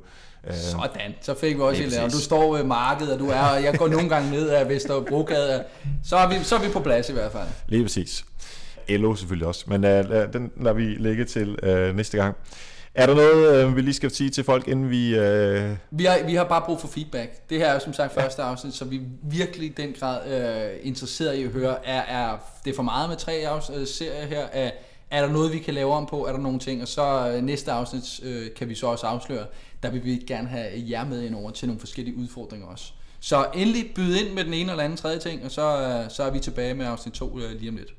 Uh, 0.48 0.54
Sådan, 0.54 1.16
så 1.22 1.36
fik 1.39 1.56
vi 1.56 1.62
også 1.62 1.84
et 1.84 2.00
Og 2.04 2.12
du 2.12 2.18
står 2.18 2.56
ved 2.56 2.64
markedet, 2.64 3.14
og 3.14 3.20
du 3.20 3.30
er, 3.30 3.41
og 3.41 3.64
jeg 3.64 3.78
går 3.78 3.88
nogle 3.88 4.10
gange 4.10 4.32
ned 4.32 4.50
af 4.50 4.70
Vesterbrogade. 4.70 5.64
Så 6.04 6.18
er, 6.18 6.28
vi, 6.28 6.36
så 6.44 6.56
er 6.56 6.60
vi 6.60 6.70
på 6.74 6.80
plads 6.80 7.10
i 7.10 7.14
hvert 7.14 7.32
fald. 7.32 7.48
lige 7.68 7.84
præcis. 7.84 8.26
Elo 8.88 9.16
selvfølgelig 9.16 9.48
også, 9.48 9.66
men 9.68 9.84
uh, 9.84 9.89
den 10.34 10.52
lader 10.58 10.74
vi 10.74 10.84
lægge 10.84 11.26
til 11.26 11.58
uh, 11.64 11.96
næste 11.96 12.18
gang. 12.18 12.36
Er 12.96 13.06
der 13.06 13.16
noget, 13.16 13.66
uh, 13.66 13.76
vi 13.76 13.82
lige 13.82 13.94
skal 13.94 14.12
sige 14.12 14.30
til 14.30 14.44
folk, 14.44 14.68
inden 14.68 14.89
vi... 14.89 15.20
Uh, 15.20 15.78
Vi 16.00 16.06
har, 16.06 16.24
vi 16.26 16.36
har 16.36 16.44
bare 16.44 16.62
brug 16.66 16.82
for 16.82 16.88
feedback. 16.88 17.50
Det 17.50 17.58
her 17.58 17.68
er 17.68 17.74
jo 17.74 17.80
som 17.80 17.94
sagt 17.94 18.14
første 18.14 18.41
afsnit, 18.41 18.74
så 18.74 18.86
vi 18.86 18.96
er 18.96 19.02
virkelig 19.24 19.70
i 19.70 19.74
den 19.74 19.94
grad 20.00 20.28
øh, 20.74 20.80
interesseret 20.84 21.36
i 21.36 21.44
at 21.44 21.50
høre, 21.52 21.86
er, 21.86 22.02
er 22.02 22.38
det 22.66 22.76
for 22.76 22.84
meget 22.84 23.10
med 23.10 23.18
tre 23.18 23.32
afs- 23.32 23.76
øh, 23.80 23.88
serier 23.88 24.26
her? 24.26 24.46
Er, 24.52 24.72
er 25.12 25.22
der 25.22 25.34
noget, 25.34 25.54
vi 25.54 25.60
kan 25.60 25.74
lave 25.74 25.94
om 25.94 26.06
på? 26.06 26.26
Er 26.26 26.32
der 26.32 26.39
nogle 26.39 26.60
ting? 26.60 26.82
Og 26.82 26.88
så 26.88 27.32
øh, 27.36 27.44
næste 27.44 27.72
afsnit 27.72 28.20
øh, 28.24 28.54
kan 28.56 28.70
vi 28.70 28.76
så 28.76 28.88
også 28.88 29.06
afsløre, 29.06 29.46
der 29.84 29.89
vil 29.89 30.04
vi 30.06 30.24
gerne 30.28 30.48
have 30.48 30.70
jer 30.76 31.06
med 31.06 31.22
ind 31.22 31.36
over 31.36 31.52
til 31.52 31.68
nogle 31.68 31.80
forskellige 31.80 32.18
udfordringer 32.18 32.68
også. 32.68 32.91
Så 33.20 33.46
endelig 33.56 33.91
byde 33.96 34.22
ind 34.26 34.34
med 34.34 34.44
den 34.46 34.54
ene 34.54 34.72
eller 34.72 34.84
anden 34.84 34.98
tredje 34.98 35.20
ting, 35.20 35.46
og 35.46 35.52
så, 35.52 35.82
øh, 35.82 36.12
så 36.12 36.24
er 36.24 36.32
vi 36.32 36.39
tilbage 36.39 36.74
med 36.74 36.86
afsnit 36.86 37.14
2 37.14 37.39
øh, 37.39 37.52
lige 37.52 37.70
om 37.70 37.76
lidt. 37.76 37.94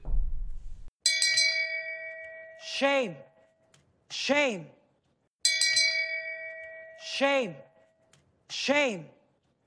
Shame. 2.76 3.14
Shame. 4.12 4.73
Shame. 7.16 7.54
Shame. 8.50 9.06